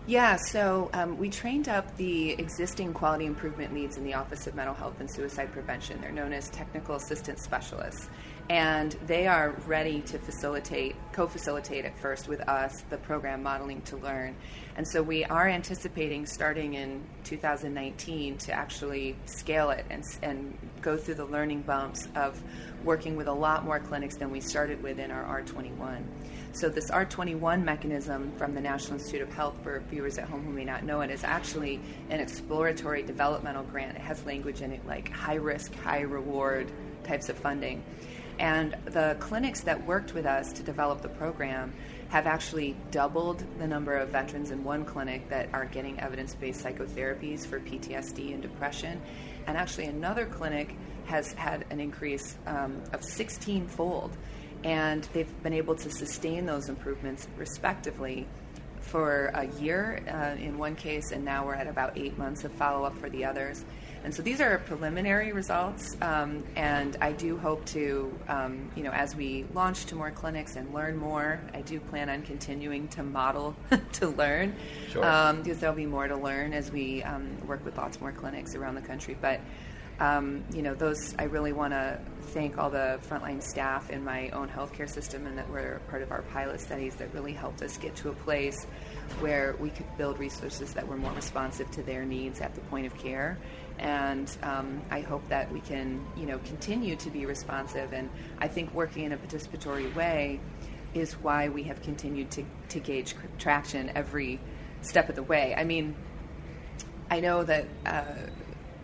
Yeah, 0.09 0.37
so 0.37 0.89
um, 0.93 1.18
we 1.18 1.28
trained 1.28 1.68
up 1.68 1.97
the 1.97 2.30
existing 2.34 2.93
quality 2.93 3.26
improvement 3.26 3.74
leads 3.74 3.97
in 3.97 4.05
the 4.05 4.14
Office 4.14 4.47
of 4.47 4.55
Mental 4.55 4.72
Health 4.74 5.01
and 5.01 5.11
Suicide 5.11 5.51
Prevention. 5.51 6.01
They're 6.01 6.12
known 6.12 6.32
as 6.32 6.49
technical 6.51 6.95
assistance 6.95 7.43
specialists. 7.43 8.09
And 8.49 8.93
they 9.07 9.27
are 9.27 9.57
ready 9.67 10.03
to 10.03 10.19
facilitate, 10.19 10.95
co 11.13 11.27
facilitate 11.27 11.85
at 11.85 11.99
first 11.99 12.29
with 12.29 12.49
us 12.49 12.85
the 12.91 12.97
program 12.97 13.43
Modeling 13.43 13.83
to 13.83 13.97
Learn. 13.97 14.37
And 14.77 14.87
so 14.87 15.03
we 15.03 15.25
are 15.25 15.49
anticipating 15.49 16.27
starting 16.27 16.75
in 16.75 17.03
2019 17.25 18.39
to 18.39 18.53
actually 18.53 19.17
scale 19.25 19.71
it 19.71 19.85
and, 19.91 20.05
and 20.23 20.57
go 20.81 20.97
through 20.97 21.15
the 21.15 21.25
learning 21.25 21.63
bumps 21.63 22.07
of 22.15 22.41
working 22.85 23.17
with 23.17 23.27
a 23.27 23.33
lot 23.33 23.65
more 23.65 23.81
clinics 23.81 24.17
than 24.17 24.31
we 24.31 24.41
started 24.41 24.81
with 24.81 25.01
in 25.01 25.11
our 25.11 25.43
R21. 25.43 26.05
So 26.53 26.69
this 26.69 26.91
R21 26.91 27.65
mechanism 27.65 28.33
from 28.39 28.55
the 28.55 28.61
National 28.61 28.95
Institute 28.95 29.23
of 29.23 29.33
Health, 29.33 29.57
for 29.63 29.81
viewers 29.91 30.19
at 30.19 30.29
home 30.29 30.45
who 30.45 30.53
may 30.53 30.65
not 30.65 30.85
know 30.85 31.01
it, 31.01 31.11
is 31.11 31.25
actually 31.25 31.81
an 32.11 32.21
exploratory 32.21 33.03
developmental 33.03 33.65
grant. 33.65 33.97
It 33.97 34.03
has 34.03 34.25
language 34.25 34.63
in 34.63 34.73
it 34.73 34.87
like 34.87 35.11
high 35.11 35.35
risk, 35.35 35.75
high 35.75 36.03
reward 36.03 36.71
types 37.03 37.29
of 37.29 37.37
funding. 37.37 37.83
And 38.39 38.76
the 38.84 39.16
clinics 39.18 39.62
that 39.62 39.87
worked 39.87 40.14
with 40.14 40.26
us 40.26 40.53
to 40.55 40.62
develop 40.62 41.03
the 41.03 41.09
program 41.09 41.72
have 42.09 42.26
actually 42.26 42.76
doubled 42.91 43.45
the 43.59 43.66
number 43.66 43.97
of 43.97 44.11
veterans 44.11 44.51
in 44.51 44.62
one 44.62 44.84
clinic 44.84 45.28
that 45.28 45.49
are 45.53 45.64
getting 45.64 45.99
evidence 46.01 46.34
based 46.34 46.64
psychotherapies 46.64 47.47
for 47.47 47.61
PTSD 47.61 48.32
and 48.32 48.43
depression. 48.43 49.01
And 49.47 49.57
actually, 49.57 49.87
another 49.87 50.26
clinic 50.26 50.76
has 51.07 51.32
had 51.32 51.64
an 51.70 51.80
increase 51.80 52.37
um, 52.47 52.82
of 52.93 53.03
16 53.03 53.66
fold 53.68 54.16
and 54.64 55.05
they've 55.12 55.43
been 55.43 55.53
able 55.53 55.74
to 55.76 55.91
sustain 55.91 56.47
those 56.47 56.68
improvements 56.68 57.28
respectively 57.37 58.26
for 58.80 59.26
a 59.34 59.47
year 59.59 60.03
uh, 60.09 60.41
in 60.41 60.59
one 60.59 60.76
case, 60.76 61.11
and 61.12 61.24
now 61.24 61.45
we're 61.45 61.55
at 61.55 61.66
about 61.66 61.97
eight 61.97 62.16
months 62.16 62.45
of 62.45 62.53
follow 62.53 62.84
up 62.84 62.97
for 62.99 63.11
the 63.11 63.24
others. 63.24 63.64
And 64.07 64.15
so 64.15 64.23
these 64.23 64.41
are 64.41 64.59
preliminary 64.59 65.33
results, 65.33 65.97
um, 66.01 66.45
and 66.55 66.97
I 67.01 67.11
do 67.11 67.37
hope 67.37 67.65
to, 67.67 68.17
um, 68.29 68.71
you 68.77 68.85
know, 68.85 68.93
as 68.93 69.17
we 69.17 69.47
launch 69.53 69.87
to 69.87 69.97
more 69.97 70.13
clinics 70.13 70.55
and 70.55 70.73
learn 70.73 70.97
more, 70.97 71.41
I 71.53 71.63
do 71.63 71.81
plan 71.81 72.09
on 72.09 72.23
continuing 72.23 72.87
to 72.91 73.03
model 73.03 73.57
to 73.95 74.07
learn, 74.11 74.55
sure. 74.91 75.05
um, 75.05 75.43
because 75.43 75.59
there'll 75.59 75.75
be 75.75 75.87
more 75.87 76.07
to 76.07 76.15
learn 76.15 76.53
as 76.53 76.71
we 76.71 77.03
um, 77.03 77.37
work 77.49 77.65
with 77.65 77.77
lots 77.77 78.01
more 78.01 78.13
clinics 78.13 78.55
around 78.55 78.77
the 78.77 78.81
country. 78.81 79.17
But 79.21 79.41
um, 79.99 80.45
you 80.53 80.63
know, 80.63 80.75
those 80.75 81.15
I 81.19 81.25
really 81.25 81.53
want 81.53 81.73
to 81.73 81.99
thank 82.27 82.59
all 82.59 82.71
the 82.71 83.01
frontline 83.09 83.43
staff 83.43 83.91
in 83.91 84.05
my 84.05 84.29
own 84.31 84.49
healthcare 84.49 84.89
system 84.89 85.27
and 85.27 85.37
that 85.39 85.49
were 85.51 85.81
part 85.89 86.03
of 86.03 86.13
our 86.13 86.23
pilot 86.23 86.61
studies 86.61 86.95
that 86.97 87.13
really 87.13 87.33
helped 87.33 87.63
us 87.63 87.77
get 87.77 87.97
to 87.97 88.11
a 88.11 88.13
place 88.13 88.67
where 89.21 89.57
we 89.59 89.71
could 89.71 89.87
build 89.97 90.19
resources 90.19 90.75
that 90.75 90.87
were 90.87 90.97
more 90.97 91.13
responsive 91.13 91.71
to 91.73 91.83
their 91.83 92.05
needs 92.05 92.41
at 92.41 92.55
the 92.55 92.61
point 92.63 92.87
of 92.87 92.97
care. 92.99 93.39
And 93.79 94.35
um, 94.43 94.83
I 94.91 95.01
hope 95.01 95.29
that 95.29 95.53
we 95.53 95.61
can, 95.61 96.05
you 96.17 96.27
know, 96.27 96.39
continue 96.39 96.97
to 96.97 97.11
be 97.11 97.27
responsive. 97.27 97.93
And 97.93 98.11
I 98.39 98.49
think 98.49 98.73
working 98.73 99.05
in 99.05 99.13
a 99.13 99.17
participatory 99.17 99.95
way 99.95 100.41
is 100.95 101.15
why 101.15 101.49
we 101.49 101.65
have 101.65 101.83
continued 101.83 102.31
to, 102.33 102.45
to 102.71 102.81
gauge 102.81 103.15
traction 103.39 103.91
every 103.95 104.41
step 104.81 105.09
of 105.09 105.17
the 105.17 105.23
way. 105.23 105.55
I 105.57 105.65
mean, 105.65 105.95
I 107.11 107.21
know 107.21 107.45
that. 107.45 107.67
Uh, 107.85 108.03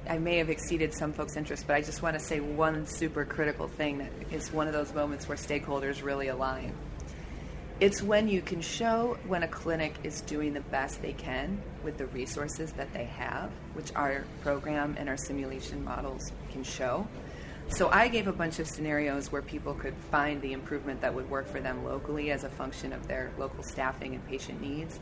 I 0.08 0.18
may 0.18 0.38
have 0.38 0.50
exceeded 0.50 0.92
some 0.92 1.12
folks' 1.12 1.36
interest, 1.36 1.66
but 1.68 1.76
I 1.76 1.80
just 1.80 2.02
want 2.02 2.18
to 2.18 2.24
say 2.24 2.40
one 2.40 2.86
super 2.86 3.24
critical 3.24 3.68
thing 3.68 3.98
that 3.98 4.10
is 4.32 4.52
one 4.52 4.66
of 4.66 4.72
those 4.72 4.92
moments 4.92 5.28
where 5.28 5.38
stakeholders 5.38 6.02
really 6.02 6.26
align. 6.26 6.74
It's 7.82 8.00
when 8.00 8.28
you 8.28 8.42
can 8.42 8.60
show 8.60 9.18
when 9.26 9.42
a 9.42 9.48
clinic 9.48 9.96
is 10.04 10.20
doing 10.20 10.54
the 10.54 10.60
best 10.60 11.02
they 11.02 11.14
can 11.14 11.60
with 11.82 11.98
the 11.98 12.06
resources 12.06 12.70
that 12.74 12.92
they 12.92 13.06
have, 13.06 13.50
which 13.72 13.92
our 13.96 14.24
program 14.40 14.94
and 15.00 15.08
our 15.08 15.16
simulation 15.16 15.82
models 15.82 16.30
can 16.52 16.62
show. 16.62 17.08
So 17.70 17.88
I 17.88 18.06
gave 18.06 18.28
a 18.28 18.32
bunch 18.32 18.60
of 18.60 18.68
scenarios 18.68 19.32
where 19.32 19.42
people 19.42 19.74
could 19.74 19.96
find 20.12 20.40
the 20.40 20.52
improvement 20.52 21.00
that 21.00 21.12
would 21.12 21.28
work 21.28 21.48
for 21.48 21.58
them 21.58 21.84
locally 21.84 22.30
as 22.30 22.44
a 22.44 22.48
function 22.50 22.92
of 22.92 23.08
their 23.08 23.32
local 23.36 23.64
staffing 23.64 24.14
and 24.14 24.24
patient 24.28 24.60
needs. 24.60 25.00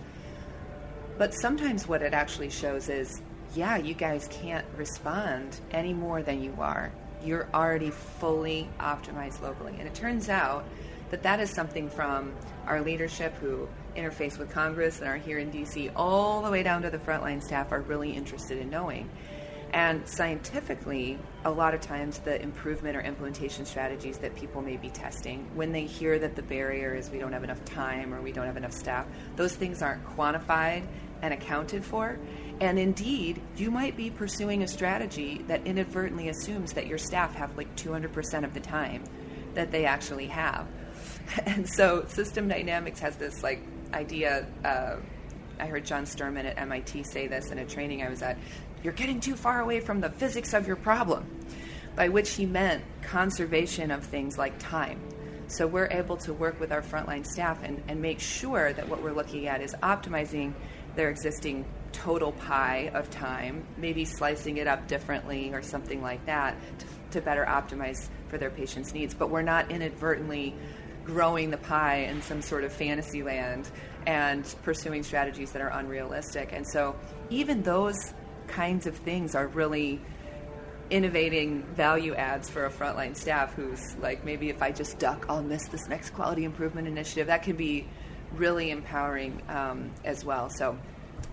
But 1.18 1.34
sometimes 1.34 1.86
what 1.86 2.00
it 2.00 2.14
actually 2.14 2.48
shows 2.48 2.88
is 2.88 3.20
yeah, 3.54 3.76
you 3.76 3.92
guys 3.92 4.26
can't 4.30 4.64
respond 4.78 5.60
any 5.70 5.92
more 5.92 6.22
than 6.22 6.42
you 6.42 6.56
are. 6.58 6.90
You're 7.22 7.46
already 7.52 7.90
fully 7.90 8.70
optimized 8.78 9.42
locally. 9.42 9.74
And 9.78 9.86
it 9.86 9.94
turns 9.94 10.30
out 10.30 10.64
that 11.10 11.22
that 11.22 11.40
is 11.40 11.50
something 11.50 11.90
from 11.90 12.32
our 12.66 12.80
leadership 12.80 13.34
who 13.38 13.68
interface 13.96 14.38
with 14.38 14.50
Congress 14.50 15.00
and 15.00 15.08
are 15.08 15.16
here 15.16 15.38
in 15.38 15.50
DC, 15.50 15.90
all 15.96 16.42
the 16.42 16.50
way 16.50 16.62
down 16.62 16.82
to 16.82 16.90
the 16.90 16.98
frontline 16.98 17.42
staff, 17.42 17.72
are 17.72 17.80
really 17.80 18.12
interested 18.12 18.58
in 18.58 18.70
knowing. 18.70 19.10
And 19.72 20.08
scientifically, 20.08 21.18
a 21.44 21.50
lot 21.50 21.74
of 21.74 21.80
times 21.80 22.18
the 22.18 22.40
improvement 22.42 22.96
or 22.96 23.00
implementation 23.02 23.64
strategies 23.64 24.18
that 24.18 24.34
people 24.34 24.62
may 24.62 24.76
be 24.76 24.90
testing, 24.90 25.48
when 25.54 25.70
they 25.70 25.84
hear 25.84 26.18
that 26.18 26.34
the 26.34 26.42
barrier 26.42 26.94
is 26.94 27.08
we 27.10 27.18
don't 27.18 27.32
have 27.32 27.44
enough 27.44 27.64
time 27.64 28.12
or 28.12 28.20
we 28.20 28.32
don't 28.32 28.46
have 28.46 28.56
enough 28.56 28.72
staff, 28.72 29.06
those 29.36 29.54
things 29.54 29.80
aren't 29.80 30.04
quantified 30.16 30.84
and 31.22 31.32
accounted 31.32 31.84
for. 31.84 32.18
And 32.60 32.78
indeed, 32.78 33.40
you 33.56 33.70
might 33.70 33.96
be 33.96 34.10
pursuing 34.10 34.62
a 34.62 34.68
strategy 34.68 35.44
that 35.46 35.66
inadvertently 35.66 36.28
assumes 36.28 36.72
that 36.72 36.86
your 36.86 36.98
staff 36.98 37.34
have 37.34 37.56
like 37.56 37.74
200% 37.76 38.44
of 38.44 38.54
the 38.54 38.60
time 38.60 39.04
that 39.54 39.70
they 39.70 39.86
actually 39.86 40.26
have. 40.26 40.66
And 41.46 41.68
so 41.68 42.04
system 42.06 42.48
dynamics 42.48 43.00
has 43.00 43.16
this 43.16 43.42
like 43.42 43.60
idea. 43.92 44.46
Uh, 44.64 44.96
I 45.58 45.66
heard 45.66 45.84
John 45.84 46.06
Sterman 46.06 46.46
at 46.46 46.58
MIT 46.58 47.04
say 47.04 47.26
this 47.26 47.50
in 47.50 47.58
a 47.58 47.66
training 47.66 48.02
I 48.02 48.08
was 48.08 48.22
at. 48.22 48.38
You're 48.82 48.94
getting 48.94 49.20
too 49.20 49.36
far 49.36 49.60
away 49.60 49.80
from 49.80 50.00
the 50.00 50.08
physics 50.08 50.54
of 50.54 50.66
your 50.66 50.76
problem, 50.76 51.26
by 51.96 52.08
which 52.08 52.30
he 52.30 52.46
meant 52.46 52.82
conservation 53.02 53.90
of 53.90 54.04
things 54.04 54.38
like 54.38 54.58
time. 54.58 55.00
So 55.48 55.66
we're 55.66 55.88
able 55.90 56.16
to 56.18 56.32
work 56.32 56.60
with 56.60 56.72
our 56.72 56.80
frontline 56.80 57.26
staff 57.26 57.62
and, 57.62 57.82
and 57.88 58.00
make 58.00 58.20
sure 58.20 58.72
that 58.72 58.88
what 58.88 59.02
we're 59.02 59.12
looking 59.12 59.48
at 59.48 59.60
is 59.60 59.74
optimizing 59.82 60.54
their 60.94 61.10
existing 61.10 61.66
total 61.92 62.32
pie 62.32 62.90
of 62.94 63.10
time, 63.10 63.66
maybe 63.76 64.04
slicing 64.04 64.56
it 64.58 64.66
up 64.66 64.86
differently 64.86 65.52
or 65.52 65.60
something 65.60 66.00
like 66.00 66.24
that 66.26 66.56
to, 66.78 66.86
to 67.10 67.20
better 67.20 67.44
optimize 67.44 68.08
for 68.28 68.38
their 68.38 68.50
patients' 68.50 68.94
needs. 68.94 69.12
But 69.12 69.28
we're 69.28 69.42
not 69.42 69.70
inadvertently 69.70 70.54
growing 71.12 71.50
the 71.50 71.58
pie 71.58 71.98
in 71.98 72.22
some 72.22 72.40
sort 72.40 72.62
of 72.62 72.72
fantasy 72.72 73.22
land 73.22 73.68
and 74.06 74.44
pursuing 74.62 75.02
strategies 75.02 75.50
that 75.52 75.60
are 75.60 75.68
unrealistic. 75.68 76.52
And 76.52 76.66
so, 76.66 76.94
even 77.30 77.62
those 77.62 77.96
kinds 78.46 78.86
of 78.86 78.96
things 78.96 79.34
are 79.34 79.48
really 79.48 80.00
innovating 80.90 81.62
value 81.74 82.14
adds 82.14 82.48
for 82.48 82.66
a 82.66 82.70
frontline 82.70 83.16
staff 83.16 83.54
who's 83.54 83.96
like, 83.96 84.24
maybe 84.24 84.48
if 84.48 84.62
I 84.62 84.72
just 84.72 84.98
duck, 84.98 85.26
I'll 85.28 85.42
miss 85.42 85.66
this 85.68 85.88
next 85.88 86.10
quality 86.10 86.44
improvement 86.44 86.88
initiative. 86.88 87.26
That 87.28 87.42
can 87.42 87.56
be 87.56 87.86
really 88.34 88.70
empowering 88.70 89.42
um, 89.48 89.90
as 90.04 90.24
well. 90.24 90.48
So, 90.50 90.78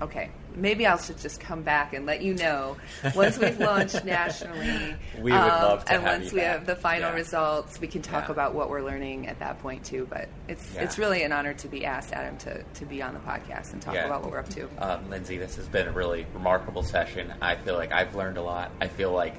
okay, 0.02 0.30
maybe 0.58 0.86
I 0.86 0.98
should 0.98 1.18
just 1.20 1.40
come 1.40 1.62
back 1.62 1.94
and 1.94 2.06
let 2.06 2.22
you 2.22 2.34
know 2.34 2.76
once 3.16 3.38
we've 3.38 3.60
launched 3.72 4.04
nationally. 4.04 4.96
We 5.18 5.32
would 5.32 5.34
um, 5.34 5.48
love 5.48 5.86
to 5.86 5.94
And 5.94 6.04
have 6.04 6.20
once 6.22 6.34
we 6.34 6.40
back. 6.42 6.52
have 6.58 6.66
the 6.66 6.76
final 6.76 7.10
Yeah. 7.12 7.16
results, 7.16 7.80
we 7.80 7.88
can 7.88 8.02
talk 8.02 8.26
Yeah. 8.26 8.32
about 8.32 8.54
what 8.56 8.70
we're 8.70 8.82
learning 8.82 9.28
at 9.28 9.40
that 9.40 9.60
point 9.62 9.86
too. 9.86 10.08
But 10.10 10.28
it's 10.48 10.74
Yeah. 10.74 10.82
it's 10.82 10.98
really 10.98 11.24
an 11.24 11.32
honor 11.32 11.54
to 11.54 11.68
be 11.68 11.86
asked, 11.86 12.12
Adam, 12.12 12.38
to, 12.40 12.64
to 12.64 12.86
be 12.86 13.02
on 13.02 13.14
the 13.14 13.20
podcast 13.22 13.74
and 13.74 13.82
talk 13.82 13.96
about 13.96 14.24
what 14.24 14.32
we're 14.32 14.40
up 14.40 14.50
to. 14.50 14.68
Um, 14.80 15.10
Lindsay, 15.10 15.38
this 15.38 15.56
has 15.56 15.68
been 15.68 15.88
a 15.88 15.92
really 15.92 16.26
remarkable 16.34 16.84
session. 16.84 17.34
I 17.42 17.56
feel 17.56 17.76
like 17.76 17.92
I've 17.94 18.16
learned 18.16 18.38
a 18.38 18.44
lot. 18.44 18.72
I 18.82 18.88
feel 18.88 19.12
like 19.12 19.36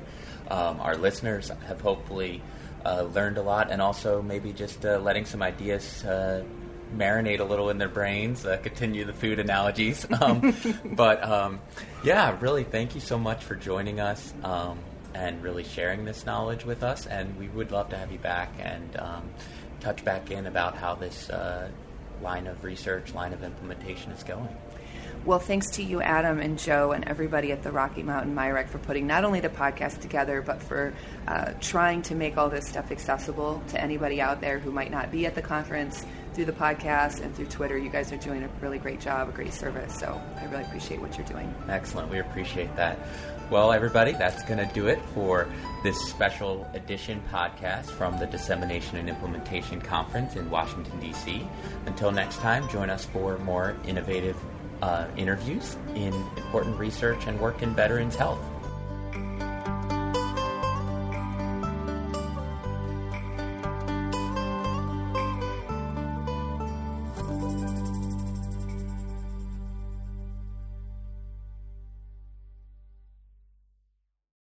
um, 0.50 0.80
our 0.80 0.96
listeners 0.96 1.50
have 1.66 1.80
hopefully 1.80 2.40
uh, 2.86 3.02
learned 3.02 3.36
a 3.38 3.42
lot, 3.42 3.70
and 3.70 3.82
also 3.82 4.22
maybe 4.22 4.52
just 4.52 4.86
uh, 4.86 4.98
letting 4.98 5.24
some 5.26 5.42
ideas 5.42 6.04
uh, 6.04 6.42
marinate 6.96 7.40
a 7.40 7.44
little 7.44 7.70
in 7.70 7.78
their 7.78 7.88
brains. 7.88 8.44
Uh, 8.44 8.56
continue 8.58 9.04
the 9.04 9.12
food 9.12 9.38
analogies, 9.38 10.06
um, 10.20 10.54
but 10.84 11.22
um, 11.22 11.60
yeah, 12.04 12.36
really, 12.40 12.64
thank 12.64 12.94
you 12.94 13.00
so 13.00 13.18
much 13.18 13.44
for 13.44 13.54
joining 13.54 14.00
us 14.00 14.32
um, 14.42 14.78
and 15.14 15.42
really 15.42 15.64
sharing 15.64 16.04
this 16.04 16.26
knowledge 16.26 16.64
with 16.64 16.82
us. 16.82 17.06
And 17.06 17.36
we 17.38 17.48
would 17.48 17.70
love 17.70 17.90
to 17.90 17.96
have 17.96 18.12
you 18.12 18.18
back 18.18 18.52
and 18.58 18.96
um, 18.98 19.30
touch 19.80 20.04
back 20.04 20.30
in 20.30 20.46
about 20.46 20.76
how 20.76 20.94
this 20.94 21.30
uh, 21.30 21.68
line 22.22 22.46
of 22.46 22.64
research, 22.64 23.14
line 23.14 23.32
of 23.32 23.42
implementation 23.42 24.12
is 24.12 24.22
going. 24.22 24.48
Well, 25.24 25.38
thanks 25.38 25.68
to 25.72 25.82
you, 25.82 26.00
Adam 26.00 26.38
and 26.38 26.58
Joe, 26.58 26.92
and 26.92 27.04
everybody 27.04 27.52
at 27.52 27.62
the 27.62 27.72
Rocky 27.72 28.02
Mountain 28.02 28.34
MIRECC 28.34 28.68
for 28.68 28.78
putting 28.78 29.06
not 29.06 29.24
only 29.24 29.40
the 29.40 29.48
podcast 29.48 30.00
together, 30.00 30.40
but 30.40 30.62
for 30.62 30.94
uh, 31.26 31.52
trying 31.60 32.02
to 32.02 32.14
make 32.14 32.38
all 32.38 32.48
this 32.48 32.68
stuff 32.68 32.90
accessible 32.90 33.62
to 33.68 33.80
anybody 33.80 34.20
out 34.20 34.40
there 34.40 34.58
who 34.58 34.70
might 34.70 34.90
not 34.90 35.10
be 35.10 35.26
at 35.26 35.34
the 35.34 35.42
conference 35.42 36.06
through 36.38 36.44
the 36.44 36.52
podcast 36.52 37.20
and 37.20 37.34
through 37.34 37.46
Twitter. 37.46 37.76
You 37.76 37.90
guys 37.90 38.12
are 38.12 38.16
doing 38.16 38.44
a 38.44 38.48
really 38.60 38.78
great 38.78 39.00
job, 39.00 39.28
a 39.28 39.32
great 39.32 39.52
service. 39.52 39.98
So 39.98 40.22
I 40.36 40.44
really 40.44 40.62
appreciate 40.62 41.00
what 41.00 41.18
you're 41.18 41.26
doing. 41.26 41.52
Excellent. 41.68 42.12
We 42.12 42.20
appreciate 42.20 42.76
that. 42.76 42.96
Well, 43.50 43.72
everybody, 43.72 44.12
that's 44.12 44.44
going 44.44 44.64
to 44.64 44.72
do 44.72 44.86
it 44.86 45.00
for 45.14 45.48
this 45.82 45.98
special 46.08 46.64
edition 46.74 47.20
podcast 47.32 47.86
from 47.86 48.20
the 48.20 48.26
Dissemination 48.26 48.98
and 48.98 49.08
Implementation 49.08 49.80
Conference 49.80 50.36
in 50.36 50.48
Washington, 50.48 51.00
D.C. 51.00 51.44
Until 51.86 52.12
next 52.12 52.36
time, 52.36 52.68
join 52.68 52.88
us 52.88 53.04
for 53.04 53.38
more 53.38 53.74
innovative 53.84 54.36
uh, 54.80 55.08
interviews 55.16 55.76
in 55.96 56.14
important 56.36 56.78
research 56.78 57.26
and 57.26 57.40
work 57.40 57.62
in 57.62 57.74
veterans 57.74 58.14
health. 58.14 58.38